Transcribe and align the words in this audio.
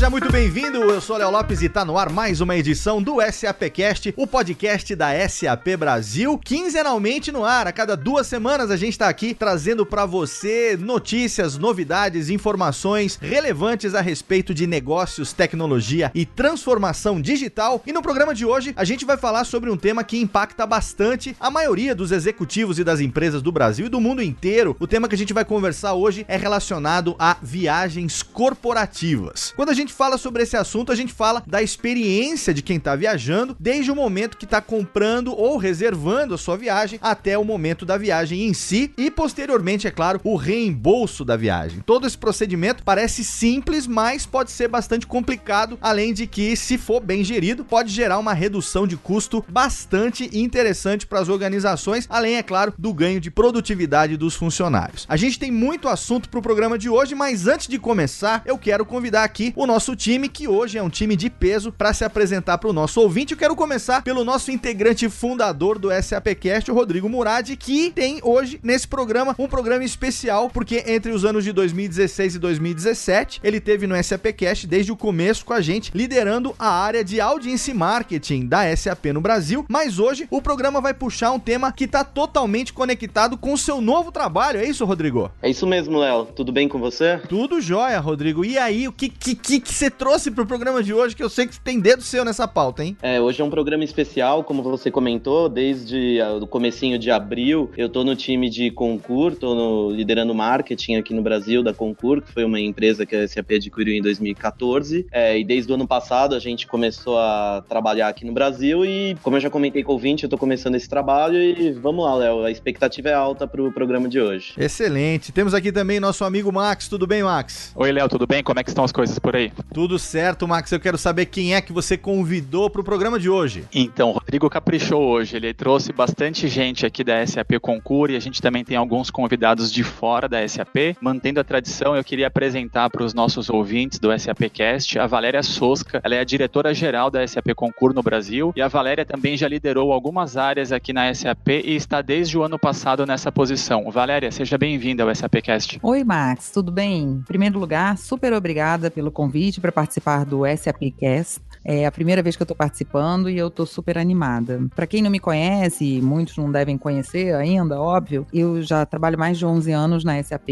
Seja 0.00 0.08
muito 0.08 0.32
bem-vindo. 0.32 0.78
Eu 0.78 0.98
sou 0.98 1.18
Léo 1.18 1.30
Lopes 1.30 1.60
e 1.60 1.68
tá 1.68 1.84
no 1.84 1.98
ar 1.98 2.08
mais 2.08 2.40
uma 2.40 2.56
edição 2.56 3.02
do 3.02 3.16
SAPcast, 3.20 4.14
o 4.16 4.26
podcast 4.26 4.96
da 4.96 5.10
SAP 5.28 5.76
Brasil, 5.78 6.38
quinzenalmente 6.38 7.30
no 7.30 7.44
ar. 7.44 7.66
A 7.66 7.72
cada 7.72 7.94
duas 7.98 8.26
semanas 8.26 8.70
a 8.70 8.78
gente 8.78 8.96
tá 8.96 9.10
aqui 9.10 9.34
trazendo 9.34 9.84
para 9.84 10.06
você 10.06 10.74
notícias, 10.80 11.58
novidades, 11.58 12.30
informações 12.30 13.18
relevantes 13.20 13.94
a 13.94 14.00
respeito 14.00 14.54
de 14.54 14.66
negócios, 14.66 15.34
tecnologia 15.34 16.10
e 16.14 16.24
transformação 16.24 17.20
digital. 17.20 17.82
E 17.86 17.92
no 17.92 18.00
programa 18.00 18.34
de 18.34 18.46
hoje 18.46 18.72
a 18.76 18.84
gente 18.84 19.04
vai 19.04 19.18
falar 19.18 19.44
sobre 19.44 19.68
um 19.68 19.76
tema 19.76 20.02
que 20.02 20.18
impacta 20.18 20.64
bastante 20.64 21.36
a 21.38 21.50
maioria 21.50 21.94
dos 21.94 22.10
executivos 22.10 22.78
e 22.78 22.84
das 22.84 23.00
empresas 23.00 23.42
do 23.42 23.52
Brasil 23.52 23.84
e 23.84 23.90
do 23.90 24.00
mundo 24.00 24.22
inteiro. 24.22 24.74
O 24.80 24.86
tema 24.86 25.08
que 25.10 25.14
a 25.14 25.18
gente 25.18 25.34
vai 25.34 25.44
conversar 25.44 25.92
hoje 25.92 26.24
é 26.26 26.38
relacionado 26.38 27.14
a 27.18 27.36
viagens 27.42 28.22
corporativas. 28.22 29.52
Quando 29.54 29.68
a 29.68 29.74
gente 29.74 29.89
fala 29.92 30.18
sobre 30.18 30.42
esse 30.42 30.56
assunto, 30.56 30.92
a 30.92 30.94
gente 30.94 31.12
fala 31.12 31.42
da 31.46 31.62
experiência 31.62 32.52
de 32.52 32.62
quem 32.62 32.76
está 32.76 32.96
viajando, 32.96 33.56
desde 33.58 33.90
o 33.90 33.96
momento 33.96 34.36
que 34.36 34.44
está 34.44 34.60
comprando 34.60 35.34
ou 35.36 35.56
reservando 35.56 36.34
a 36.34 36.38
sua 36.38 36.56
viagem 36.56 36.98
até 37.02 37.36
o 37.36 37.44
momento 37.44 37.84
da 37.84 37.96
viagem 37.96 38.46
em 38.46 38.54
si 38.54 38.92
e 38.96 39.10
posteriormente, 39.10 39.86
é 39.86 39.90
claro, 39.90 40.20
o 40.24 40.36
reembolso 40.36 41.24
da 41.24 41.36
viagem. 41.36 41.80
Todo 41.80 42.06
esse 42.06 42.18
procedimento 42.18 42.82
parece 42.82 43.24
simples, 43.24 43.86
mas 43.86 44.26
pode 44.26 44.50
ser 44.50 44.68
bastante 44.68 45.06
complicado, 45.06 45.78
além 45.80 46.12
de 46.12 46.26
que, 46.26 46.56
se 46.56 46.76
for 46.78 47.00
bem 47.00 47.24
gerido, 47.24 47.64
pode 47.64 47.90
gerar 47.90 48.18
uma 48.18 48.32
redução 48.32 48.86
de 48.86 48.96
custo 48.96 49.44
bastante 49.48 50.30
interessante 50.32 51.06
para 51.06 51.20
as 51.20 51.28
organizações, 51.28 52.06
além, 52.08 52.36
é 52.36 52.42
claro, 52.42 52.74
do 52.78 52.92
ganho 52.92 53.20
de 53.20 53.30
produtividade 53.30 54.16
dos 54.16 54.34
funcionários. 54.34 55.06
A 55.08 55.16
gente 55.16 55.38
tem 55.38 55.50
muito 55.50 55.88
assunto 55.88 56.28
para 56.28 56.38
o 56.38 56.42
programa 56.42 56.78
de 56.78 56.88
hoje, 56.88 57.14
mas 57.14 57.46
antes 57.46 57.66
de 57.66 57.78
começar, 57.78 58.42
eu 58.44 58.58
quero 58.58 58.84
convidar 58.84 59.24
aqui 59.24 59.52
o 59.56 59.66
nosso 59.66 59.79
time, 59.96 60.28
que 60.28 60.46
hoje 60.46 60.78
é 60.78 60.82
um 60.82 60.90
time 60.90 61.16
de 61.16 61.28
peso, 61.28 61.72
para 61.72 61.92
se 61.92 62.04
apresentar 62.04 62.58
para 62.58 62.68
o 62.68 62.72
nosso 62.72 63.00
ouvinte. 63.00 63.32
Eu 63.32 63.38
quero 63.38 63.56
começar 63.56 64.02
pelo 64.02 64.24
nosso 64.24 64.50
integrante 64.50 65.08
fundador 65.08 65.78
do 65.78 65.88
SAPcast, 65.90 66.70
o 66.70 66.74
Rodrigo 66.74 67.08
Murad, 67.08 67.50
que 67.56 67.90
tem 67.90 68.20
hoje 68.22 68.60
nesse 68.62 68.86
programa 68.86 69.34
um 69.38 69.48
programa 69.48 69.84
especial, 69.84 70.50
porque 70.50 70.84
entre 70.86 71.12
os 71.12 71.24
anos 71.24 71.44
de 71.44 71.52
2016 71.52 72.34
e 72.34 72.38
2017, 72.38 73.40
ele 73.42 73.60
teve 73.60 73.86
no 73.86 74.02
SAPcast 74.02 74.66
desde 74.66 74.92
o 74.92 74.96
começo 74.96 75.44
com 75.44 75.52
a 75.52 75.60
gente, 75.60 75.90
liderando 75.94 76.54
a 76.58 76.68
área 76.68 77.02
de 77.02 77.20
audience 77.20 77.72
marketing 77.72 78.46
da 78.46 78.76
SAP 78.76 79.06
no 79.06 79.20
Brasil. 79.20 79.64
Mas 79.68 79.98
hoje 79.98 80.26
o 80.30 80.42
programa 80.42 80.80
vai 80.80 80.94
puxar 80.94 81.32
um 81.32 81.38
tema 81.38 81.72
que 81.72 81.84
está 81.84 82.04
totalmente 82.04 82.72
conectado 82.72 83.36
com 83.36 83.52
o 83.52 83.58
seu 83.58 83.80
novo 83.80 84.12
trabalho. 84.12 84.60
É 84.60 84.64
isso, 84.64 84.84
Rodrigo? 84.84 85.30
É 85.42 85.48
isso 85.48 85.66
mesmo, 85.66 85.98
Léo. 85.98 86.26
Tudo 86.26 86.52
bem 86.52 86.68
com 86.68 86.78
você? 86.78 87.18
Tudo 87.28 87.60
jóia, 87.60 87.98
Rodrigo. 87.98 88.44
E 88.44 88.58
aí, 88.58 88.86
o 88.86 88.92
que, 88.92 89.08
que, 89.08 89.34
que 89.34 89.60
você 89.72 89.90
trouxe 89.90 90.30
pro 90.30 90.46
programa 90.46 90.82
de 90.82 90.92
hoje, 90.92 91.14
que 91.14 91.22
eu 91.22 91.30
sei 91.30 91.46
que 91.46 91.58
tem 91.60 91.78
dedo 91.80 92.02
seu 92.02 92.24
nessa 92.24 92.46
pauta, 92.46 92.84
hein? 92.84 92.96
É, 93.02 93.20
hoje 93.20 93.40
é 93.40 93.44
um 93.44 93.50
programa 93.50 93.84
especial, 93.84 94.42
como 94.44 94.62
você 94.62 94.90
comentou, 94.90 95.48
desde 95.48 96.18
o 96.40 96.46
comecinho 96.46 96.98
de 96.98 97.10
abril, 97.10 97.70
eu 97.76 97.88
tô 97.88 98.04
no 98.04 98.16
time 98.16 98.50
de 98.50 98.70
Concur, 98.70 99.34
tô 99.34 99.54
no, 99.54 99.90
liderando 99.90 100.34
marketing 100.34 100.96
aqui 100.96 101.14
no 101.14 101.22
Brasil 101.22 101.62
da 101.62 101.72
Concur, 101.72 102.20
que 102.20 102.32
foi 102.32 102.44
uma 102.44 102.60
empresa 102.60 103.06
que 103.06 103.14
a 103.14 103.26
SAP 103.26 103.52
adquiriu 103.52 103.94
em 103.94 104.02
2014, 104.02 105.06
é, 105.12 105.38
e 105.38 105.44
desde 105.44 105.70
o 105.70 105.74
ano 105.74 105.86
passado 105.86 106.34
a 106.34 106.38
gente 106.38 106.66
começou 106.66 107.18
a 107.18 107.64
trabalhar 107.68 108.08
aqui 108.08 108.24
no 108.24 108.32
Brasil 108.32 108.84
e, 108.84 109.16
como 109.22 109.36
eu 109.36 109.40
já 109.40 109.50
comentei 109.50 109.82
com 109.82 109.92
o 109.92 109.94
ouvinte, 109.94 110.24
eu 110.24 110.30
tô 110.30 110.36
começando 110.36 110.74
esse 110.74 110.88
trabalho 110.88 111.38
e 111.38 111.72
vamos 111.72 112.04
lá, 112.04 112.14
Léo, 112.14 112.44
a 112.44 112.50
expectativa 112.50 113.08
é 113.08 113.14
alta 113.14 113.46
pro 113.46 113.72
programa 113.72 114.08
de 114.08 114.20
hoje. 114.20 114.54
Excelente. 114.58 115.32
Temos 115.32 115.54
aqui 115.54 115.70
também 115.70 116.00
nosso 116.00 116.24
amigo 116.24 116.52
Max, 116.52 116.88
tudo 116.88 117.06
bem, 117.06 117.22
Max? 117.22 117.72
Oi, 117.74 117.92
Léo, 117.92 118.08
tudo 118.08 118.26
bem? 118.26 118.42
Como 118.42 118.58
é 118.58 118.64
que 118.64 118.70
estão 118.70 118.84
as 118.84 118.92
coisas 118.92 119.18
por 119.18 119.36
aí? 119.36 119.52
Tudo 119.72 119.98
certo, 119.98 120.46
Max. 120.46 120.72
Eu 120.72 120.80
quero 120.80 120.98
saber 120.98 121.26
quem 121.26 121.54
é 121.54 121.60
que 121.60 121.72
você 121.72 121.96
convidou 121.96 122.68
para 122.68 122.80
o 122.80 122.84
programa 122.84 123.18
de 123.18 123.28
hoje. 123.28 123.64
Então, 123.74 124.10
o 124.10 124.12
Rodrigo 124.12 124.48
caprichou 124.48 125.02
hoje. 125.02 125.36
Ele 125.36 125.52
trouxe 125.52 125.92
bastante 125.92 126.48
gente 126.48 126.86
aqui 126.86 127.02
da 127.02 127.24
SAP 127.26 127.58
Concur 127.60 128.10
e 128.10 128.16
a 128.16 128.20
gente 128.20 128.40
também 128.40 128.64
tem 128.64 128.76
alguns 128.76 129.10
convidados 129.10 129.72
de 129.72 129.82
fora 129.82 130.28
da 130.28 130.46
SAP. 130.46 130.96
Mantendo 131.00 131.40
a 131.40 131.44
tradição, 131.44 131.96
eu 131.96 132.04
queria 132.04 132.26
apresentar 132.26 132.90
para 132.90 133.04
os 133.04 133.14
nossos 133.14 133.48
ouvintes 133.50 133.98
do 133.98 134.16
SAPcast 134.16 134.98
a 134.98 135.06
Valéria 135.06 135.42
Sosca. 135.42 136.00
Ela 136.04 136.16
é 136.16 136.20
a 136.20 136.24
diretora-geral 136.24 137.10
da 137.10 137.26
SAP 137.26 137.54
Concur 137.54 137.94
no 137.94 138.02
Brasil 138.02 138.52
e 138.56 138.62
a 138.62 138.68
Valéria 138.68 139.04
também 139.04 139.36
já 139.36 139.48
liderou 139.48 139.92
algumas 139.92 140.36
áreas 140.36 140.72
aqui 140.72 140.92
na 140.92 141.12
SAP 141.12 141.48
e 141.48 141.74
está 141.74 142.02
desde 142.02 142.36
o 142.36 142.42
ano 142.42 142.58
passado 142.58 143.06
nessa 143.06 143.32
posição. 143.32 143.90
Valéria, 143.90 144.30
seja 144.30 144.58
bem-vinda 144.58 145.02
ao 145.02 145.14
SAPcast. 145.14 145.78
Oi, 145.82 146.04
Max, 146.04 146.50
tudo 146.50 146.70
bem? 146.70 147.02
Em 147.02 147.22
primeiro 147.22 147.58
lugar, 147.58 147.96
super 147.98 148.32
obrigada 148.32 148.90
pelo 148.90 149.10
convite 149.10 149.39
para 149.60 149.72
participar 149.72 150.24
do 150.24 150.42
SAPcast. 150.44 151.40
É 151.64 151.86
a 151.86 151.92
primeira 151.92 152.22
vez 152.22 152.36
que 152.36 152.42
eu 152.42 152.44
estou 152.44 152.56
participando 152.56 153.28
e 153.28 153.36
eu 153.36 153.48
estou 153.48 153.66
super 153.66 153.98
animada. 153.98 154.66
Para 154.74 154.86
quem 154.86 155.02
não 155.02 155.10
me 155.10 155.20
conhece, 155.20 156.00
muitos 156.00 156.36
não 156.36 156.50
devem 156.50 156.78
conhecer 156.78 157.34
ainda, 157.34 157.78
óbvio, 157.78 158.26
eu 158.32 158.62
já 158.62 158.84
trabalho 158.86 159.18
mais 159.18 159.38
de 159.38 159.44
11 159.44 159.70
anos 159.72 160.04
na 160.04 160.22
SAP 160.22 160.48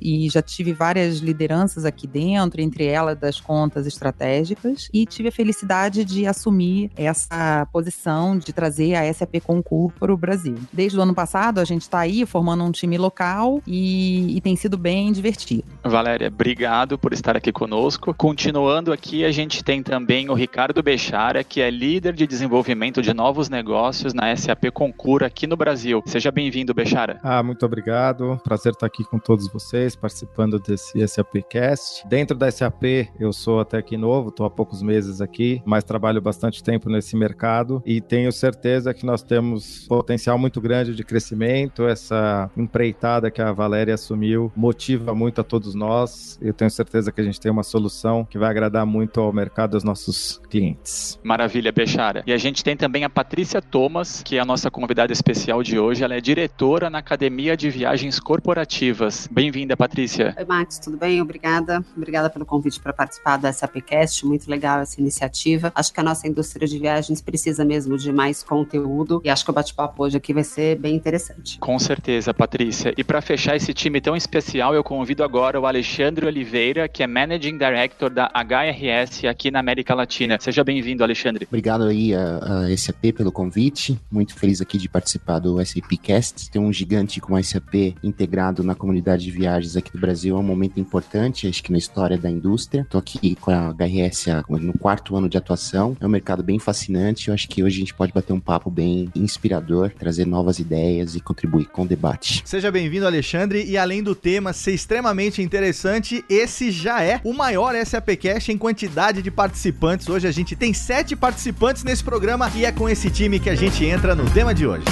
e 0.00 0.28
já 0.28 0.42
tive 0.42 0.72
várias 0.72 1.18
lideranças 1.18 1.84
aqui 1.84 2.06
dentro, 2.06 2.60
entre 2.60 2.84
elas 2.84 3.18
das 3.18 3.40
contas 3.40 3.86
estratégicas, 3.86 4.88
e 4.92 5.06
tive 5.06 5.28
a 5.28 5.32
felicidade 5.32 6.04
de 6.04 6.26
assumir 6.26 6.90
essa 6.96 7.66
posição 7.72 8.36
de 8.38 8.52
trazer 8.52 8.94
a 8.94 9.12
SAP 9.12 9.40
Concur 9.42 9.92
para 9.98 10.12
o 10.12 10.16
Brasil. 10.16 10.56
Desde 10.72 10.98
o 10.98 11.02
ano 11.02 11.14
passado, 11.14 11.58
a 11.58 11.64
gente 11.64 11.82
está 11.82 12.00
aí 12.00 12.24
formando 12.26 12.64
um 12.64 12.70
time 12.70 12.98
local 12.98 13.62
e, 13.66 14.36
e 14.36 14.40
tem 14.40 14.54
sido 14.56 14.76
bem 14.76 15.12
divertido. 15.12 15.64
Valéria, 15.82 16.28
obrigado 16.28 16.98
por 16.98 17.12
estar 17.12 17.36
aqui 17.36 17.50
conosco. 17.50 18.14
Continuando 18.30 18.92
aqui, 18.92 19.24
a 19.24 19.32
gente 19.32 19.64
tem 19.64 19.82
também 19.82 20.30
o 20.30 20.34
Ricardo 20.34 20.80
Bechara, 20.80 21.42
que 21.42 21.60
é 21.60 21.68
líder 21.68 22.12
de 22.12 22.28
desenvolvimento 22.28 23.02
de 23.02 23.12
novos 23.12 23.48
negócios 23.48 24.14
na 24.14 24.34
SAP 24.36 24.66
Concura 24.72 25.26
aqui 25.26 25.48
no 25.48 25.56
Brasil. 25.56 26.00
Seja 26.06 26.30
bem-vindo, 26.30 26.72
Bechara. 26.72 27.18
Ah, 27.24 27.42
muito 27.42 27.66
obrigado. 27.66 28.40
Prazer 28.44 28.72
estar 28.72 28.86
aqui 28.86 29.02
com 29.02 29.18
todos 29.18 29.52
vocês, 29.52 29.96
participando 29.96 30.60
desse 30.60 31.04
SAPcast. 31.08 32.06
Dentro 32.06 32.38
da 32.38 32.48
SAP, 32.52 33.08
eu 33.18 33.32
sou 33.32 33.58
até 33.58 33.78
aqui 33.78 33.96
novo, 33.96 34.28
estou 34.28 34.46
há 34.46 34.50
poucos 34.50 34.80
meses 34.80 35.20
aqui, 35.20 35.60
mas 35.66 35.82
trabalho 35.82 36.22
bastante 36.22 36.62
tempo 36.62 36.88
nesse 36.88 37.16
mercado 37.16 37.82
e 37.84 38.00
tenho 38.00 38.30
certeza 38.30 38.94
que 38.94 39.04
nós 39.04 39.24
temos 39.24 39.88
potencial 39.88 40.38
muito 40.38 40.60
grande 40.60 40.94
de 40.94 41.02
crescimento. 41.02 41.82
Essa 41.82 42.48
empreitada 42.56 43.28
que 43.28 43.42
a 43.42 43.50
Valéria 43.50 43.94
assumiu 43.94 44.52
motiva 44.54 45.16
muito 45.16 45.40
a 45.40 45.44
todos 45.44 45.74
nós. 45.74 46.38
Eu 46.40 46.54
tenho 46.54 46.70
certeza 46.70 47.10
que 47.10 47.20
a 47.20 47.24
gente 47.24 47.40
tem 47.40 47.50
uma 47.50 47.64
solução 47.64 48.19
que 48.24 48.38
vai 48.38 48.50
agradar 48.50 48.84
muito 48.86 49.20
ao 49.20 49.32
mercado 49.32 49.72
dos 49.72 49.84
nossos 49.84 50.40
clientes. 50.50 51.18
Maravilha, 51.22 51.72
Bechara. 51.72 52.22
E 52.26 52.32
a 52.32 52.36
gente 52.36 52.64
tem 52.64 52.76
também 52.76 53.04
a 53.04 53.10
Patrícia 53.10 53.62
Thomas, 53.62 54.22
que 54.22 54.36
é 54.36 54.40
a 54.40 54.44
nossa 54.44 54.70
convidada 54.70 55.12
especial 55.12 55.62
de 55.62 55.78
hoje. 55.78 56.02
Ela 56.02 56.14
é 56.14 56.20
diretora 56.20 56.90
na 56.90 56.98
Academia 56.98 57.56
de 57.56 57.70
Viagens 57.70 58.18
Corporativas. 58.18 59.28
Bem-vinda, 59.30 59.76
Patrícia. 59.76 60.34
Oi, 60.38 60.44
Max, 60.44 60.78
tudo 60.78 60.96
bem? 60.96 61.20
Obrigada. 61.20 61.84
Obrigada 61.96 62.28
pelo 62.28 62.44
convite 62.44 62.80
para 62.80 62.92
participar 62.92 63.36
da 63.36 63.52
SAPcast. 63.52 64.26
Muito 64.26 64.50
legal 64.50 64.80
essa 64.80 65.00
iniciativa. 65.00 65.72
Acho 65.74 65.92
que 65.92 66.00
a 66.00 66.02
nossa 66.02 66.26
indústria 66.26 66.66
de 66.66 66.78
viagens 66.78 67.20
precisa 67.20 67.64
mesmo 67.64 67.96
de 67.96 68.12
mais 68.12 68.42
conteúdo 68.42 69.20
e 69.24 69.30
acho 69.30 69.44
que 69.44 69.50
o 69.50 69.54
bate-papo 69.54 70.02
hoje 70.04 70.16
aqui 70.16 70.32
vai 70.32 70.44
ser 70.44 70.76
bem 70.76 70.94
interessante. 70.94 71.58
Com 71.58 71.78
certeza, 71.78 72.34
Patrícia. 72.34 72.92
E 72.96 73.04
para 73.04 73.20
fechar 73.20 73.56
esse 73.56 73.72
time 73.72 74.00
tão 74.00 74.16
especial, 74.16 74.74
eu 74.74 74.82
convido 74.82 75.22
agora 75.22 75.60
o 75.60 75.66
Alexandre 75.66 76.26
Oliveira, 76.26 76.88
que 76.88 77.02
é 77.02 77.06
Managing 77.06 77.58
Director 77.58 78.09
da 78.10 78.30
HRS 78.34 79.24
aqui 79.24 79.50
na 79.50 79.60
América 79.60 79.94
Latina. 79.94 80.36
Seja 80.40 80.64
bem-vindo, 80.64 81.02
Alexandre. 81.02 81.46
Obrigado 81.46 81.84
aí 81.84 82.14
a, 82.14 82.66
a, 82.66 82.76
SAP 82.76 83.12
pelo 83.16 83.32
convite. 83.32 83.98
Muito 84.10 84.34
feliz 84.34 84.60
aqui 84.60 84.76
de 84.76 84.88
participar 84.88 85.38
do 85.38 85.64
SAPcast. 85.64 86.50
Ter 86.50 86.58
um 86.58 86.72
gigante 86.72 87.20
como 87.20 87.36
a 87.36 87.42
SAP 87.42 87.94
integrado 88.02 88.62
na 88.62 88.74
comunidade 88.74 89.24
de 89.24 89.30
viagens 89.30 89.76
aqui 89.76 89.92
do 89.92 89.98
Brasil 89.98 90.36
é 90.36 90.38
um 90.38 90.42
momento 90.42 90.80
importante, 90.80 91.46
acho 91.46 91.62
que 91.62 91.72
na 91.72 91.78
história 91.78 92.18
da 92.18 92.30
indústria. 92.30 92.82
Estou 92.82 92.98
aqui 92.98 93.36
com 93.36 93.50
a 93.50 93.70
HRS 93.70 94.26
no 94.48 94.76
quarto 94.76 95.16
ano 95.16 95.28
de 95.28 95.38
atuação. 95.38 95.96
É 96.00 96.06
um 96.06 96.10
mercado 96.10 96.42
bem 96.42 96.58
fascinante. 96.58 97.28
Eu 97.28 97.34
acho 97.34 97.48
que 97.48 97.62
hoje 97.62 97.76
a 97.76 97.80
gente 97.80 97.94
pode 97.94 98.12
bater 98.12 98.32
um 98.32 98.40
papo 98.40 98.70
bem 98.70 99.10
inspirador, 99.14 99.90
trazer 99.90 100.26
novas 100.26 100.58
ideias 100.58 101.14
e 101.14 101.20
contribuir 101.20 101.66
com 101.66 101.82
o 101.82 101.86
debate. 101.86 102.42
Seja 102.44 102.70
bem-vindo, 102.70 103.06
Alexandre. 103.06 103.64
E 103.64 103.76
além 103.76 104.02
do 104.02 104.14
tema 104.14 104.52
ser 104.52 104.72
extremamente 104.72 105.42
interessante, 105.42 106.24
esse 106.28 106.70
já 106.70 107.02
é 107.02 107.20
o 107.24 107.32
maior 107.32 107.74
SAPcast 108.00 108.50
em 108.50 108.58
quantidade 108.58 109.22
de 109.22 109.30
participantes. 109.30 110.08
Hoje 110.08 110.26
a 110.26 110.32
gente 110.32 110.56
tem 110.56 110.72
sete 110.72 111.14
participantes 111.14 111.84
nesse 111.84 112.02
programa 112.02 112.50
e 112.54 112.64
é 112.64 112.72
com 112.72 112.88
esse 112.88 113.10
time 113.10 113.38
que 113.38 113.50
a 113.50 113.54
gente 113.54 113.84
entra 113.84 114.14
no 114.14 114.28
tema 114.30 114.54
de 114.54 114.66
hoje. 114.66 114.84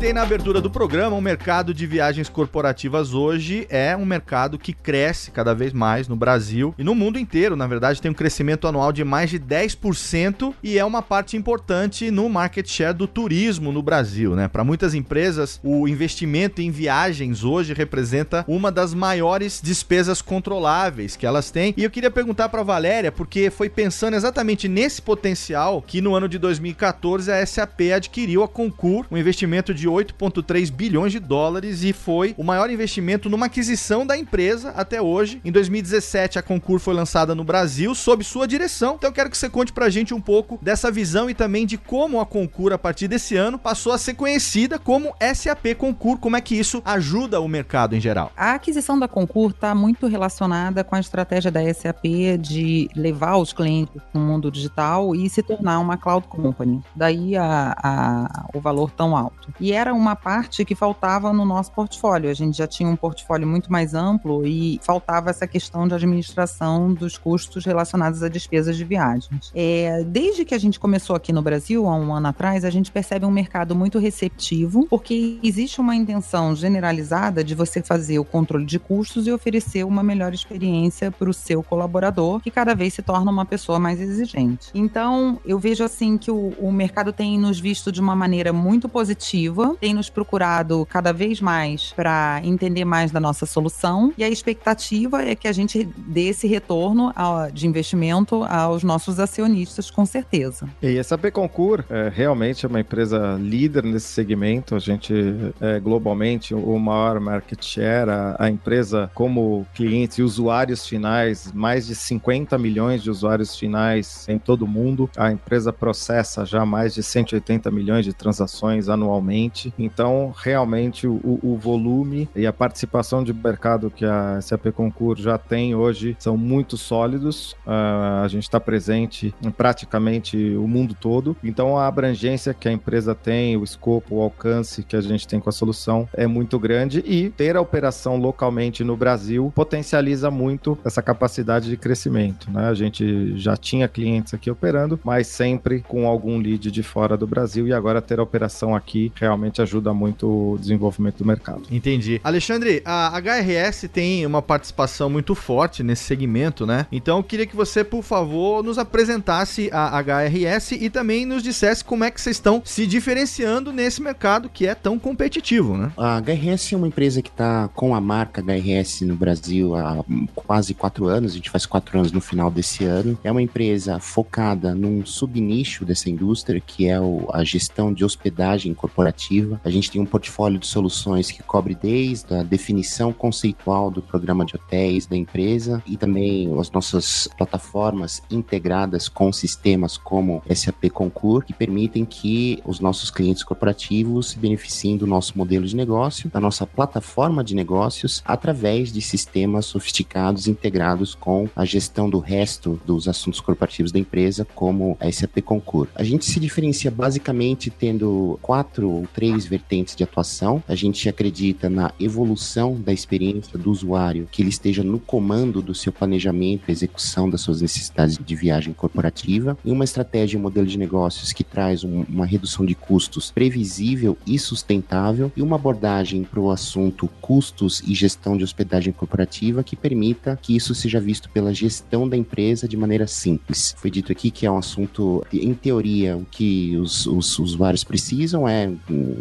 Comentei 0.00 0.14
na 0.14 0.22
abertura 0.22 0.62
do 0.62 0.70
programa, 0.70 1.14
o 1.14 1.20
mercado 1.20 1.74
de 1.74 1.86
viagens 1.86 2.26
corporativas 2.26 3.12
hoje 3.12 3.66
é 3.68 3.94
um 3.94 4.06
mercado 4.06 4.58
que 4.58 4.72
cresce 4.72 5.30
cada 5.30 5.54
vez 5.54 5.74
mais 5.74 6.08
no 6.08 6.16
Brasil 6.16 6.74
e 6.78 6.82
no 6.82 6.94
mundo 6.94 7.18
inteiro. 7.18 7.54
Na 7.54 7.66
verdade, 7.66 8.00
tem 8.00 8.10
um 8.10 8.14
crescimento 8.14 8.66
anual 8.66 8.92
de 8.92 9.04
mais 9.04 9.28
de 9.28 9.38
10% 9.38 10.54
e 10.62 10.78
é 10.78 10.84
uma 10.86 11.02
parte 11.02 11.36
importante 11.36 12.10
no 12.10 12.30
market 12.30 12.66
share 12.66 12.96
do 12.96 13.06
turismo 13.06 13.72
no 13.72 13.82
Brasil, 13.82 14.34
né? 14.34 14.48
Para 14.48 14.64
muitas 14.64 14.94
empresas, 14.94 15.60
o 15.62 15.86
investimento 15.86 16.62
em 16.62 16.70
viagens 16.70 17.44
hoje 17.44 17.74
representa 17.74 18.42
uma 18.48 18.72
das 18.72 18.94
maiores 18.94 19.60
despesas 19.62 20.22
controláveis 20.22 21.14
que 21.14 21.26
elas 21.26 21.50
têm. 21.50 21.74
E 21.76 21.84
eu 21.84 21.90
queria 21.90 22.10
perguntar 22.10 22.48
para 22.48 22.62
Valéria, 22.62 23.12
porque 23.12 23.50
foi 23.50 23.68
pensando 23.68 24.14
exatamente 24.14 24.66
nesse 24.66 25.02
potencial 25.02 25.84
que 25.86 26.00
no 26.00 26.14
ano 26.14 26.26
de 26.26 26.38
2014 26.38 27.30
a 27.30 27.44
SAP 27.44 27.92
adquiriu 27.94 28.42
a 28.42 28.48
Concur, 28.48 29.04
um 29.10 29.18
investimento 29.18 29.74
de 29.74 29.89
8,3 29.90 30.70
bilhões 30.70 31.12
de 31.12 31.18
dólares 31.18 31.82
e 31.82 31.92
foi 31.92 32.34
o 32.36 32.44
maior 32.44 32.70
investimento 32.70 33.28
numa 33.28 33.46
aquisição 33.46 34.06
da 34.06 34.16
empresa 34.16 34.70
até 34.70 35.00
hoje. 35.00 35.40
Em 35.44 35.52
2017, 35.52 36.38
a 36.38 36.42
Concur 36.42 36.78
foi 36.78 36.94
lançada 36.94 37.34
no 37.34 37.44
Brasil 37.44 37.94
sob 37.94 38.24
sua 38.24 38.46
direção. 38.46 38.94
Então 38.96 39.10
eu 39.10 39.14
quero 39.14 39.30
que 39.30 39.36
você 39.36 39.48
conte 39.48 39.72
pra 39.72 39.90
gente 39.90 40.14
um 40.14 40.20
pouco 40.20 40.58
dessa 40.62 40.90
visão 40.90 41.28
e 41.28 41.34
também 41.34 41.66
de 41.66 41.76
como 41.76 42.20
a 42.20 42.26
Concur, 42.26 42.72
a 42.72 42.78
partir 42.78 43.08
desse 43.08 43.36
ano, 43.36 43.58
passou 43.58 43.92
a 43.92 43.98
ser 43.98 44.14
conhecida 44.14 44.78
como 44.78 45.14
SAP 45.34 45.74
Concur. 45.76 46.18
Como 46.18 46.36
é 46.36 46.40
que 46.40 46.54
isso 46.54 46.82
ajuda 46.84 47.40
o 47.40 47.48
mercado 47.48 47.96
em 47.96 48.00
geral? 48.00 48.32
A 48.36 48.54
aquisição 48.54 48.98
da 48.98 49.08
Concur 49.08 49.50
está 49.50 49.74
muito 49.74 50.06
relacionada 50.06 50.84
com 50.84 50.94
a 50.94 51.00
estratégia 51.00 51.50
da 51.50 51.60
SAP 51.72 52.04
de 52.38 52.88
levar 52.94 53.36
os 53.36 53.52
clientes 53.52 54.00
no 54.12 54.20
mundo 54.20 54.50
digital 54.50 55.14
e 55.14 55.28
se 55.28 55.42
tornar 55.42 55.78
uma 55.78 55.96
cloud 55.96 56.26
company. 56.28 56.82
Daí 56.94 57.36
a, 57.36 57.74
a, 57.76 58.46
o 58.54 58.60
valor 58.60 58.90
tão 58.90 59.16
alto. 59.16 59.52
E 59.58 59.72
era 59.80 59.94
uma 59.94 60.14
parte 60.14 60.64
que 60.64 60.74
faltava 60.74 61.32
no 61.32 61.44
nosso 61.44 61.72
portfólio. 61.72 62.30
A 62.30 62.34
gente 62.34 62.58
já 62.58 62.66
tinha 62.66 62.88
um 62.88 62.96
portfólio 62.96 63.46
muito 63.46 63.72
mais 63.72 63.94
amplo 63.94 64.46
e 64.46 64.78
faltava 64.82 65.30
essa 65.30 65.46
questão 65.46 65.88
de 65.88 65.94
administração 65.94 66.92
dos 66.92 67.16
custos 67.16 67.64
relacionados 67.64 68.22
a 68.22 68.28
despesas 68.28 68.76
de 68.76 68.84
viagens. 68.84 69.50
É, 69.54 70.04
desde 70.04 70.44
que 70.44 70.54
a 70.54 70.58
gente 70.58 70.78
começou 70.78 71.16
aqui 71.16 71.32
no 71.32 71.42
Brasil, 71.42 71.86
há 71.86 71.96
um 71.96 72.14
ano 72.14 72.28
atrás, 72.28 72.64
a 72.64 72.70
gente 72.70 72.92
percebe 72.92 73.24
um 73.24 73.30
mercado 73.30 73.74
muito 73.74 73.98
receptivo, 73.98 74.86
porque 74.88 75.38
existe 75.42 75.80
uma 75.80 75.96
intenção 75.96 76.54
generalizada 76.54 77.42
de 77.42 77.54
você 77.54 77.82
fazer 77.82 78.18
o 78.18 78.24
controle 78.24 78.66
de 78.66 78.78
custos 78.78 79.26
e 79.26 79.32
oferecer 79.32 79.84
uma 79.84 80.02
melhor 80.02 80.34
experiência 80.34 81.10
para 81.10 81.30
o 81.30 81.34
seu 81.34 81.62
colaborador, 81.62 82.40
que 82.40 82.50
cada 82.50 82.74
vez 82.74 82.94
se 82.94 83.02
torna 83.02 83.30
uma 83.30 83.46
pessoa 83.46 83.78
mais 83.78 84.00
exigente. 84.00 84.68
Então, 84.74 85.38
eu 85.44 85.58
vejo 85.58 85.82
assim 85.82 86.18
que 86.18 86.30
o, 86.30 86.52
o 86.58 86.70
mercado 86.70 87.12
tem 87.12 87.38
nos 87.38 87.58
visto 87.58 87.90
de 87.90 88.00
uma 88.00 88.14
maneira 88.14 88.52
muito 88.52 88.88
positiva, 88.88 89.69
tem 89.74 89.94
nos 89.94 90.10
procurado 90.10 90.86
cada 90.88 91.12
vez 91.12 91.40
mais 91.40 91.92
para 91.92 92.40
entender 92.44 92.84
mais 92.84 93.10
da 93.10 93.20
nossa 93.20 93.46
solução 93.46 94.12
e 94.16 94.24
a 94.24 94.28
expectativa 94.28 95.22
é 95.22 95.34
que 95.34 95.48
a 95.48 95.52
gente 95.52 95.84
dê 95.96 96.28
esse 96.28 96.46
retorno 96.46 97.12
de 97.52 97.66
investimento 97.66 98.44
aos 98.44 98.82
nossos 98.82 99.18
acionistas, 99.18 99.90
com 99.90 100.04
certeza. 100.04 100.68
E 100.82 100.96
essa 100.98 101.16
Concur 101.30 101.84
é, 101.88 102.10
realmente 102.12 102.64
é 102.64 102.68
uma 102.68 102.80
empresa 102.80 103.36
líder 103.40 103.84
nesse 103.84 104.08
segmento. 104.08 104.74
A 104.74 104.78
gente 104.78 105.14
é 105.60 105.78
globalmente 105.78 106.54
o 106.54 106.78
maior 106.78 107.20
market 107.20 107.62
share, 107.62 108.10
a, 108.10 108.36
a 108.38 108.50
empresa 108.50 109.10
como 109.14 109.66
clientes 109.74 110.18
e 110.18 110.22
usuários 110.22 110.86
finais, 110.86 111.52
mais 111.52 111.86
de 111.86 111.94
50 111.94 112.56
milhões 112.58 113.02
de 113.02 113.10
usuários 113.10 113.56
finais 113.56 114.26
em 114.28 114.38
todo 114.38 114.62
o 114.62 114.68
mundo. 114.68 115.10
A 115.16 115.30
empresa 115.30 115.72
processa 115.72 116.44
já 116.44 116.64
mais 116.64 116.94
de 116.94 117.02
180 117.02 117.70
milhões 117.70 118.04
de 118.04 118.12
transações 118.12 118.88
anualmente. 118.88 119.59
Então, 119.78 120.32
realmente, 120.36 121.06
o, 121.06 121.38
o 121.42 121.56
volume 121.56 122.28
e 122.34 122.46
a 122.46 122.52
participação 122.52 123.22
de 123.22 123.32
mercado 123.32 123.90
que 123.90 124.04
a 124.04 124.40
SAP 124.40 124.66
Concur 124.72 125.16
já 125.18 125.38
tem 125.38 125.74
hoje 125.74 126.16
são 126.18 126.36
muito 126.36 126.76
sólidos. 126.76 127.52
Uh, 127.66 128.22
a 128.24 128.28
gente 128.28 128.44
está 128.44 128.60
presente 128.60 129.34
em 129.42 129.50
praticamente 129.50 130.36
o 130.56 130.66
mundo 130.66 130.94
todo. 130.98 131.36
Então, 131.42 131.76
a 131.76 131.86
abrangência 131.86 132.54
que 132.54 132.68
a 132.68 132.72
empresa 132.72 133.14
tem, 133.14 133.56
o 133.56 133.64
escopo, 133.64 134.16
o 134.16 134.22
alcance 134.22 134.82
que 134.82 134.96
a 134.96 135.00
gente 135.00 135.26
tem 135.26 135.40
com 135.40 135.48
a 135.48 135.52
solução 135.52 136.08
é 136.14 136.26
muito 136.26 136.58
grande 136.58 137.02
e 137.06 137.30
ter 137.30 137.56
a 137.56 137.60
operação 137.60 138.16
localmente 138.16 138.84
no 138.84 138.96
Brasil 138.96 139.52
potencializa 139.54 140.30
muito 140.30 140.78
essa 140.84 141.02
capacidade 141.02 141.68
de 141.68 141.76
crescimento. 141.76 142.50
Né? 142.50 142.68
A 142.68 142.74
gente 142.74 143.36
já 143.36 143.56
tinha 143.56 143.88
clientes 143.88 144.34
aqui 144.34 144.50
operando, 144.50 145.00
mas 145.02 145.26
sempre 145.26 145.80
com 145.80 146.06
algum 146.06 146.38
lead 146.38 146.70
de 146.70 146.82
fora 146.82 147.16
do 147.16 147.26
Brasil 147.26 147.66
e 147.66 147.72
agora 147.72 148.02
ter 148.02 148.20
a 148.20 148.22
operação 148.22 148.74
aqui 148.74 149.12
realmente 149.16 149.49
ajuda 149.58 149.94
muito 149.94 150.26
o 150.26 150.58
desenvolvimento 150.58 151.18
do 151.18 151.24
mercado. 151.24 151.62
Entendi. 151.70 152.20
Alexandre, 152.22 152.82
a 152.84 153.18
HRS 153.18 153.88
tem 153.88 154.26
uma 154.26 154.42
participação 154.42 155.08
muito 155.08 155.34
forte 155.34 155.82
nesse 155.82 156.04
segmento, 156.04 156.66
né? 156.66 156.86
Então 156.92 157.18
eu 157.18 157.24
queria 157.24 157.46
que 157.46 157.56
você, 157.56 157.82
por 157.82 158.02
favor, 158.02 158.62
nos 158.62 158.78
apresentasse 158.78 159.70
a 159.72 159.98
HRS 160.00 160.72
e 160.72 160.90
também 160.90 161.24
nos 161.24 161.42
dissesse 161.42 161.84
como 161.84 162.04
é 162.04 162.10
que 162.10 162.20
vocês 162.20 162.36
estão 162.36 162.60
se 162.64 162.86
diferenciando 162.86 163.72
nesse 163.72 164.02
mercado 164.02 164.48
que 164.48 164.66
é 164.66 164.74
tão 164.74 164.98
competitivo, 164.98 165.76
né? 165.76 165.92
A 165.96 166.20
HRS 166.20 166.74
é 166.74 166.76
uma 166.76 166.88
empresa 166.88 167.22
que 167.22 167.30
está 167.30 167.68
com 167.68 167.94
a 167.94 168.00
marca 168.00 168.42
HRS 168.42 169.02
no 169.02 169.14
Brasil 169.14 169.74
há 169.74 170.04
quase 170.34 170.74
quatro 170.74 171.06
anos, 171.06 171.32
a 171.32 171.34
gente 171.36 171.50
faz 171.50 171.66
quatro 171.66 171.98
anos 171.98 172.12
no 172.12 172.20
final 172.20 172.50
desse 172.50 172.84
ano. 172.84 173.18
É 173.22 173.30
uma 173.30 173.42
empresa 173.42 173.98
focada 173.98 174.74
num 174.74 175.04
subnicho 175.04 175.84
dessa 175.84 176.10
indústria, 176.10 176.60
que 176.60 176.88
é 176.88 177.00
o, 177.00 177.28
a 177.32 177.44
gestão 177.44 177.92
de 177.92 178.04
hospedagem 178.04 178.74
corporativa. 178.74 179.29
A 179.62 179.70
gente 179.70 179.90
tem 179.90 180.00
um 180.00 180.06
portfólio 180.06 180.58
de 180.58 180.66
soluções 180.66 181.30
que 181.30 181.42
cobre 181.42 181.76
desde 181.80 182.34
a 182.34 182.42
definição 182.42 183.12
conceitual 183.12 183.90
do 183.90 184.02
programa 184.02 184.44
de 184.44 184.56
hotéis 184.56 185.06
da 185.06 185.16
empresa 185.16 185.80
e 185.86 185.96
também 185.96 186.52
as 186.58 186.70
nossas 186.70 187.28
plataformas 187.38 188.22
integradas 188.28 189.08
com 189.08 189.32
sistemas 189.32 189.96
como 189.96 190.42
SAP 190.52 190.90
Concur, 190.92 191.44
que 191.44 191.52
permitem 191.52 192.04
que 192.04 192.60
os 192.64 192.80
nossos 192.80 193.10
clientes 193.10 193.44
corporativos 193.44 194.30
se 194.30 194.38
beneficiem 194.38 194.96
do 194.96 195.06
nosso 195.06 195.38
modelo 195.38 195.64
de 195.64 195.76
negócio, 195.76 196.28
da 196.28 196.40
nossa 196.40 196.66
plataforma 196.66 197.44
de 197.44 197.54
negócios, 197.54 198.22
através 198.24 198.92
de 198.92 199.00
sistemas 199.00 199.66
sofisticados 199.66 200.48
integrados 200.48 201.14
com 201.14 201.48
a 201.54 201.64
gestão 201.64 202.10
do 202.10 202.18
resto 202.18 202.80
dos 202.84 203.06
assuntos 203.06 203.40
corporativos 203.40 203.92
da 203.92 203.98
empresa, 203.98 204.46
como 204.54 204.96
a 204.98 205.10
SAP 205.10 205.40
Concur. 205.44 205.86
A 205.94 206.02
gente 206.02 206.24
se 206.24 206.40
diferencia 206.40 206.90
basicamente 206.90 207.70
tendo 207.70 208.38
quatro 208.42 208.90
ou 208.90 209.06
três 209.20 209.44
vertentes 209.44 209.94
de 209.94 210.02
atuação. 210.02 210.62
A 210.66 210.74
gente 210.74 211.06
acredita 211.06 211.68
na 211.68 211.92
evolução 212.00 212.80
da 212.80 212.90
experiência 212.90 213.58
do 213.58 213.70
usuário, 213.70 214.26
que 214.32 214.40
ele 214.40 214.48
esteja 214.48 214.82
no 214.82 214.98
comando 214.98 215.60
do 215.60 215.74
seu 215.74 215.92
planejamento 215.92 216.62
e 216.66 216.72
execução 216.72 217.28
das 217.28 217.42
suas 217.42 217.60
necessidades 217.60 218.16
de 218.16 218.34
viagem 218.34 218.72
corporativa, 218.72 219.58
e 219.62 219.70
uma 219.70 219.84
estratégia 219.84 220.36
e 220.36 220.40
um 220.40 220.42
modelo 220.42 220.66
de 220.66 220.78
negócios 220.78 221.34
que 221.34 221.44
traz 221.44 221.84
um, 221.84 222.02
uma 222.08 222.24
redução 222.24 222.64
de 222.64 222.74
custos 222.74 223.30
previsível 223.30 224.16
e 224.26 224.38
sustentável, 224.38 225.30
e 225.36 225.42
uma 225.42 225.56
abordagem 225.56 226.24
para 226.24 226.40
o 226.40 226.50
assunto 226.50 227.06
custos 227.20 227.82
e 227.86 227.94
gestão 227.94 228.38
de 228.38 228.44
hospedagem 228.44 228.90
corporativa 228.90 229.62
que 229.62 229.76
permita 229.76 230.38
que 230.40 230.56
isso 230.56 230.74
seja 230.74 230.98
visto 230.98 231.28
pela 231.28 231.52
gestão 231.52 232.08
da 232.08 232.16
empresa 232.16 232.66
de 232.66 232.74
maneira 232.74 233.06
simples. 233.06 233.74
Foi 233.76 233.90
dito 233.90 234.12
aqui 234.12 234.30
que 234.30 234.46
é 234.46 234.50
um 234.50 234.56
assunto, 234.56 235.22
em 235.30 235.52
teoria, 235.52 236.16
o 236.16 236.24
que 236.24 236.74
os, 236.78 237.06
os 237.06 237.38
usuários 237.38 237.84
precisam 237.84 238.48
é 238.48 238.70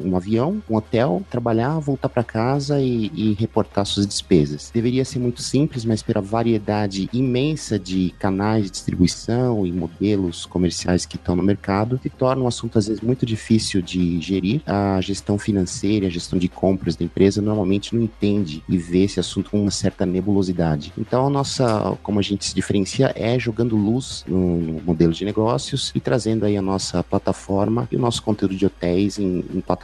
um, 0.06 0.16
avião, 0.16 0.62
um 0.70 0.76
hotel, 0.76 1.22
trabalhar, 1.30 1.80
voltar 1.80 2.10
para 2.10 2.24
casa 2.24 2.80
e, 2.82 3.12
e, 3.14 3.34
reportar 3.34 3.86
suas 3.86 4.08
despesas. 4.08 4.72
Deveria 4.74 5.06
ser 5.06 5.20
muito 5.20 5.42
simples, 5.42 5.86
mas 5.86 6.02
pela 6.02 6.22
variedade 6.22 7.10
imensa 7.12 7.78
de 7.80 8.14
canais 8.20 8.66
de 8.66 8.72
distribuição 8.72 9.66
e 9.66 9.72
modelos 9.72 10.46
comerciais 10.46 11.06
que 11.06 11.16
estão 11.16 11.36
no 11.36 11.44
mercado, 11.44 12.00
se 12.02 12.10
torna 12.10 12.44
um 12.44 12.48
assunto 12.48 12.78
às 12.78 12.88
vezes 12.88 13.02
muito 13.02 13.26
difícil 13.26 13.82
de 13.82 14.20
gerir. 14.22 14.62
A 14.66 15.00
gestão 15.02 15.38
financeira, 15.38 16.08
a 16.08 16.10
gestão 16.10 16.38
de 16.38 16.48
compras 16.48 16.96
da 16.96 17.06
empresa 17.06 17.42
normalmente 17.42 17.96
não 17.96 18.02
entende 18.02 18.64
e 18.68 18.78
vê 18.78 19.04
esse 19.04 19.20
assunto 19.20 19.52
com 19.52 19.62
uma 19.62 19.72
certa 19.72 20.06
nebulosidade. 20.06 20.94
Então, 20.98 21.28
a 21.28 21.30
nossa, 21.30 21.98
como 22.04 22.20
a 22.20 22.22
gente 22.22 22.46
se 22.46 22.56
diferencia, 22.56 23.12
é 23.16 23.38
jogando 23.40 23.76
luz 23.76 24.24
no, 24.28 24.58
no 24.58 24.82
modelo 24.82 25.14
de 25.14 25.26
negócios 25.26 25.92
e 25.96 26.00
trazendo 26.00 26.46
aí 26.46 26.58
a 26.58 26.62
nossa 26.62 27.04
plataforma 27.04 27.88
e 27.92 27.96
o 27.96 28.00
nosso 28.00 28.22
conteúdo 28.22 28.56
de 28.56 28.66
hotéis 28.66 29.18
em, 29.18 29.44
em 29.54 29.62
plataformas 29.62 29.79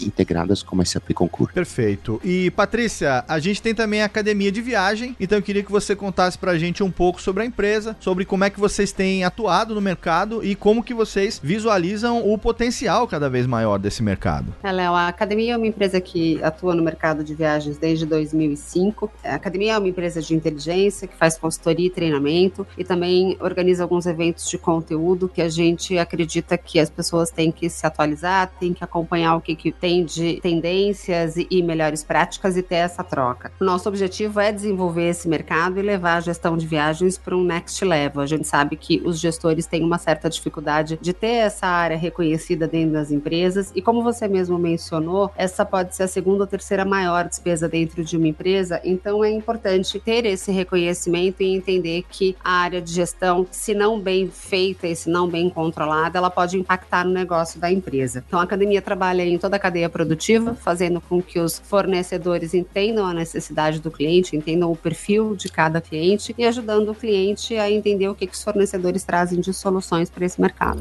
integradas 0.00 0.62
como 0.62 0.82
a 0.82 0.84
SAP 0.84 1.12
Concur. 1.12 1.52
Perfeito. 1.52 2.20
E 2.24 2.50
Patrícia, 2.50 3.24
a 3.28 3.38
gente 3.38 3.62
tem 3.62 3.74
também 3.74 4.02
a 4.02 4.06
academia 4.06 4.50
de 4.50 4.60
viagem, 4.60 5.16
então 5.20 5.38
eu 5.38 5.42
queria 5.42 5.62
que 5.62 5.70
você 5.70 5.94
contasse 5.94 6.38
pra 6.38 6.58
gente 6.58 6.82
um 6.82 6.90
pouco 6.90 7.20
sobre 7.20 7.42
a 7.42 7.46
empresa, 7.46 7.96
sobre 8.00 8.24
como 8.24 8.44
é 8.44 8.50
que 8.50 8.60
vocês 8.60 8.92
têm 8.92 9.24
atuado 9.24 9.74
no 9.74 9.80
mercado 9.80 10.44
e 10.44 10.54
como 10.54 10.82
que 10.82 10.94
vocês 10.94 11.40
visualizam 11.42 12.28
o 12.28 12.36
potencial 12.38 13.06
cada 13.06 13.28
vez 13.28 13.46
maior 13.46 13.78
desse 13.78 14.02
mercado. 14.02 14.54
É, 14.62 14.72
Léo, 14.72 14.94
a 14.94 15.08
academia 15.08 15.54
é 15.54 15.56
uma 15.56 15.66
empresa 15.66 16.00
que 16.00 16.42
atua 16.42 16.74
no 16.74 16.82
mercado 16.82 17.22
de 17.22 17.34
viagens 17.34 17.78
desde 17.78 18.06
2005. 18.06 19.10
A 19.24 19.34
academia 19.34 19.74
é 19.74 19.78
uma 19.78 19.88
empresa 19.88 20.20
de 20.20 20.34
inteligência 20.34 21.06
que 21.06 21.16
faz 21.16 21.38
consultoria 21.38 21.86
e 21.86 21.90
treinamento 21.90 22.66
e 22.76 22.84
também 22.84 23.36
organiza 23.40 23.82
alguns 23.82 24.06
eventos 24.06 24.48
de 24.48 24.58
conteúdo 24.58 25.28
que 25.28 25.42
a 25.42 25.48
gente 25.48 25.98
acredita 25.98 26.56
que 26.56 26.78
as 26.78 26.90
pessoas 26.90 27.30
têm 27.30 27.52
que 27.52 27.68
se 27.68 27.86
atualizar, 27.86 28.50
têm 28.58 28.72
que 28.72 28.82
acompanhar 28.82 29.19
o 29.28 29.40
que, 29.40 29.54
que 29.54 29.72
tem 29.72 30.04
de 30.04 30.40
tendências 30.40 31.36
e, 31.36 31.46
e 31.50 31.62
melhores 31.62 32.02
práticas 32.02 32.56
e 32.56 32.62
ter 32.62 32.76
essa 32.76 33.02
troca. 33.02 33.52
O 33.60 33.64
nosso 33.64 33.88
objetivo 33.88 34.40
é 34.40 34.52
desenvolver 34.52 35.08
esse 35.08 35.28
mercado 35.28 35.78
e 35.78 35.82
levar 35.82 36.16
a 36.16 36.20
gestão 36.20 36.56
de 36.56 36.66
viagens 36.66 37.18
para 37.18 37.36
um 37.36 37.44
next 37.44 37.84
level. 37.84 38.22
A 38.22 38.26
gente 38.26 38.46
sabe 38.46 38.76
que 38.76 39.00
os 39.04 39.18
gestores 39.18 39.66
têm 39.66 39.82
uma 39.82 39.98
certa 39.98 40.28
dificuldade 40.28 40.98
de 41.00 41.12
ter 41.12 41.26
essa 41.26 41.66
área 41.66 41.96
reconhecida 41.96 42.66
dentro 42.66 42.92
das 42.92 43.10
empresas 43.10 43.72
e 43.74 43.82
como 43.82 44.02
você 44.02 44.28
mesmo 44.28 44.58
mencionou, 44.58 45.30
essa 45.36 45.64
pode 45.64 45.94
ser 45.94 46.04
a 46.04 46.08
segunda 46.08 46.44
ou 46.44 46.46
terceira 46.46 46.84
maior 46.84 47.28
despesa 47.28 47.68
dentro 47.68 48.04
de 48.04 48.16
uma 48.16 48.28
empresa, 48.28 48.80
então 48.84 49.24
é 49.24 49.30
importante 49.30 49.98
ter 49.98 50.24
esse 50.26 50.52
reconhecimento 50.52 51.42
e 51.42 51.54
entender 51.54 52.04
que 52.08 52.36
a 52.42 52.52
área 52.52 52.80
de 52.80 52.92
gestão, 52.92 53.46
se 53.50 53.74
não 53.74 53.98
bem 54.00 54.28
feita 54.30 54.86
e 54.86 54.94
se 54.94 55.08
não 55.10 55.28
bem 55.28 55.50
controlada, 55.50 56.18
ela 56.18 56.30
pode 56.30 56.56
impactar 56.56 57.04
no 57.04 57.12
negócio 57.12 57.60
da 57.60 57.70
empresa. 57.70 58.24
Então 58.26 58.38
a 58.38 58.44
academia 58.44 58.80
trabalha 58.80 59.09
em 59.18 59.38
toda 59.38 59.56
a 59.56 59.58
cadeia 59.58 59.88
produtiva, 59.88 60.54
fazendo 60.54 61.00
com 61.00 61.20
que 61.20 61.38
os 61.38 61.58
fornecedores 61.58 62.54
entendam 62.54 63.06
a 63.06 63.14
necessidade 63.14 63.80
do 63.80 63.90
cliente, 63.90 64.36
entendam 64.36 64.70
o 64.70 64.76
perfil 64.76 65.34
de 65.34 65.48
cada 65.48 65.80
cliente 65.80 66.34
e 66.38 66.44
ajudando 66.44 66.90
o 66.90 66.94
cliente 66.94 67.56
a 67.56 67.70
entender 67.70 68.08
o 68.08 68.14
que, 68.14 68.26
que 68.26 68.34
os 68.34 68.42
fornecedores 68.42 69.04
trazem 69.04 69.40
de 69.40 69.52
soluções 69.52 70.08
para 70.08 70.24
esse 70.24 70.40
mercado. 70.40 70.80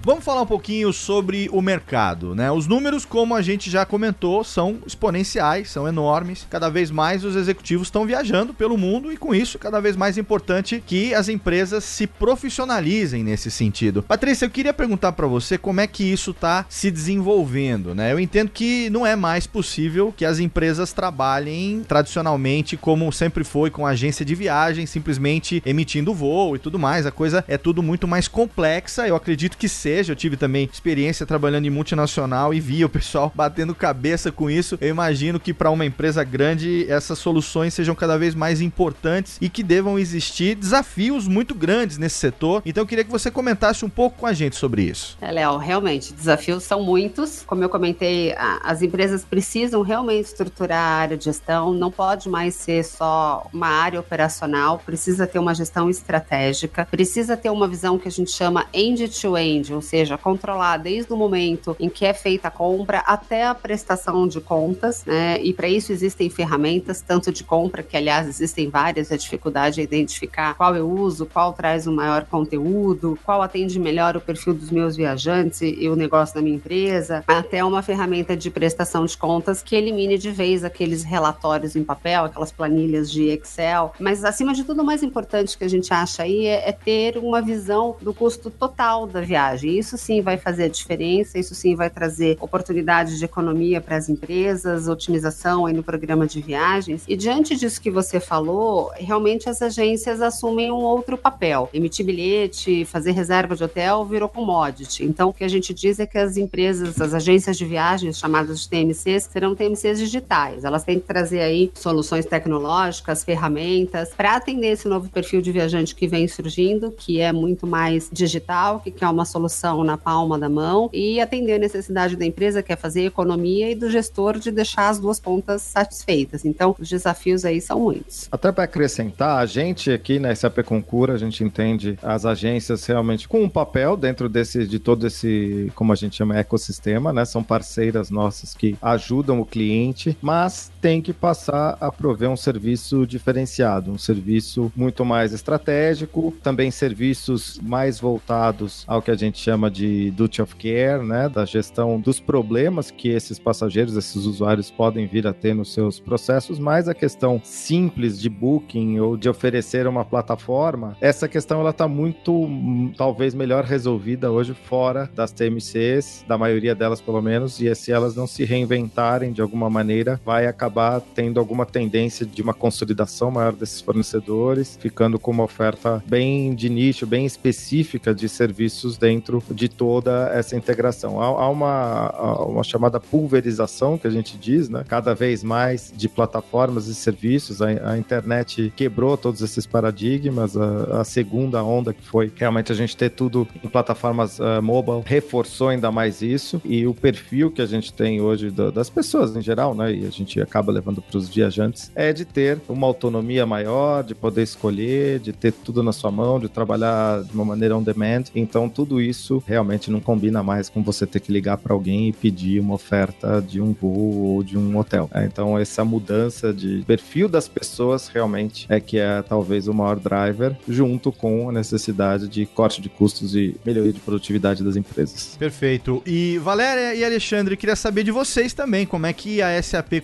Vamos 0.00 0.24
falar 0.24 0.42
um 0.42 0.46
pouquinho 0.46 0.92
sobre 0.92 1.50
o 1.52 1.60
mercado, 1.60 2.34
né? 2.34 2.50
Os 2.52 2.68
números, 2.68 3.04
como 3.04 3.34
a 3.34 3.42
gente 3.42 3.68
já 3.68 3.84
comentou, 3.84 4.44
são 4.44 4.78
exponenciais, 4.86 5.70
são 5.70 5.88
enormes. 5.88 6.46
Cada 6.48 6.70
vez 6.70 6.90
mais 6.90 7.24
os 7.24 7.34
executivos 7.34 7.88
estão 7.88 8.06
viajando 8.06 8.54
pelo 8.54 8.78
mundo 8.78 9.12
e 9.12 9.16
com 9.16 9.34
isso 9.34 9.58
cada 9.58 9.80
vez 9.80 9.96
mais 9.96 10.16
importante 10.16 10.82
que 10.86 11.12
as 11.12 11.28
empresas 11.28 11.82
se 11.82 12.06
profissionalizem 12.06 13.24
nesse 13.24 13.50
sentido. 13.50 14.02
Patrícia, 14.02 14.46
eu 14.46 14.50
queria 14.50 14.72
perguntar 14.72 15.12
para 15.12 15.26
você 15.26 15.58
como 15.58 15.80
é 15.80 15.86
que 15.86 16.04
isso 16.04 16.30
está 16.30 16.64
se 16.68 16.92
desenvolvendo, 16.92 17.92
né? 17.92 18.12
Eu 18.12 18.20
entendo 18.20 18.50
que 18.50 18.88
não 18.90 19.04
é 19.04 19.16
mais 19.16 19.48
possível 19.48 20.14
que 20.16 20.24
as 20.24 20.38
empresas 20.38 20.92
trabalhem 20.92 21.82
tradicionalmente 21.86 22.76
como 22.76 23.12
sempre 23.12 23.42
foi 23.42 23.68
com 23.68 23.86
agência 23.86 24.24
de 24.24 24.34
viagem, 24.36 24.86
simplesmente 24.86 25.60
emitindo 25.66 26.14
voo 26.14 26.54
e 26.54 26.58
tudo 26.58 26.78
mais. 26.78 27.04
A 27.04 27.10
coisa 27.10 27.44
é 27.48 27.58
tudo 27.58 27.82
muito 27.82 28.06
mais 28.06 28.28
complexa. 28.28 29.06
Eu 29.06 29.16
acredito 29.16 29.58
que 29.58 29.68
seja 29.68 29.87
eu 29.88 30.16
tive 30.16 30.36
também 30.36 30.68
experiência 30.70 31.24
trabalhando 31.24 31.66
em 31.66 31.70
multinacional 31.70 32.52
e 32.52 32.60
via 32.60 32.86
o 32.86 32.88
pessoal 32.88 33.32
batendo 33.34 33.74
cabeça 33.74 34.30
com 34.30 34.50
isso. 34.50 34.76
Eu 34.80 34.88
imagino 34.88 35.40
que 35.40 35.54
para 35.54 35.70
uma 35.70 35.84
empresa 35.84 36.22
grande 36.22 36.86
essas 36.88 37.18
soluções 37.18 37.74
sejam 37.74 37.94
cada 37.94 38.18
vez 38.18 38.34
mais 38.34 38.60
importantes 38.60 39.38
e 39.40 39.48
que 39.48 39.62
devam 39.62 39.98
existir 39.98 40.54
desafios 40.54 41.26
muito 41.26 41.54
grandes 41.54 41.98
nesse 41.98 42.16
setor. 42.16 42.62
Então 42.64 42.82
eu 42.82 42.86
queria 42.86 43.04
que 43.04 43.10
você 43.10 43.30
comentasse 43.30 43.84
um 43.84 43.88
pouco 43.88 44.18
com 44.18 44.26
a 44.26 44.32
gente 44.32 44.56
sobre 44.56 44.82
isso. 44.82 45.16
É, 45.20 45.30
Léo, 45.30 45.56
realmente, 45.56 46.12
desafios 46.12 46.64
são 46.64 46.82
muitos. 46.82 47.42
Como 47.46 47.62
eu 47.62 47.68
comentei, 47.68 48.34
as 48.62 48.82
empresas 48.82 49.24
precisam 49.24 49.82
realmente 49.82 50.26
estruturar 50.26 50.78
a 50.78 50.96
área 50.96 51.16
de 51.16 51.24
gestão, 51.24 51.72
não 51.72 51.90
pode 51.90 52.28
mais 52.28 52.54
ser 52.54 52.84
só 52.84 53.46
uma 53.52 53.68
área 53.68 54.00
operacional, 54.00 54.80
precisa 54.84 55.26
ter 55.26 55.38
uma 55.38 55.54
gestão 55.54 55.88
estratégica, 55.88 56.86
precisa 56.90 57.36
ter 57.36 57.50
uma 57.50 57.66
visão 57.68 57.98
que 57.98 58.08
a 58.08 58.10
gente 58.10 58.30
chama 58.30 58.66
end-to-end, 58.72 59.72
-end, 59.72 59.77
ou 59.78 59.82
seja, 59.82 60.18
controlar 60.18 60.76
desde 60.76 61.12
o 61.12 61.16
momento 61.16 61.76
em 61.78 61.88
que 61.88 62.04
é 62.04 62.12
feita 62.12 62.48
a 62.48 62.50
compra 62.50 62.98
até 62.98 63.46
a 63.46 63.54
prestação 63.54 64.26
de 64.26 64.40
contas, 64.40 65.04
né? 65.04 65.40
E 65.40 65.52
para 65.52 65.68
isso 65.68 65.92
existem 65.92 66.28
ferramentas, 66.28 67.00
tanto 67.00 67.30
de 67.30 67.44
compra, 67.44 67.80
que 67.80 67.96
aliás 67.96 68.26
existem 68.26 68.68
várias, 68.68 69.12
a 69.12 69.16
dificuldade 69.16 69.80
é 69.80 69.84
identificar 69.84 70.54
qual 70.54 70.74
eu 70.74 70.90
uso, 70.90 71.26
qual 71.26 71.52
traz 71.52 71.86
o 71.86 71.92
maior 71.92 72.24
conteúdo, 72.24 73.16
qual 73.24 73.40
atende 73.40 73.78
melhor 73.78 74.16
o 74.16 74.20
perfil 74.20 74.52
dos 74.52 74.70
meus 74.70 74.96
viajantes 74.96 75.60
e 75.62 75.88
o 75.88 75.94
negócio 75.94 76.34
da 76.34 76.42
minha 76.42 76.56
empresa, 76.56 77.22
até 77.28 77.64
uma 77.64 77.80
ferramenta 77.80 78.36
de 78.36 78.50
prestação 78.50 79.04
de 79.04 79.16
contas 79.16 79.62
que 79.62 79.76
elimine 79.76 80.18
de 80.18 80.32
vez 80.32 80.64
aqueles 80.64 81.04
relatórios 81.04 81.76
em 81.76 81.84
papel, 81.84 82.24
aquelas 82.24 82.50
planilhas 82.50 83.08
de 83.08 83.28
Excel. 83.28 83.92
Mas 84.00 84.24
acima 84.24 84.52
de 84.52 84.64
tudo, 84.64 84.82
o 84.82 84.84
mais 84.84 85.04
importante 85.04 85.56
que 85.56 85.62
a 85.62 85.68
gente 85.68 85.94
acha 85.94 86.24
aí 86.24 86.46
é, 86.46 86.68
é 86.68 86.72
ter 86.72 87.16
uma 87.16 87.40
visão 87.40 87.94
do 88.02 88.12
custo 88.12 88.50
total 88.50 89.06
da 89.06 89.20
viagem 89.20 89.67
isso 89.68 89.96
sim 89.96 90.20
vai 90.20 90.36
fazer 90.36 90.64
a 90.64 90.68
diferença, 90.68 91.38
isso 91.38 91.54
sim 91.54 91.74
vai 91.74 91.90
trazer 91.90 92.36
oportunidades 92.40 93.18
de 93.18 93.24
economia 93.24 93.80
para 93.80 93.96
as 93.96 94.08
empresas, 94.08 94.88
otimização 94.88 95.66
aí 95.66 95.74
no 95.74 95.82
programa 95.82 96.26
de 96.26 96.40
viagens. 96.40 97.04
E 97.06 97.16
diante 97.16 97.56
disso 97.56 97.80
que 97.80 97.90
você 97.90 98.20
falou, 98.20 98.90
realmente 98.94 99.48
as 99.48 99.60
agências 99.60 100.20
assumem 100.20 100.70
um 100.70 100.76
outro 100.76 101.16
papel. 101.16 101.68
Emitir 101.72 102.04
bilhete, 102.04 102.84
fazer 102.84 103.12
reserva 103.12 103.54
de 103.54 103.64
hotel 103.64 104.04
virou 104.04 104.28
commodity. 104.28 105.04
Então, 105.04 105.28
o 105.28 105.32
que 105.32 105.44
a 105.44 105.48
gente 105.48 105.74
diz 105.74 105.98
é 105.98 106.06
que 106.06 106.18
as 106.18 106.36
empresas, 106.36 107.00
as 107.00 107.14
agências 107.14 107.56
de 107.56 107.64
viagens, 107.64 108.18
chamadas 108.18 108.60
de 108.60 108.68
TMCs, 108.68 109.28
serão 109.30 109.54
TMCs 109.54 109.98
digitais. 109.98 110.64
Elas 110.64 110.84
têm 110.84 110.98
que 110.98 111.06
trazer 111.06 111.40
aí 111.40 111.70
soluções 111.74 112.26
tecnológicas, 112.26 113.24
ferramentas, 113.24 114.10
para 114.16 114.36
atender 114.36 114.68
esse 114.68 114.88
novo 114.88 115.08
perfil 115.10 115.40
de 115.40 115.52
viajante 115.52 115.94
que 115.94 116.06
vem 116.06 116.26
surgindo, 116.28 116.90
que 116.92 117.20
é 117.20 117.32
muito 117.32 117.66
mais 117.66 118.08
digital, 118.12 118.80
que 118.80 118.92
é 119.04 119.08
uma 119.08 119.24
solução 119.24 119.57
na 119.84 119.96
palma 119.96 120.38
da 120.38 120.48
mão 120.48 120.88
e 120.92 121.20
atender 121.20 121.54
a 121.54 121.58
necessidade 121.58 122.16
da 122.16 122.24
empresa, 122.24 122.62
que 122.62 122.72
é 122.72 122.76
fazer 122.76 123.04
economia, 123.04 123.70
e 123.70 123.74
do 123.74 123.90
gestor 123.90 124.38
de 124.38 124.50
deixar 124.50 124.88
as 124.88 124.98
duas 124.98 125.18
pontas 125.18 125.62
satisfeitas. 125.62 126.44
Então, 126.44 126.74
os 126.78 126.88
desafios 126.88 127.44
aí 127.44 127.60
são 127.60 127.80
muitos. 127.80 128.28
Até 128.30 128.52
para 128.52 128.64
acrescentar, 128.64 129.38
a 129.38 129.46
gente 129.46 129.90
aqui 129.90 130.18
na 130.18 130.34
SAP 130.34 130.58
Concura, 130.64 131.14
a 131.14 131.18
gente 131.18 131.42
entende 131.42 131.98
as 132.02 132.24
agências 132.24 132.84
realmente 132.86 133.28
com 133.28 133.42
um 133.42 133.48
papel 133.48 133.96
dentro 133.96 134.28
desse, 134.28 134.66
de 134.66 134.78
todo 134.78 135.06
esse, 135.06 135.72
como 135.74 135.92
a 135.92 135.96
gente 135.96 136.16
chama, 136.16 136.38
ecossistema, 136.38 137.12
né? 137.12 137.24
São 137.24 137.42
parceiras 137.42 138.10
nossas 138.10 138.54
que 138.54 138.76
ajudam 138.80 139.40
o 139.40 139.46
cliente, 139.46 140.16
mas 140.20 140.70
tem 140.80 141.00
que 141.02 141.12
passar 141.12 141.76
a 141.80 141.90
prover 141.90 142.30
um 142.30 142.36
serviço 142.36 143.06
diferenciado, 143.06 143.90
um 143.90 143.98
serviço 143.98 144.72
muito 144.76 145.04
mais 145.04 145.32
estratégico, 145.32 146.34
também 146.42 146.70
serviços 146.70 147.58
mais 147.62 147.98
voltados 148.00 148.84
ao 148.86 149.02
que 149.02 149.10
a 149.10 149.16
gente 149.16 149.38
chama 149.38 149.70
de 149.70 150.10
duty 150.12 150.42
of 150.42 150.54
care, 150.56 151.04
né, 151.04 151.28
da 151.28 151.44
gestão 151.44 152.00
dos 152.00 152.20
problemas 152.20 152.90
que 152.90 153.08
esses 153.08 153.38
passageiros, 153.38 153.96
esses 153.96 154.24
usuários 154.24 154.70
podem 154.70 155.06
vir 155.06 155.26
a 155.26 155.32
ter 155.32 155.54
nos 155.54 155.72
seus 155.72 155.98
processos, 155.98 156.58
mas 156.58 156.88
a 156.88 156.94
questão 156.94 157.40
simples 157.42 158.20
de 158.20 158.28
booking 158.28 159.00
ou 159.00 159.16
de 159.16 159.28
oferecer 159.28 159.86
uma 159.86 160.04
plataforma, 160.04 160.96
essa 161.00 161.28
questão 161.28 161.60
ela 161.60 161.70
está 161.70 161.88
muito, 161.88 162.48
talvez 162.96 163.34
melhor 163.34 163.64
resolvida 163.64 164.30
hoje 164.30 164.54
fora 164.54 165.10
das 165.14 165.32
TMCs, 165.32 166.24
da 166.28 166.38
maioria 166.38 166.74
delas 166.74 167.00
pelo 167.00 167.20
menos, 167.20 167.60
e 167.60 167.74
se 167.74 167.92
elas 167.92 168.14
não 168.14 168.26
se 168.26 168.44
reinventarem 168.44 169.32
de 169.32 169.40
alguma 169.40 169.68
maneira, 169.68 170.20
vai 170.24 170.46
acabar 170.46 170.67
tendo 171.14 171.38
alguma 171.40 171.64
tendência 171.64 172.26
de 172.26 172.42
uma 172.42 172.54
consolidação 172.54 173.30
maior 173.30 173.52
desses 173.52 173.80
fornecedores, 173.80 174.78
ficando 174.80 175.18
com 175.18 175.30
uma 175.30 175.44
oferta 175.44 176.02
bem 176.06 176.54
de 176.54 176.68
nicho, 176.68 177.06
bem 177.06 177.26
específica 177.26 178.14
de 178.14 178.28
serviços 178.28 178.96
dentro 178.96 179.42
de 179.50 179.68
toda 179.68 180.30
essa 180.32 180.56
integração. 180.56 181.20
Há, 181.20 181.48
uma, 181.48 182.42
uma 182.42 182.64
chamada 182.64 183.00
pulverização 183.00 183.98
que 183.98 184.06
a 184.06 184.10
gente 184.10 184.36
diz, 184.36 184.68
né? 184.68 184.84
Cada 184.86 185.14
vez 185.14 185.42
mais 185.42 185.92
de 185.94 186.08
plataformas 186.08 186.86
e 186.88 186.94
serviços. 186.94 187.62
A, 187.62 187.92
a 187.92 187.98
internet 187.98 188.72
quebrou 188.76 189.16
todos 189.16 189.42
esses 189.42 189.66
paradigmas. 189.66 190.56
A, 190.56 191.00
a, 191.00 191.04
segunda 191.04 191.62
onda 191.62 191.92
que 191.92 192.02
foi 192.02 192.30
realmente 192.34 192.72
a 192.72 192.74
gente 192.74 192.96
ter 192.96 193.10
tudo 193.10 193.46
em 193.62 193.68
plataformas 193.68 194.38
uh, 194.38 194.62
mobile 194.62 195.02
reforçou 195.04 195.68
ainda 195.68 195.90
mais 195.90 196.22
isso. 196.22 196.60
E 196.64 196.86
o 196.86 196.94
perfil 196.94 197.50
que 197.50 197.62
a 197.62 197.66
gente 197.66 197.92
tem 197.92 198.20
hoje 198.20 198.50
do, 198.50 198.70
das 198.70 198.90
pessoas 198.90 199.34
em 199.36 199.42
geral, 199.42 199.74
né? 199.74 199.92
E 199.92 200.06
a 200.06 200.10
gente 200.10 200.40
acaba 200.40 200.57
levando 200.66 201.00
para 201.00 201.18
os 201.18 201.28
viajantes 201.28 201.90
é 201.94 202.12
de 202.12 202.24
ter 202.24 202.58
uma 202.68 202.86
autonomia 202.86 203.46
maior, 203.46 204.02
de 204.02 204.14
poder 204.14 204.42
escolher, 204.42 205.18
de 205.18 205.32
ter 205.32 205.52
tudo 205.52 205.82
na 205.82 205.92
sua 205.92 206.10
mão, 206.10 206.38
de 206.38 206.48
trabalhar 206.48 207.22
de 207.22 207.32
uma 207.32 207.44
maneira 207.44 207.76
on 207.76 207.82
demand. 207.82 208.24
Então 208.34 208.68
tudo 208.68 209.00
isso 209.00 209.42
realmente 209.46 209.90
não 209.90 210.00
combina 210.00 210.42
mais 210.42 210.68
com 210.68 210.82
você 210.82 211.06
ter 211.06 211.20
que 211.20 211.32
ligar 211.32 211.58
para 211.58 211.74
alguém 211.74 212.08
e 212.08 212.12
pedir 212.12 212.60
uma 212.60 212.74
oferta 212.74 213.40
de 213.40 213.60
um 213.60 213.72
voo 213.72 214.34
ou 214.34 214.42
de 214.42 214.56
um 214.56 214.76
hotel. 214.76 215.08
É, 215.12 215.24
então, 215.24 215.58
essa 215.58 215.84
mudança 215.84 216.52
de 216.52 216.82
perfil 216.86 217.28
das 217.28 217.48
pessoas 217.48 218.08
realmente 218.08 218.66
é 218.68 218.80
que 218.80 218.98
é 218.98 219.22
talvez 219.22 219.68
o 219.68 219.74
maior 219.74 219.98
driver, 219.98 220.56
junto 220.68 221.12
com 221.12 221.48
a 221.48 221.52
necessidade 221.52 222.28
de 222.28 222.46
corte 222.46 222.80
de 222.80 222.88
custos 222.88 223.34
e 223.34 223.56
melhoria 223.64 223.92
de 223.92 224.00
produtividade 224.00 224.62
das 224.62 224.76
empresas. 224.76 225.36
Perfeito. 225.38 226.02
E 226.06 226.38
Valéria 226.38 226.94
e 226.94 227.04
Alexandre, 227.04 227.56
queria 227.56 227.76
saber 227.76 228.04
de 228.04 228.10
vocês 228.10 228.52
também, 228.52 228.86
como 228.86 229.06
é 229.06 229.12
que 229.12 229.42
a 229.42 229.60
SAP 229.62 230.00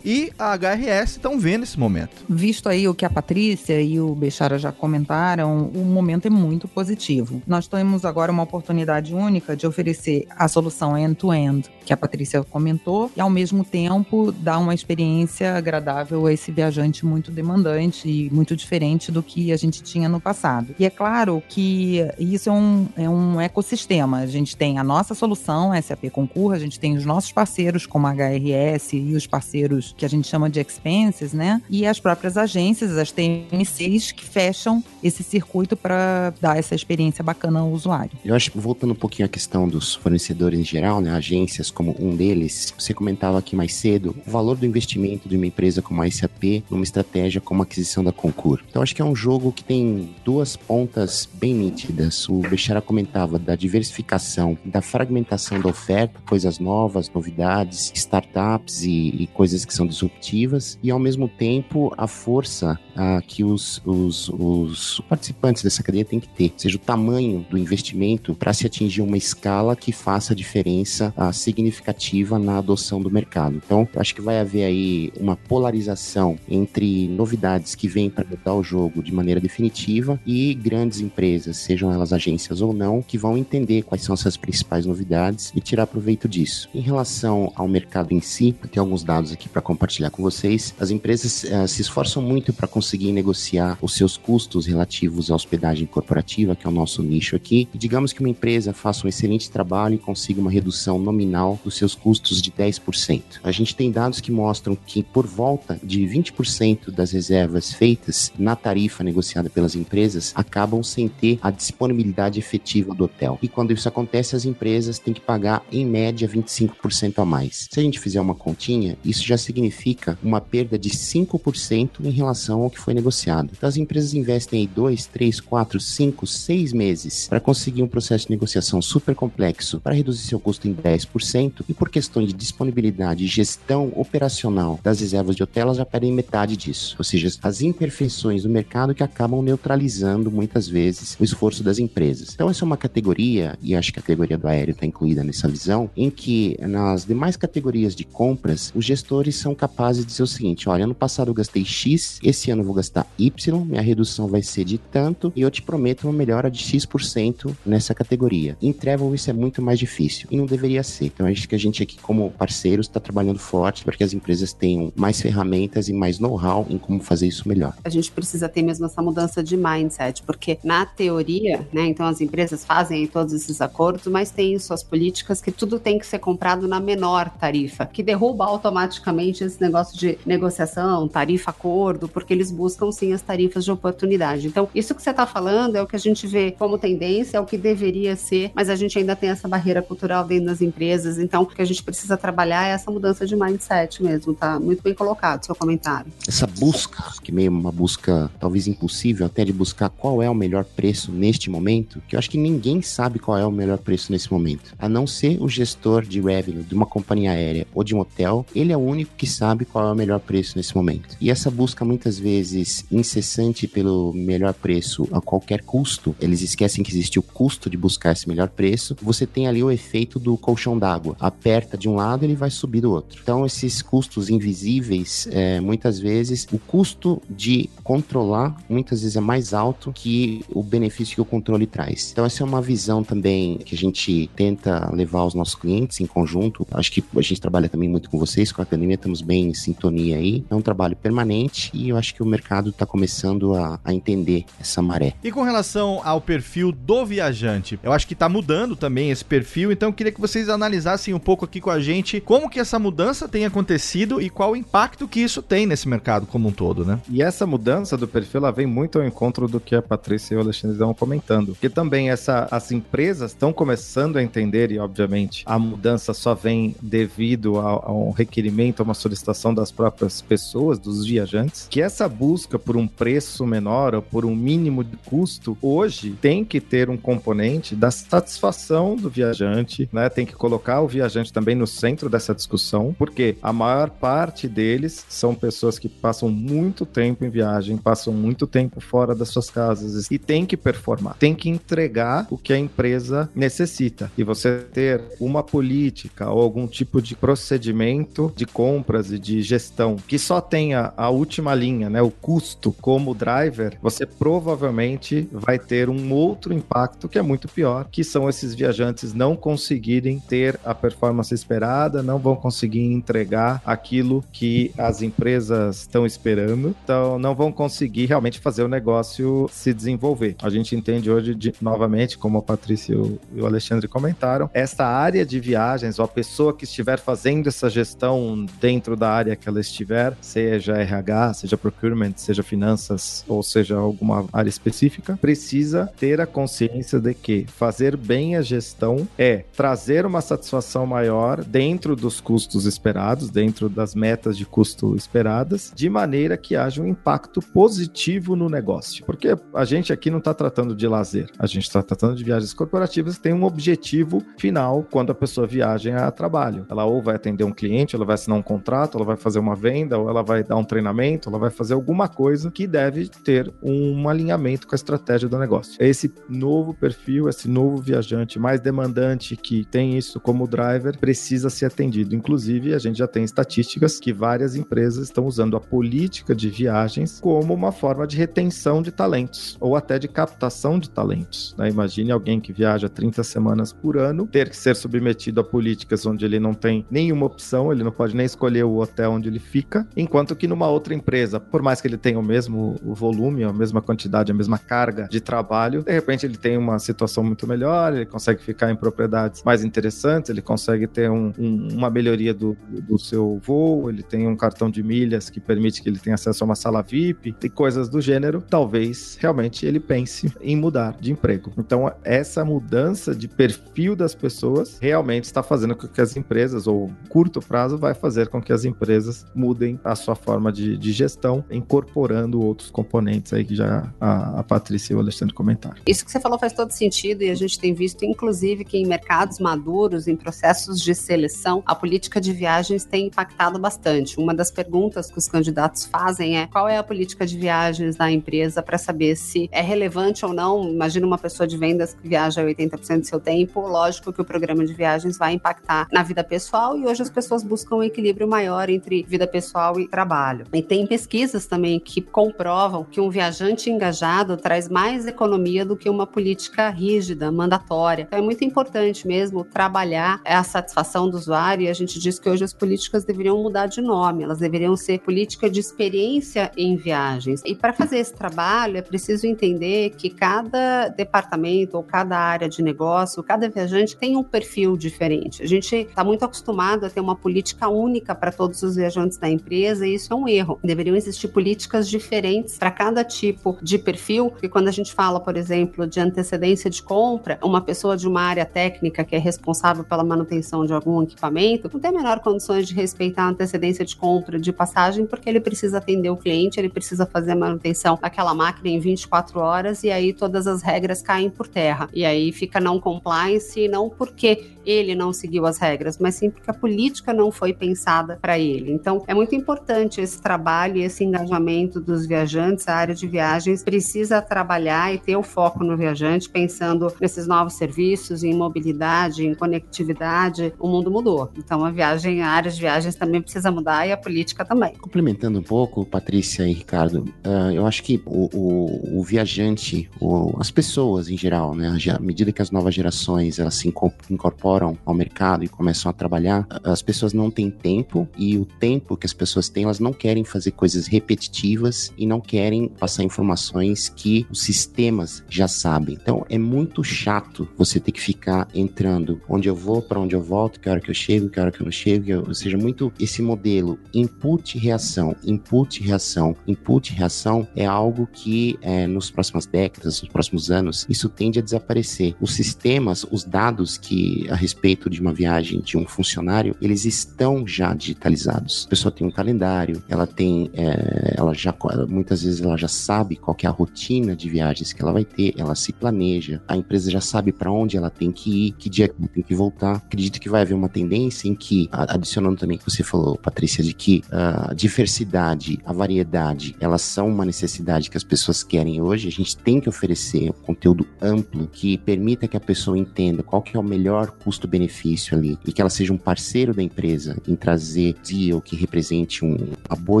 E 0.04 0.32
a 0.38 0.54
HRS 0.56 1.12
estão 1.12 1.38
vendo 1.38 1.62
esse 1.62 1.78
momento. 1.78 2.24
Visto 2.28 2.68
aí 2.68 2.88
o 2.88 2.94
que 2.94 3.04
a 3.04 3.10
Patrícia 3.10 3.80
e 3.80 4.00
o 4.00 4.14
Bechara 4.14 4.58
já 4.58 4.72
comentaram, 4.72 5.70
o 5.74 5.84
momento 5.84 6.26
é 6.26 6.30
muito 6.30 6.66
positivo. 6.66 7.42
Nós 7.46 7.68
temos 7.68 8.04
agora 8.04 8.32
uma 8.32 8.42
oportunidade 8.42 9.14
única 9.14 9.56
de 9.56 9.66
oferecer 9.66 10.26
a 10.30 10.48
solução 10.48 10.96
end-to-end, 10.96 11.68
-end, 11.68 11.70
que 11.84 11.92
a 11.92 11.96
Patrícia 11.96 12.42
comentou, 12.42 13.10
e 13.16 13.20
ao 13.20 13.30
mesmo 13.30 13.64
tempo 13.64 14.32
dar 14.32 14.58
uma 14.58 14.74
experiência 14.74 15.54
agradável 15.54 16.26
a 16.26 16.32
esse 16.32 16.50
viajante 16.50 17.04
muito 17.04 17.30
demandante 17.30 18.08
e 18.08 18.30
muito 18.30 18.56
diferente 18.56 19.12
do 19.12 19.22
que 19.22 19.52
a 19.52 19.56
gente 19.56 19.82
tinha 19.82 20.08
no 20.08 20.20
passado. 20.20 20.74
E 20.78 20.84
é 20.84 20.90
claro 20.90 21.42
que 21.48 22.00
isso 22.18 22.48
é 22.48 22.52
um, 22.52 22.88
é 22.96 23.08
um 23.08 23.40
ecossistema. 23.40 24.18
A 24.18 24.26
gente 24.26 24.56
tem 24.56 24.78
a 24.78 24.84
nossa 24.84 25.14
solução, 25.14 25.70
SAP 25.80 26.10
Concur, 26.10 26.54
a 26.54 26.58
gente 26.58 26.80
tem 26.80 26.96
os 26.96 27.04
nossos 27.04 27.32
parceiros, 27.32 27.86
como 27.86 28.06
a 28.06 28.12
HRS 28.12 28.96
e 28.96 29.14
os 29.14 29.26
parceiros 29.26 29.75
que 29.96 30.04
a 30.04 30.08
gente 30.08 30.28
chama 30.28 30.48
de 30.48 30.60
expenses, 30.60 31.32
né? 31.32 31.62
E 31.68 31.86
as 31.86 32.00
próprias 32.00 32.36
agências, 32.36 32.96
as 32.96 33.10
TMCs, 33.10 34.12
que 34.12 34.24
fecham 34.24 34.82
esse 35.02 35.22
circuito 35.22 35.76
para 35.76 36.32
dar 36.40 36.58
essa 36.58 36.74
experiência 36.74 37.22
bacana 37.22 37.60
ao 37.60 37.70
usuário. 37.70 38.12
Eu 38.24 38.34
acho, 38.34 38.50
voltando 38.54 38.92
um 38.92 38.96
pouquinho 38.96 39.26
à 39.26 39.28
questão 39.28 39.68
dos 39.68 39.94
fornecedores 39.94 40.58
em 40.58 40.64
geral, 40.64 41.00
né? 41.00 41.10
Agências 41.12 41.70
como 41.70 41.94
um 41.98 42.14
deles, 42.16 42.74
você 42.76 42.92
comentava 42.94 43.38
aqui 43.38 43.54
mais 43.54 43.74
cedo 43.74 44.16
o 44.26 44.30
valor 44.30 44.56
do 44.56 44.66
investimento 44.66 45.28
de 45.28 45.36
uma 45.36 45.46
empresa 45.46 45.82
como 45.82 46.02
a 46.02 46.10
SAP 46.10 46.62
numa 46.70 46.84
estratégia 46.84 47.40
como 47.40 47.62
a 47.62 47.64
aquisição 47.64 48.02
da 48.02 48.12
Concur. 48.12 48.62
Então, 48.68 48.82
acho 48.82 48.94
que 48.94 49.02
é 49.02 49.04
um 49.04 49.14
jogo 49.14 49.52
que 49.52 49.64
tem 49.64 50.14
duas 50.24 50.56
pontas 50.56 51.28
bem 51.34 51.54
nítidas. 51.54 52.28
O 52.28 52.40
Bechara 52.40 52.80
comentava 52.80 53.38
da 53.38 53.54
diversificação, 53.54 54.56
da 54.64 54.80
fragmentação 54.80 55.60
da 55.60 55.68
oferta, 55.68 56.20
coisas 56.26 56.58
novas, 56.58 57.10
novidades, 57.10 57.92
startups 57.94 58.82
e, 58.82 59.22
e 59.22 59.26
coisas 59.32 59.64
que 59.66 59.74
são 59.74 59.86
disruptivas, 59.86 60.78
e 60.82 60.90
ao 60.90 60.98
mesmo 60.98 61.28
tempo 61.28 61.92
a 61.96 62.06
força 62.06 62.78
ah, 62.94 63.20
que 63.26 63.44
os, 63.44 63.82
os, 63.84 64.28
os 64.30 65.00
participantes 65.08 65.62
dessa 65.62 65.82
cadeia 65.82 66.04
têm 66.04 66.20
que 66.20 66.28
ter, 66.28 66.52
ou 66.52 66.58
seja, 66.58 66.76
o 66.76 66.80
tamanho 66.80 67.44
do 67.50 67.58
investimento 67.58 68.34
para 68.34 68.52
se 68.52 68.66
atingir 68.66 69.02
uma 69.02 69.16
escala 69.16 69.76
que 69.76 69.92
faça 69.92 70.34
diferença 70.34 71.12
ah, 71.16 71.32
significativa 71.32 72.38
na 72.38 72.58
adoção 72.58 73.00
do 73.00 73.10
mercado. 73.10 73.60
Então, 73.64 73.88
acho 73.96 74.14
que 74.14 74.20
vai 74.20 74.40
haver 74.40 74.64
aí 74.64 75.12
uma 75.18 75.36
polarização 75.36 76.38
entre 76.48 77.08
novidades 77.08 77.74
que 77.74 77.88
vêm 77.88 78.08
para 78.08 78.24
mudar 78.24 78.54
o 78.54 78.62
jogo 78.62 79.02
de 79.02 79.12
maneira 79.12 79.40
definitiva 79.40 80.20
e 80.26 80.54
grandes 80.54 81.00
empresas, 81.00 81.56
sejam 81.58 81.92
elas 81.92 82.12
agências 82.12 82.60
ou 82.60 82.72
não, 82.72 83.02
que 83.02 83.18
vão 83.18 83.36
entender 83.36 83.82
quais 83.82 84.02
são 84.02 84.14
essas 84.14 84.36
principais 84.36 84.86
novidades 84.86 85.52
e 85.54 85.60
tirar 85.60 85.86
proveito 85.86 86.28
disso. 86.28 86.68
Em 86.74 86.80
relação 86.80 87.52
ao 87.54 87.68
mercado 87.68 88.12
em 88.12 88.20
si, 88.20 88.54
tenho 88.70 88.84
alguns 88.84 89.02
dados 89.02 89.32
aqui 89.32 89.48
para 89.56 89.62
compartilhar 89.62 90.10
com 90.10 90.22
vocês. 90.22 90.74
As 90.78 90.90
empresas 90.90 91.44
uh, 91.44 91.66
se 91.66 91.80
esforçam 91.80 92.22
muito 92.22 92.52
para 92.52 92.68
conseguir 92.68 93.10
negociar 93.10 93.78
os 93.80 93.94
seus 93.94 94.14
custos 94.14 94.66
relativos 94.66 95.30
à 95.30 95.34
hospedagem 95.34 95.86
corporativa, 95.86 96.54
que 96.54 96.66
é 96.66 96.68
o 96.68 96.72
nosso 96.72 97.02
nicho 97.02 97.34
aqui. 97.34 97.66
E 97.72 97.78
digamos 97.78 98.12
que 98.12 98.20
uma 98.20 98.28
empresa 98.28 98.74
faça 98.74 99.06
um 99.06 99.08
excelente 99.08 99.50
trabalho 99.50 99.94
e 99.94 99.98
consiga 99.98 100.42
uma 100.42 100.50
redução 100.50 100.98
nominal 100.98 101.58
dos 101.64 101.74
seus 101.74 101.94
custos 101.94 102.42
de 102.42 102.50
10%. 102.50 103.22
A 103.42 103.50
gente 103.50 103.74
tem 103.74 103.90
dados 103.90 104.20
que 104.20 104.30
mostram 104.30 104.76
que 104.76 105.02
por 105.02 105.26
volta 105.26 105.80
de 105.82 106.02
20% 106.02 106.90
das 106.90 107.12
reservas 107.12 107.72
feitas 107.72 108.30
na 108.38 108.54
tarifa 108.54 109.02
negociada 109.02 109.48
pelas 109.48 109.74
empresas 109.74 110.32
acabam 110.34 110.82
sem 110.82 111.08
ter 111.08 111.38
a 111.40 111.50
disponibilidade 111.50 112.38
efetiva 112.38 112.94
do 112.94 113.04
hotel. 113.04 113.38
E 113.40 113.48
quando 113.48 113.72
isso 113.72 113.88
acontece, 113.88 114.36
as 114.36 114.44
empresas 114.44 114.98
têm 114.98 115.14
que 115.14 115.20
pagar 115.22 115.64
em 115.72 115.86
média 115.86 116.28
25% 116.28 117.20
a 117.20 117.24
mais. 117.24 117.68
Se 117.70 117.80
a 117.80 117.82
gente 117.82 117.98
fizer 117.98 118.20
uma 118.20 118.34
continha, 118.34 118.98
isso 119.02 119.24
já 119.24 119.38
significa 119.46 120.18
uma 120.22 120.40
perda 120.40 120.78
de 120.78 120.90
5% 120.90 122.04
em 122.04 122.10
relação 122.10 122.62
ao 122.62 122.70
que 122.70 122.78
foi 122.78 122.94
negociado. 122.94 123.50
Então 123.56 123.68
as 123.68 123.76
empresas 123.76 124.12
investem 124.14 124.60
aí 124.60 124.66
2, 124.66 125.06
3, 125.06 125.40
4, 125.40 125.80
5, 125.80 126.26
6 126.26 126.72
meses 126.72 127.28
para 127.28 127.40
conseguir 127.40 127.82
um 127.82 127.88
processo 127.88 128.26
de 128.26 128.32
negociação 128.32 128.82
super 128.82 129.14
complexo 129.14 129.80
para 129.80 129.94
reduzir 129.94 130.26
seu 130.26 130.40
custo 130.40 130.68
em 130.68 130.74
10% 130.74 131.64
e 131.68 131.74
por 131.74 131.88
questão 131.88 132.24
de 132.24 132.32
disponibilidade 132.32 133.24
e 133.24 133.28
gestão 133.28 133.92
operacional 133.94 134.80
das 134.82 135.00
reservas 135.00 135.36
de 135.36 135.42
hotel, 135.42 135.62
elas 135.62 135.76
já 135.76 135.84
perdem 135.84 136.12
metade 136.12 136.56
disso. 136.56 136.96
Ou 136.98 137.04
seja, 137.04 137.30
as 137.42 137.60
imperfeições 137.60 138.42
do 138.42 138.48
mercado 138.48 138.94
que 138.94 139.02
acabam 139.02 139.42
neutralizando 139.42 140.30
muitas 140.30 140.68
vezes 140.68 141.16
o 141.18 141.24
esforço 141.24 141.62
das 141.62 141.78
empresas. 141.78 142.30
Então 142.34 142.50
essa 142.50 142.64
é 142.64 142.66
uma 142.66 142.76
categoria, 142.76 143.58
e 143.62 143.74
acho 143.74 143.92
que 143.92 143.98
a 143.98 144.02
categoria 144.02 144.38
do 144.38 144.48
aéreo 144.48 144.72
está 144.72 144.86
incluída 144.86 145.22
nessa 145.22 145.48
visão, 145.48 145.90
em 145.96 146.10
que 146.10 146.56
nas 146.60 147.04
demais 147.04 147.36
categorias 147.36 147.94
de 147.94 148.04
compras, 148.04 148.72
os 148.74 148.84
gestores 148.84 149.35
são 149.36 149.54
capazes 149.54 150.04
de 150.04 150.10
dizer 150.10 150.22
o 150.22 150.26
seguinte: 150.26 150.68
olha, 150.68 150.84
ano 150.84 150.94
passado 150.94 151.28
eu 151.28 151.34
gastei 151.34 151.64
X, 151.64 152.18
esse 152.22 152.50
ano 152.50 152.62
eu 152.62 152.66
vou 152.66 152.74
gastar 152.74 153.06
Y, 153.18 153.64
minha 153.64 153.82
redução 153.82 154.26
vai 154.26 154.42
ser 154.42 154.64
de 154.64 154.78
tanto, 154.78 155.32
e 155.34 155.42
eu 155.42 155.50
te 155.50 155.62
prometo 155.62 156.04
uma 156.04 156.12
melhora 156.12 156.50
de 156.50 156.58
X% 156.58 157.54
nessa 157.64 157.94
categoria. 157.94 158.56
Em 158.60 158.72
Travel 158.72 159.14
isso 159.14 159.30
é 159.30 159.32
muito 159.32 159.62
mais 159.62 159.78
difícil 159.78 160.28
e 160.30 160.36
não 160.36 160.46
deveria 160.46 160.82
ser. 160.82 161.06
Então 161.06 161.26
acho 161.26 161.48
que 161.48 161.54
a 161.54 161.58
gente 161.58 161.82
aqui, 161.82 161.98
como 162.00 162.30
parceiros, 162.30 162.86
está 162.86 163.00
trabalhando 163.00 163.38
forte 163.38 163.84
para 163.84 163.96
que 163.96 164.04
as 164.04 164.12
empresas 164.12 164.52
tenham 164.52 164.92
mais 164.96 165.20
ferramentas 165.20 165.88
e 165.88 165.92
mais 165.92 166.18
know-how 166.18 166.66
em 166.68 166.78
como 166.78 167.00
fazer 167.00 167.26
isso 167.26 167.48
melhor. 167.48 167.74
A 167.84 167.88
gente 167.88 168.10
precisa 168.10 168.48
ter 168.48 168.62
mesmo 168.62 168.86
essa 168.86 169.02
mudança 169.02 169.42
de 169.42 169.56
mindset, 169.56 170.22
porque 170.22 170.58
na 170.64 170.86
teoria, 170.86 171.66
né, 171.72 171.86
então 171.86 172.06
as 172.06 172.20
empresas 172.20 172.64
fazem 172.64 173.06
todos 173.06 173.32
esses 173.32 173.60
acordos, 173.60 174.06
mas 174.06 174.30
tem 174.30 174.58
suas 174.58 174.82
políticas 174.82 175.40
que 175.40 175.50
tudo 175.50 175.78
tem 175.78 175.98
que 175.98 176.06
ser 176.06 176.18
comprado 176.18 176.66
na 176.66 176.80
menor 176.80 177.30
tarifa, 177.30 177.86
que 177.86 178.02
derruba 178.02 178.44
automaticamente 178.44 179.25
esse 179.30 179.60
negócio 179.60 179.98
de 179.98 180.18
negociação, 180.24 181.08
tarifa, 181.08 181.50
acordo, 181.50 182.08
porque 182.08 182.32
eles 182.32 182.50
buscam 182.50 182.90
sim 182.92 183.12
as 183.12 183.22
tarifas 183.22 183.64
de 183.64 183.70
oportunidade. 183.70 184.46
Então, 184.46 184.68
isso 184.74 184.94
que 184.94 185.02
você 185.02 185.10
está 185.10 185.26
falando 185.26 185.76
é 185.76 185.82
o 185.82 185.86
que 185.86 185.96
a 185.96 185.98
gente 185.98 186.26
vê 186.26 186.50
como 186.50 186.78
tendência, 186.78 187.36
é 187.36 187.40
o 187.40 187.44
que 187.44 187.56
deveria 187.56 188.16
ser, 188.16 188.50
mas 188.54 188.68
a 188.68 188.76
gente 188.76 188.98
ainda 188.98 189.16
tem 189.16 189.30
essa 189.30 189.48
barreira 189.48 189.82
cultural 189.82 190.24
dentro 190.24 190.46
das 190.46 190.60
empresas. 190.60 191.18
Então, 191.18 191.42
o 191.42 191.46
que 191.46 191.62
a 191.62 191.64
gente 191.64 191.82
precisa 191.82 192.16
trabalhar 192.16 192.68
é 192.68 192.72
essa 192.72 192.90
mudança 192.90 193.26
de 193.26 193.36
mindset 193.36 194.02
mesmo, 194.02 194.34
tá? 194.34 194.58
Muito 194.58 194.82
bem 194.82 194.94
colocado 194.94 195.44
seu 195.44 195.54
comentário. 195.54 196.12
Essa 196.26 196.46
busca, 196.46 197.04
que 197.22 197.32
meio 197.32 197.50
uma 197.50 197.72
busca 197.72 198.30
talvez 198.38 198.66
impossível 198.66 199.26
até 199.26 199.44
de 199.44 199.52
buscar 199.52 199.88
qual 199.88 200.22
é 200.22 200.28
o 200.28 200.34
melhor 200.34 200.64
preço 200.64 201.12
neste 201.12 201.50
momento, 201.50 202.02
que 202.08 202.16
eu 202.16 202.18
acho 202.18 202.30
que 202.30 202.38
ninguém 202.38 202.82
sabe 202.82 203.18
qual 203.18 203.38
é 203.38 203.46
o 203.46 203.52
melhor 203.52 203.78
preço 203.78 204.12
nesse 204.12 204.32
momento. 204.32 204.74
A 204.78 204.88
não 204.88 205.06
ser 205.06 205.40
o 205.40 205.48
gestor 205.48 206.04
de 206.04 206.20
revenue 206.20 206.62
de 206.62 206.74
uma 206.74 206.86
companhia 206.86 207.30
aérea 207.30 207.66
ou 207.74 207.82
de 207.84 207.94
um 207.94 208.00
hotel, 208.00 208.44
ele 208.54 208.72
é 208.72 208.76
o 208.76 208.80
único 208.80 209.05
que 209.16 209.26
sabe 209.26 209.64
qual 209.64 209.88
é 209.88 209.92
o 209.92 209.94
melhor 209.94 210.20
preço 210.20 210.56
nesse 210.56 210.74
momento. 210.74 211.16
E 211.20 211.30
essa 211.30 211.50
busca 211.50 211.84
muitas 211.84 212.18
vezes 212.18 212.84
incessante 212.90 213.66
pelo 213.66 214.12
melhor 214.12 214.54
preço 214.54 215.08
a 215.12 215.20
qualquer 215.20 215.62
custo, 215.62 216.14
eles 216.20 216.42
esquecem 216.42 216.84
que 216.84 216.90
existe 216.90 217.18
o 217.18 217.22
custo 217.22 217.68
de 217.68 217.76
buscar 217.76 218.12
esse 218.12 218.28
melhor 218.28 218.48
preço. 218.48 218.96
Você 219.02 219.26
tem 219.26 219.46
ali 219.46 219.62
o 219.62 219.70
efeito 219.70 220.18
do 220.18 220.36
colchão 220.36 220.78
d'água. 220.78 221.16
Aperta 221.20 221.76
de 221.76 221.88
um 221.88 221.96
lado, 221.96 222.24
ele 222.24 222.34
vai 222.34 222.50
subir 222.50 222.80
do 222.80 222.92
outro. 222.92 223.20
Então 223.22 223.44
esses 223.44 223.82
custos 223.82 224.28
invisíveis, 224.30 225.28
é, 225.30 225.60
muitas 225.60 225.98
vezes 225.98 226.46
o 226.52 226.58
custo 226.58 227.22
de 227.28 227.68
controlar 227.82 228.56
muitas 228.68 229.02
vezes 229.02 229.16
é 229.16 229.20
mais 229.20 229.54
alto 229.54 229.92
que 229.92 230.44
o 230.48 230.62
benefício 230.62 231.14
que 231.14 231.20
o 231.20 231.24
controle 231.24 231.66
traz. 231.66 232.10
Então 232.12 232.24
essa 232.24 232.42
é 232.42 232.46
uma 232.46 232.62
visão 232.62 233.02
também 233.02 233.58
que 233.58 233.74
a 233.74 233.78
gente 233.78 234.30
tenta 234.34 234.90
levar 234.94 235.20
aos 235.20 235.34
nossos 235.34 235.54
clientes 235.54 236.00
em 236.00 236.06
conjunto. 236.06 236.66
Acho 236.70 236.92
que 236.92 237.04
a 237.16 237.22
gente 237.22 237.40
trabalha 237.40 237.68
também 237.68 237.88
muito 237.88 238.10
com 238.10 238.18
vocês, 238.18 238.52
com 238.52 238.62
a 238.62 238.64
academia, 238.64 238.95
estamos 238.96 239.22
bem 239.22 239.48
em 239.48 239.54
sintonia 239.54 240.16
aí. 240.16 240.44
É 240.50 240.54
um 240.54 240.60
trabalho 240.60 240.96
permanente 240.96 241.70
e 241.72 241.88
eu 241.88 241.96
acho 241.96 242.14
que 242.14 242.22
o 242.22 242.26
mercado 242.26 242.70
está 242.70 242.84
começando 242.84 243.54
a, 243.54 243.78
a, 243.84 243.94
entender 243.94 244.44
essa 244.60 244.82
maré. 244.82 245.14
E 245.22 245.30
com 245.30 245.42
relação 245.42 246.00
ao 246.04 246.20
perfil 246.20 246.72
do 246.72 247.06
viajante, 247.06 247.78
eu 247.82 247.92
acho 247.92 248.06
que 248.06 248.12
está 248.12 248.28
mudando 248.28 248.76
também 248.76 249.10
esse 249.10 249.24
perfil, 249.24 249.72
então 249.72 249.88
eu 249.88 249.92
queria 249.92 250.12
que 250.12 250.20
vocês 250.20 250.48
analisassem 250.48 251.14
um 251.14 251.18
pouco 251.18 251.44
aqui 251.44 251.60
com 251.60 251.70
a 251.70 251.80
gente 251.80 252.20
como 252.20 252.50
que 252.50 252.60
essa 252.60 252.78
mudança 252.78 253.28
tem 253.28 253.44
acontecido 253.44 254.20
e 254.20 254.28
qual 254.28 254.52
o 254.52 254.56
impacto 254.56 255.08
que 255.08 255.20
isso 255.20 255.42
tem 255.42 255.66
nesse 255.66 255.88
mercado 255.88 256.26
como 256.26 256.48
um 256.48 256.52
todo, 256.52 256.84
né? 256.84 257.00
E 257.08 257.22
essa 257.22 257.46
mudança 257.46 257.96
do 257.96 258.08
perfil, 258.08 258.38
ela 258.38 258.50
vem 258.50 258.66
muito 258.66 258.98
ao 258.98 259.06
encontro 259.06 259.48
do 259.48 259.60
que 259.60 259.74
a 259.74 259.82
Patrícia 259.82 260.34
e 260.34 260.36
o 260.36 260.40
Alexandre 260.40 260.76
estão 260.76 260.92
comentando, 260.94 261.48
porque 261.52 261.68
também 261.68 262.10
essa, 262.10 262.48
as 262.50 262.72
empresas 262.72 263.32
estão 263.32 263.52
começando 263.52 264.16
a 264.16 264.22
entender, 264.22 264.72
e 264.72 264.78
obviamente 264.78 265.42
a 265.46 265.58
mudança 265.58 266.14
só 266.14 266.34
vem 266.34 266.74
devido 266.80 267.58
a, 267.58 267.86
a 267.86 267.92
um 267.92 268.10
requerimento, 268.10 268.82
uma 268.86 268.94
solicitação 268.94 269.52
das 269.52 269.70
próprias 269.70 270.22
pessoas, 270.22 270.78
dos 270.78 271.04
viajantes, 271.04 271.66
que 271.68 271.82
essa 271.82 272.08
busca 272.08 272.58
por 272.58 272.76
um 272.76 272.86
preço 272.86 273.46
menor 273.46 273.94
ou 273.94 274.02
por 274.02 274.24
um 274.24 274.34
mínimo 274.34 274.82
de 274.82 274.96
custo, 274.96 275.56
hoje 275.60 276.16
tem 276.20 276.44
que 276.44 276.60
ter 276.60 276.88
um 276.88 276.96
componente 276.96 277.74
da 277.74 277.90
satisfação 277.90 278.96
do 278.96 279.10
viajante, 279.10 279.88
né? 279.92 280.08
Tem 280.08 280.24
que 280.24 280.34
colocar 280.34 280.80
o 280.80 280.88
viajante 280.88 281.32
também 281.32 281.54
no 281.54 281.66
centro 281.66 282.08
dessa 282.08 282.34
discussão, 282.34 282.94
porque 282.96 283.36
a 283.42 283.52
maior 283.52 283.90
parte 283.90 284.48
deles 284.48 285.04
são 285.08 285.34
pessoas 285.34 285.78
que 285.78 285.88
passam 285.88 286.28
muito 286.28 286.86
tempo 286.86 287.24
em 287.24 287.28
viagem, 287.28 287.76
passam 287.76 288.12
muito 288.12 288.46
tempo 288.46 288.80
fora 288.80 289.14
das 289.14 289.28
suas 289.28 289.50
casas 289.50 290.10
e 290.10 290.18
tem 290.18 290.46
que 290.46 290.56
performar, 290.56 291.16
tem 291.18 291.34
que 291.34 291.48
entregar 291.48 292.26
o 292.30 292.38
que 292.38 292.52
a 292.52 292.58
empresa 292.58 293.28
necessita. 293.34 294.10
E 294.16 294.22
você 294.22 294.58
ter 294.72 295.02
uma 295.20 295.42
política 295.42 296.30
ou 296.30 296.40
algum 296.40 296.66
tipo 296.66 297.02
de 297.02 297.14
procedimento 297.14 298.32
de 298.36 298.46
compras 298.76 299.10
e 299.10 299.18
de 299.18 299.40
gestão 299.40 299.96
que 299.96 300.18
só 300.18 300.40
tenha 300.40 300.92
a 300.96 301.08
última 301.08 301.54
linha, 301.54 301.88
né, 301.88 302.02
o 302.02 302.10
custo 302.10 302.72
como 302.72 303.14
driver, 303.14 303.78
você 303.80 304.04
provavelmente 304.04 305.28
vai 305.32 305.58
ter 305.58 305.88
um 305.88 306.12
outro 306.12 306.52
impacto 306.52 307.08
que 307.08 307.18
é 307.18 307.22
muito 307.22 307.48
pior, 307.48 307.88
que 307.90 308.04
são 308.04 308.28
esses 308.28 308.54
viajantes 308.54 309.14
não 309.14 309.34
conseguirem 309.34 310.20
ter 310.20 310.60
a 310.64 310.74
performance 310.74 311.32
esperada, 311.34 312.02
não 312.02 312.18
vão 312.18 312.36
conseguir 312.36 312.82
entregar 312.82 313.62
aquilo 313.64 314.22
que 314.30 314.72
as 314.76 315.00
empresas 315.00 315.80
estão 315.80 316.04
esperando, 316.04 316.74
então 316.84 317.18
não 317.18 317.34
vão 317.34 317.50
conseguir 317.50 318.06
realmente 318.06 318.38
fazer 318.38 318.62
o 318.62 318.68
negócio 318.68 319.48
se 319.50 319.72
desenvolver. 319.72 320.36
A 320.42 320.50
gente 320.50 320.76
entende 320.76 321.10
hoje, 321.10 321.34
de, 321.34 321.54
novamente, 321.62 322.18
como 322.18 322.38
a 322.38 322.42
Patrícia 322.42 322.94
e 323.34 323.40
o 323.40 323.46
Alexandre 323.46 323.88
comentaram, 323.88 324.50
esta 324.52 324.86
área 324.86 325.24
de 325.24 325.40
viagens, 325.40 325.98
ou 325.98 326.04
a 326.04 326.08
pessoa 326.08 326.52
que 326.52 326.64
estiver 326.64 326.98
fazendo 326.98 327.48
essa 327.48 327.70
gestão 327.70 328.44
dentro 328.66 328.96
da 328.96 329.08
área 329.08 329.36
que 329.36 329.48
ela 329.48 329.60
estiver, 329.60 330.16
seja 330.20 330.76
RH, 330.76 331.34
seja 331.34 331.56
procurement, 331.56 332.14
seja 332.16 332.42
finanças 332.42 333.24
ou 333.28 333.40
seja 333.40 333.76
alguma 333.76 334.26
área 334.32 334.48
específica, 334.48 335.16
precisa 335.20 335.88
ter 335.96 336.20
a 336.20 336.26
consciência 336.26 336.98
de 336.98 337.14
que 337.14 337.46
fazer 337.46 337.96
bem 337.96 338.34
a 338.34 338.42
gestão 338.42 339.06
é 339.16 339.44
trazer 339.54 340.04
uma 340.04 340.20
satisfação 340.20 340.84
maior 340.84 341.44
dentro 341.44 341.94
dos 341.94 342.20
custos 342.20 342.66
esperados, 342.66 343.30
dentro 343.30 343.68
das 343.68 343.94
metas 343.94 344.36
de 344.36 344.44
custo 344.44 344.96
esperadas, 344.96 345.72
de 345.72 345.88
maneira 345.88 346.36
que 346.36 346.56
haja 346.56 346.82
um 346.82 346.88
impacto 346.88 347.40
positivo 347.40 348.34
no 348.34 348.48
negócio. 348.48 349.04
Porque 349.04 349.28
a 349.54 349.64
gente 349.64 349.92
aqui 349.92 350.10
não 350.10 350.18
está 350.18 350.34
tratando 350.34 350.74
de 350.74 350.88
lazer, 350.88 351.30
a 351.38 351.46
gente 351.46 351.68
está 351.68 351.84
tratando 351.84 352.16
de 352.16 352.24
viagens 352.24 352.52
corporativas 352.52 353.16
que 353.16 353.22
têm 353.22 353.32
um 353.32 353.44
objetivo 353.44 354.24
final 354.36 354.84
quando 354.90 355.12
a 355.12 355.14
pessoa 355.14 355.46
viaja 355.46 356.04
a 356.04 356.10
trabalho. 356.10 356.66
Ela 356.68 356.84
ou 356.84 357.00
vai 357.00 357.14
atender 357.14 357.44
um 357.44 357.52
cliente, 357.52 357.94
ela 357.94 358.04
vai 358.04 358.14
assinar 358.14 358.36
um 358.36 358.55
contrato, 358.56 358.96
ela 358.96 359.04
vai 359.04 359.16
fazer 359.16 359.38
uma 359.38 359.54
venda, 359.54 359.98
ou 359.98 360.08
ela 360.08 360.22
vai 360.22 360.42
dar 360.42 360.56
um 360.56 360.64
treinamento, 360.64 361.28
ela 361.28 361.38
vai 361.38 361.50
fazer 361.50 361.74
alguma 361.74 362.08
coisa 362.08 362.50
que 362.50 362.66
deve 362.66 363.08
ter 363.08 363.52
um 363.62 364.08
alinhamento 364.08 364.66
com 364.66 364.74
a 364.74 364.76
estratégia 364.76 365.28
do 365.28 365.38
negócio. 365.38 365.76
Esse 365.78 366.12
novo 366.28 366.72
perfil, 366.72 367.28
esse 367.28 367.48
novo 367.48 367.76
viajante 367.76 368.38
mais 368.38 368.60
demandante 368.60 369.36
que 369.36 369.64
tem 369.66 369.96
isso 369.98 370.18
como 370.18 370.48
driver, 370.48 370.98
precisa 370.98 371.50
ser 371.50 371.66
atendido. 371.66 372.14
Inclusive, 372.14 372.74
a 372.74 372.78
gente 372.78 372.98
já 372.98 373.06
tem 373.06 373.24
estatísticas 373.24 374.00
que 374.00 374.12
várias 374.12 374.56
empresas 374.56 375.04
estão 375.04 375.26
usando 375.26 375.56
a 375.56 375.60
política 375.60 376.34
de 376.34 376.48
viagens 376.48 377.20
como 377.20 377.52
uma 377.52 377.72
forma 377.72 378.06
de 378.06 378.16
retenção 378.16 378.80
de 378.80 378.90
talentos 378.90 379.56
ou 379.60 379.76
até 379.76 379.98
de 379.98 380.08
captação 380.08 380.78
de 380.78 380.88
talentos. 380.88 381.54
Né? 381.58 381.68
Imagine 381.68 382.10
alguém 382.10 382.40
que 382.40 382.52
viaja 382.52 382.88
30 382.88 383.22
semanas 383.22 383.72
por 383.72 383.98
ano 383.98 384.26
ter 384.26 384.48
que 384.48 384.56
ser 384.56 384.74
submetido 384.74 385.40
a 385.40 385.44
políticas 385.44 386.06
onde 386.06 386.24
ele 386.24 386.40
não 386.40 386.54
tem 386.54 386.86
nenhuma 386.90 387.26
opção, 387.26 387.70
ele 387.70 387.84
não 387.84 387.92
pode 387.92 388.16
nem 388.16 388.24
escolher 388.24 388.45
o 388.48 388.76
hotel 388.78 389.12
onde 389.12 389.28
ele 389.28 389.38
fica, 389.38 389.86
enquanto 389.96 390.34
que 390.34 390.46
numa 390.46 390.68
outra 390.68 390.94
empresa, 390.94 391.38
por 391.38 391.62
mais 391.62 391.80
que 391.80 391.88
ele 391.88 391.96
tenha 391.96 392.18
o 392.18 392.22
mesmo 392.22 392.76
volume, 392.82 393.44
a 393.44 393.52
mesma 393.52 393.80
quantidade, 393.80 394.32
a 394.32 394.34
mesma 394.34 394.58
carga 394.58 395.08
de 395.10 395.20
trabalho, 395.20 395.82
de 395.82 395.92
repente 395.92 396.26
ele 396.26 396.36
tem 396.36 396.56
uma 396.56 396.78
situação 396.78 397.22
muito 397.22 397.46
melhor, 397.46 397.94
ele 397.94 398.06
consegue 398.06 398.42
ficar 398.42 398.70
em 398.70 398.76
propriedades 398.76 399.42
mais 399.42 399.64
interessantes, 399.64 400.30
ele 400.30 400.42
consegue 400.42 400.86
ter 400.86 401.10
um, 401.10 401.32
um, 401.38 401.68
uma 401.72 401.90
melhoria 401.90 402.32
do, 402.32 402.56
do 402.68 402.98
seu 402.98 403.40
voo, 403.42 403.88
ele 403.90 404.02
tem 404.02 404.26
um 404.26 404.36
cartão 404.36 404.70
de 404.70 404.82
milhas 404.82 405.30
que 405.30 405.40
permite 405.40 405.82
que 405.82 405.88
ele 405.88 405.98
tenha 405.98 406.14
acesso 406.14 406.42
a 406.42 406.46
uma 406.46 406.54
sala 406.54 406.82
VIP 406.82 407.34
e 407.42 407.48
coisas 407.48 407.88
do 407.88 408.00
gênero, 408.00 408.42
talvez 408.42 409.16
realmente 409.20 409.64
ele 409.64 409.80
pense 409.80 410.32
em 410.40 410.56
mudar 410.56 410.96
de 411.00 411.12
emprego. 411.12 411.52
Então, 411.56 411.92
essa 412.04 412.44
mudança 412.44 413.14
de 413.14 413.28
perfil 413.28 413.96
das 413.96 414.14
pessoas 414.14 414.78
realmente 414.80 415.24
está 415.24 415.42
fazendo 415.42 415.74
com 415.74 415.86
que 415.86 416.00
as 416.00 416.16
empresas, 416.16 416.66
ou 416.66 416.90
curto 417.08 417.40
prazo, 417.40 417.78
vai 417.78 417.94
fazer 417.94 418.28
com 418.28 418.35
que 418.40 418.52
as 418.52 418.64
empresas 418.64 419.24
mudem 419.34 419.78
a 419.84 419.94
sua 419.94 420.14
forma 420.14 420.52
de, 420.52 420.76
de 420.76 420.92
gestão, 420.92 421.44
incorporando 421.50 422.40
outros 422.40 422.70
componentes 422.70 423.32
aí 423.32 423.44
que 423.44 423.54
já 423.54 423.92
a, 424.00 424.40
a 424.40 424.42
Patrícia 424.42 424.92
e 424.92 424.96
o 424.96 425.00
Alexandre 425.00 425.34
comentaram. 425.34 425.76
Isso 425.86 426.04
que 426.04 426.10
você 426.10 426.20
falou 426.20 426.38
faz 426.38 426.52
todo 426.52 426.70
sentido 426.70 427.22
e 427.22 427.30
a 427.30 427.34
gente 427.34 427.58
tem 427.58 427.74
visto, 427.74 428.04
inclusive, 428.04 428.64
que 428.64 428.78
em 428.78 428.86
mercados 428.86 429.38
maduros, 429.38 430.08
em 430.08 430.16
processos 430.16 430.80
de 430.80 430.94
seleção, 430.94 431.62
a 431.66 431.74
política 431.74 432.20
de 432.20 432.32
viagens 432.32 432.84
tem 432.84 433.06
impactado 433.06 433.58
bastante. 433.58 434.18
Uma 434.18 434.34
das 434.34 434.50
perguntas 434.50 435.10
que 435.10 435.18
os 435.18 435.28
candidatos 435.28 435.84
fazem 435.84 436.38
é 436.38 436.46
qual 436.46 436.68
é 436.68 436.78
a 436.78 436.82
política 436.82 437.26
de 437.26 437.36
viagens 437.36 437.96
da 437.96 438.10
empresa 438.10 438.62
para 438.62 438.78
saber 438.78 439.16
se 439.16 439.48
é 439.52 439.60
relevante 439.60 440.24
ou 440.24 440.32
não. 440.32 440.68
Imagina 440.68 441.06
uma 441.06 441.18
pessoa 441.18 441.46
de 441.46 441.56
vendas 441.56 441.94
que 441.94 442.08
viaja 442.08 442.42
80% 442.42 443.00
do 443.00 443.06
seu 443.06 443.20
tempo, 443.20 443.60
lógico 443.60 444.12
que 444.12 444.20
o 444.20 444.24
programa 444.24 444.64
de 444.64 444.72
viagens 444.72 445.18
vai 445.18 445.34
impactar 445.34 445.88
na 445.92 446.02
vida 446.02 446.22
pessoal 446.24 446.78
e 446.78 446.86
hoje 446.86 447.02
as 447.02 447.10
pessoas 447.10 447.42
buscam 447.42 447.76
um 447.76 447.82
equilíbrio 447.82 448.15
maior 448.24 448.70
entre 448.70 449.04
vida 449.08 449.26
pessoal 449.26 449.78
e 449.80 449.88
trabalho. 449.88 450.46
E 450.52 450.62
tem 450.62 450.86
pesquisas 450.86 451.46
também 451.46 451.80
que 451.80 452.00
comprovam 452.00 452.84
que 452.84 453.00
um 453.00 453.10
viajante 453.10 453.70
engajado 453.70 454.36
traz 454.36 454.68
mais 454.68 455.06
economia 455.06 455.64
do 455.64 455.76
que 455.76 455.90
uma 455.90 456.06
política 456.06 456.68
rígida, 456.70 457.32
mandatória. 457.32 458.02
Então 458.02 458.18
é 458.18 458.22
muito 458.22 458.44
importante 458.44 459.06
mesmo 459.06 459.44
trabalhar 459.44 460.20
a 460.24 460.42
satisfação 460.42 461.10
do 461.10 461.16
usuário 461.16 461.64
e 461.64 461.68
a 461.68 461.72
gente 461.72 461.98
diz 461.98 462.18
que 462.18 462.28
hoje 462.28 462.44
as 462.44 462.52
políticas 462.52 463.04
deveriam 463.04 463.42
mudar 463.42 463.66
de 463.66 463.80
nome, 463.80 464.22
elas 464.22 464.38
deveriam 464.38 464.76
ser 464.76 465.00
política 465.00 465.50
de 465.50 465.60
experiência 465.60 466.50
em 466.56 466.76
viagens. 466.76 467.42
E 467.44 467.54
para 467.54 467.72
fazer 467.72 467.98
esse 467.98 468.14
trabalho 468.14 468.76
é 468.76 468.82
preciso 468.82 469.26
entender 469.26 469.90
que 469.90 470.10
cada 470.10 470.88
departamento 470.88 471.76
ou 471.76 471.82
cada 471.82 472.18
área 472.18 472.48
de 472.48 472.62
negócio, 472.62 473.22
cada 473.22 473.48
viajante 473.48 473.96
tem 473.96 474.16
um 474.16 474.22
perfil 474.22 474.76
diferente. 474.76 475.42
A 475.42 475.46
gente 475.46 475.74
está 475.74 476.04
muito 476.04 476.24
acostumado 476.24 476.84
a 476.84 476.90
ter 476.90 477.00
uma 477.00 477.16
política 477.16 477.68
única 477.68 478.05
para 478.14 478.32
todos 478.32 478.62
os 478.62 478.76
viajantes 478.76 479.18
da 479.18 479.28
empresa 479.28 479.86
e 479.86 479.94
isso 479.94 480.12
é 480.12 480.16
um 480.16 480.28
erro. 480.28 480.58
Deveriam 480.62 480.96
existir 480.96 481.28
políticas 481.28 481.88
diferentes 481.88 482.58
para 482.58 482.70
cada 482.70 483.04
tipo 483.04 483.58
de 483.62 483.78
perfil, 483.78 484.32
e 484.42 484.48
quando 484.48 484.68
a 484.68 484.72
gente 484.72 484.92
fala, 484.92 485.20
por 485.20 485.36
exemplo, 485.36 485.86
de 485.86 486.00
antecedência 486.00 486.70
de 486.70 486.82
compra, 486.82 487.38
uma 487.42 487.60
pessoa 487.60 487.96
de 487.96 488.06
uma 488.06 488.22
área 488.22 488.44
técnica 488.44 489.04
que 489.04 489.14
é 489.14 489.18
responsável 489.18 489.84
pela 489.84 490.04
manutenção 490.04 490.64
de 490.64 490.72
algum 490.72 491.02
equipamento 491.02 491.70
não 491.72 491.80
tem 491.80 491.90
a 491.90 491.94
menor 491.94 492.20
condições 492.20 492.66
de 492.66 492.74
respeitar 492.74 493.24
a 493.24 493.28
antecedência 493.28 493.84
de 493.84 493.96
compra 493.96 494.38
de 494.38 494.52
passagem 494.52 495.06
porque 495.06 495.28
ele 495.28 495.40
precisa 495.40 495.78
atender 495.78 496.10
o 496.10 496.16
cliente, 496.16 496.58
ele 496.58 496.68
precisa 496.68 497.06
fazer 497.06 497.32
a 497.32 497.36
manutenção 497.36 497.98
daquela 498.00 498.34
máquina 498.34 498.68
em 498.68 498.78
24 498.78 499.38
horas 499.38 499.84
e 499.84 499.90
aí 499.90 500.12
todas 500.12 500.46
as 500.46 500.62
regras 500.62 501.02
caem 501.02 501.30
por 501.30 501.46
terra. 501.46 501.88
E 501.92 502.04
aí 502.04 502.32
fica 502.32 502.60
não 502.60 502.80
compliance, 502.80 503.68
não 503.68 503.88
porque 503.88 504.56
ele 504.64 504.94
não 504.94 505.12
seguiu 505.12 505.46
as 505.46 505.58
regras, 505.58 505.98
mas 505.98 506.16
sim 506.16 506.28
porque 506.28 506.50
a 506.50 506.54
política 506.54 507.12
não 507.12 507.30
foi 507.30 507.52
pensada 507.52 507.95
para 508.04 508.38
ele. 508.38 508.72
Então, 508.72 509.04
é 509.06 509.14
muito 509.14 509.34
importante 509.34 510.00
esse 510.00 510.20
trabalho 510.20 510.76
e 510.76 510.82
esse 510.82 511.04
engajamento 511.04 511.80
dos 511.80 512.06
viajantes. 512.06 512.68
A 512.68 512.74
área 512.74 512.94
de 512.94 513.06
viagens 513.06 513.62
precisa 513.62 514.20
trabalhar 514.20 514.94
e 514.94 514.98
ter 514.98 515.16
o 515.16 515.22
foco 515.22 515.62
no 515.62 515.76
viajante, 515.76 516.28
pensando 516.28 516.92
nesses 517.00 517.26
novos 517.26 517.54
serviços, 517.54 518.24
em 518.24 518.34
mobilidade, 518.34 519.26
em 519.26 519.34
conectividade. 519.34 520.52
O 520.58 520.68
mundo 520.68 520.90
mudou. 520.90 521.30
Então, 521.36 521.64
a 521.64 521.70
viagem, 521.70 522.22
a 522.22 522.28
área 522.28 522.50
de 522.50 522.60
viagens 522.60 522.94
também 522.94 523.20
precisa 523.22 523.50
mudar 523.50 523.86
e 523.86 523.92
a 523.92 523.96
política 523.96 524.44
também. 524.44 524.74
Complementando 524.74 525.38
um 525.38 525.42
pouco, 525.42 525.84
Patrícia 525.84 526.48
e 526.48 526.52
Ricardo, 526.52 527.04
uh, 527.24 527.52
eu 527.52 527.66
acho 527.66 527.82
que 527.82 528.02
o, 528.04 528.28
o, 528.32 529.00
o 529.00 529.02
viajante, 529.02 529.88
o, 530.00 530.34
as 530.38 530.50
pessoas 530.50 531.08
em 531.08 531.16
geral, 531.16 531.54
né, 531.54 531.76
à 531.94 531.98
medida 531.98 532.32
que 532.32 532.42
as 532.42 532.50
novas 532.50 532.74
gerações 532.74 533.38
elas 533.38 533.54
se 533.54 533.72
incorporam 534.10 534.78
ao 534.84 534.94
mercado 534.94 535.44
e 535.44 535.48
começam 535.48 535.90
a 535.90 535.92
trabalhar, 535.92 536.46
as 536.64 536.82
pessoas 536.82 537.12
não 537.12 537.30
têm 537.30 537.50
tempo 537.86 538.08
e 538.16 538.36
o 538.36 538.44
tempo 538.44 538.96
que 538.96 539.06
as 539.06 539.12
pessoas 539.12 539.48
têm, 539.48 539.64
elas 539.64 539.78
não 539.78 539.92
querem 539.92 540.24
fazer 540.24 540.50
coisas 540.50 540.86
repetitivas 540.86 541.92
e 541.96 542.06
não 542.06 542.20
querem 542.20 542.68
passar 542.68 543.04
informações 543.04 543.88
que 543.88 544.26
os 544.30 544.42
sistemas 544.42 545.22
já 545.28 545.46
sabem. 545.46 545.96
Então 546.00 546.26
é 546.28 546.38
muito 546.38 546.82
chato 546.82 547.48
você 547.56 547.78
ter 547.78 547.92
que 547.92 548.00
ficar 548.00 548.48
entrando 548.54 549.20
onde 549.28 549.48
eu 549.48 549.54
vou, 549.54 549.80
para 549.80 550.00
onde 550.00 550.14
eu 550.14 550.22
volto, 550.22 550.60
que 550.60 550.68
hora 550.68 550.80
que 550.80 550.90
eu 550.90 550.94
chego, 550.94 551.28
que 551.28 551.38
hora 551.38 551.52
que 551.52 551.60
eu 551.60 551.64
não 551.64 551.72
chego, 551.72 552.26
ou 552.26 552.34
seja, 552.34 552.58
muito 552.58 552.92
esse 552.98 553.22
modelo 553.22 553.78
input 553.94 554.58
reação, 554.58 555.14
input 555.24 555.82
reação, 555.82 556.36
input 556.46 556.92
reação 556.92 557.46
é 557.54 557.64
algo 557.64 558.08
que 558.12 558.58
é, 558.60 558.86
nos 558.86 559.10
próximas 559.10 559.46
décadas, 559.46 560.02
nos 560.02 560.10
próximos 560.10 560.50
anos, 560.50 560.86
isso 560.88 561.08
tende 561.08 561.38
a 561.38 561.42
desaparecer. 561.42 562.14
Os 562.20 562.34
sistemas, 562.34 563.06
os 563.10 563.24
dados 563.24 563.78
que 563.78 564.26
a 564.30 564.34
respeito 564.34 564.90
de 564.90 565.00
uma 565.00 565.12
viagem 565.12 565.60
de 565.60 565.76
um 565.76 565.86
funcionário, 565.86 566.56
eles 566.60 566.84
estão 566.84 567.46
já 567.46 567.75
digitalizados. 567.76 568.64
A 568.66 568.70
pessoa 568.70 568.92
tem 568.92 569.06
um 569.06 569.10
calendário, 569.10 569.82
ela 569.88 570.06
tem, 570.06 570.50
é, 570.54 571.14
ela 571.16 571.34
já 571.34 571.54
muitas 571.88 572.22
vezes 572.22 572.40
ela 572.40 572.56
já 572.56 572.68
sabe 572.68 573.16
qual 573.16 573.36
é 573.42 573.46
a 573.46 573.50
rotina 573.50 574.16
de 574.16 574.28
viagens 574.28 574.72
que 574.72 574.82
ela 574.82 574.92
vai 574.92 575.04
ter, 575.04 575.34
ela 575.36 575.54
se 575.54 575.72
planeja, 575.72 576.40
a 576.48 576.56
empresa 576.56 576.90
já 576.90 577.00
sabe 577.00 577.32
para 577.32 577.50
onde 577.50 577.76
ela 577.76 577.90
tem 577.90 578.10
que 578.10 578.48
ir, 578.48 578.52
que 578.52 578.68
dia 578.68 578.86
ela 578.86 579.08
tem 579.08 579.22
que 579.22 579.34
voltar. 579.34 579.76
Acredito 579.76 580.20
que 580.20 580.28
vai 580.28 580.42
haver 580.42 580.54
uma 580.54 580.68
tendência 580.68 581.28
em 581.28 581.34
que, 581.34 581.68
adicionando 581.70 582.36
também 582.36 582.58
que 582.58 582.64
você 582.68 582.82
falou, 582.82 583.16
Patrícia, 583.18 583.62
de 583.62 583.74
que 583.74 584.02
a 584.10 584.52
diversidade, 584.54 585.58
a 585.64 585.72
variedade, 585.72 586.56
elas 586.60 586.82
são 586.82 587.08
uma 587.08 587.24
necessidade 587.24 587.90
que 587.90 587.96
as 587.96 588.04
pessoas 588.04 588.42
querem 588.42 588.80
hoje. 588.80 589.08
A 589.08 589.12
gente 589.12 589.36
tem 589.36 589.60
que 589.60 589.68
oferecer 589.68 590.30
um 590.30 590.44
conteúdo 590.44 590.86
amplo 591.00 591.46
que 591.46 591.78
permita 591.78 592.28
que 592.28 592.36
a 592.36 592.40
pessoa 592.40 592.78
entenda 592.78 593.22
qual 593.22 593.42
que 593.42 593.56
é 593.56 593.60
o 593.60 593.62
melhor 593.62 594.10
custo-benefício 594.10 595.16
ali 595.16 595.38
e 595.46 595.52
que 595.52 595.60
ela 595.60 595.70
seja 595.70 595.92
um 595.92 595.98
parceiro 595.98 596.54
da 596.54 596.62
empresa 596.62 597.16
em 597.26 597.34
trazer 597.34 597.65
deal 597.74 598.40
que 598.40 598.56
represente 598.56 599.24
um, 599.24 599.36
uma 599.68 599.76
boa 599.76 600.00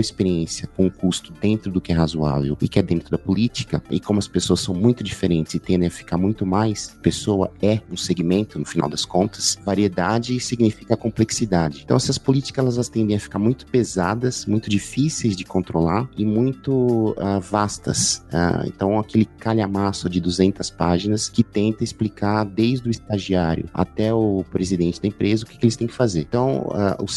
experiência 0.00 0.68
com 0.76 0.86
um 0.86 0.90
custo 0.90 1.32
dentro 1.40 1.70
do 1.70 1.80
que 1.80 1.92
é 1.92 1.94
razoável 1.94 2.56
e 2.60 2.68
que 2.68 2.78
é 2.78 2.82
dentro 2.82 3.10
da 3.10 3.18
política, 3.18 3.82
e 3.90 4.00
como 4.00 4.18
as 4.18 4.28
pessoas 4.28 4.60
são 4.60 4.74
muito 4.74 5.02
diferentes 5.02 5.54
e 5.54 5.58
tendem 5.58 5.88
a 5.88 5.90
ficar 5.90 6.16
muito 6.16 6.46
mais. 6.46 6.96
Pessoa 7.02 7.50
é 7.62 7.80
um 7.90 7.96
segmento, 7.96 8.58
no 8.58 8.64
final 8.64 8.88
das 8.88 9.04
contas. 9.04 9.58
Variedade 9.64 10.38
significa 10.40 10.96
complexidade. 10.96 11.82
Então, 11.84 11.96
essas 11.96 12.18
políticas 12.18 12.74
elas 12.74 12.88
tendem 12.88 13.16
a 13.16 13.20
ficar 13.20 13.38
muito 13.38 13.66
pesadas, 13.66 14.46
muito 14.46 14.68
difíceis 14.68 15.36
de 15.36 15.44
controlar 15.44 16.08
e 16.16 16.24
muito 16.24 17.10
uh, 17.10 17.40
vastas. 17.40 18.24
Uh, 18.32 18.66
então, 18.66 18.98
aquele 18.98 19.24
calhamaço 19.24 20.08
de 20.08 20.20
200 20.20 20.70
páginas 20.70 21.28
que 21.28 21.42
tenta 21.42 21.84
explicar 21.84 22.44
desde 22.44 22.88
o 22.88 22.90
estagiário 22.90 23.68
até 23.72 24.12
o 24.12 24.44
presidente 24.50 25.00
da 25.00 25.08
empresa 25.08 25.44
o 25.44 25.46
que, 25.46 25.58
que 25.58 25.64
eles 25.64 25.76
têm 25.76 25.86
que 25.86 25.94
fazer. 25.94 26.20
Então, 26.20 26.68
uh, 26.68 27.04
os 27.04 27.16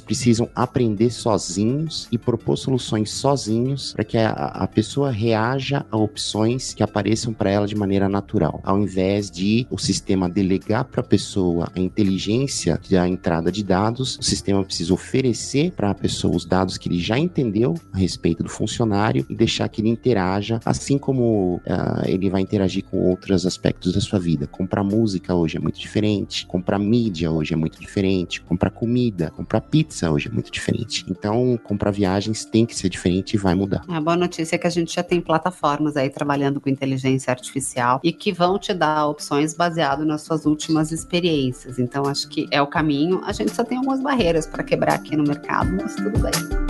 precisam 0.00 0.48
aprender 0.54 1.10
sozinhos 1.10 2.08
e 2.10 2.18
propor 2.18 2.56
soluções 2.56 3.10
sozinhos 3.10 3.92
para 3.92 4.04
que 4.04 4.18
a, 4.18 4.30
a 4.30 4.66
pessoa 4.66 5.10
reaja 5.10 5.84
a 5.90 5.96
opções 5.96 6.74
que 6.74 6.82
apareçam 6.82 7.32
para 7.32 7.50
ela 7.50 7.66
de 7.66 7.74
maneira 7.74 8.08
natural, 8.08 8.60
ao 8.64 8.78
invés 8.78 9.30
de 9.30 9.66
o 9.70 9.78
sistema 9.78 10.28
delegar 10.28 10.84
para 10.84 11.00
a 11.00 11.04
pessoa 11.04 11.70
a 11.74 11.80
inteligência 11.80 12.80
da 12.90 13.08
entrada 13.08 13.50
de 13.50 13.62
dados, 13.62 14.18
o 14.18 14.22
sistema 14.22 14.64
precisa 14.64 14.92
oferecer 14.92 15.72
para 15.72 15.90
a 15.90 15.94
pessoa 15.94 16.36
os 16.36 16.44
dados 16.44 16.76
que 16.76 16.88
ele 16.88 16.98
já 16.98 17.18
entendeu 17.18 17.74
a 17.92 17.98
respeito 17.98 18.42
do 18.42 18.48
funcionário 18.48 19.24
e 19.28 19.34
deixar 19.34 19.68
que 19.68 19.80
ele 19.80 19.88
interaja, 19.88 20.60
assim 20.64 20.98
como 20.98 21.56
uh, 21.56 22.06
ele 22.06 22.30
vai 22.30 22.40
interagir 22.40 22.84
com 22.84 23.08
outros 23.08 23.46
aspectos 23.46 23.92
da 23.92 24.00
sua 24.00 24.18
vida. 24.18 24.46
Comprar 24.46 24.82
música 24.82 25.34
hoje 25.34 25.56
é 25.56 25.60
muito 25.60 25.78
diferente, 25.78 26.46
comprar 26.46 26.78
mídia 26.78 27.30
hoje 27.30 27.54
é 27.54 27.56
muito 27.56 27.80
diferente, 27.80 28.40
comprar 28.40 28.70
comida, 28.70 29.30
comprar 29.30 29.60
pizza 29.60 29.75
hoje 30.10 30.28
é 30.28 30.30
muito 30.30 30.50
diferente. 30.50 31.04
Então, 31.08 31.58
comprar 31.62 31.90
viagens 31.90 32.44
tem 32.44 32.64
que 32.64 32.76
ser 32.76 32.88
diferente 32.88 33.34
e 33.34 33.36
vai 33.38 33.54
mudar. 33.54 33.82
A 33.88 34.00
boa 34.00 34.16
notícia 34.16 34.56
é 34.56 34.58
que 34.58 34.66
a 34.66 34.70
gente 34.70 34.94
já 34.94 35.02
tem 35.02 35.20
plataformas 35.20 35.96
aí 35.96 36.08
trabalhando 36.10 36.60
com 36.60 36.68
inteligência 36.68 37.30
artificial 37.30 38.00
e 38.02 38.12
que 38.12 38.32
vão 38.32 38.58
te 38.58 38.72
dar 38.72 39.06
opções 39.06 39.54
baseado 39.54 40.04
nas 40.04 40.22
suas 40.22 40.46
últimas 40.46 40.92
experiências. 40.92 41.78
Então, 41.78 42.06
acho 42.06 42.28
que 42.28 42.46
é 42.50 42.60
o 42.62 42.66
caminho. 42.66 43.22
A 43.24 43.32
gente 43.32 43.54
só 43.54 43.64
tem 43.64 43.78
algumas 43.78 44.00
barreiras 44.00 44.46
para 44.46 44.62
quebrar 44.62 44.94
aqui 44.94 45.16
no 45.16 45.24
mercado, 45.24 45.70
mas 45.80 45.94
tudo 45.94 46.18
bem. 46.18 46.65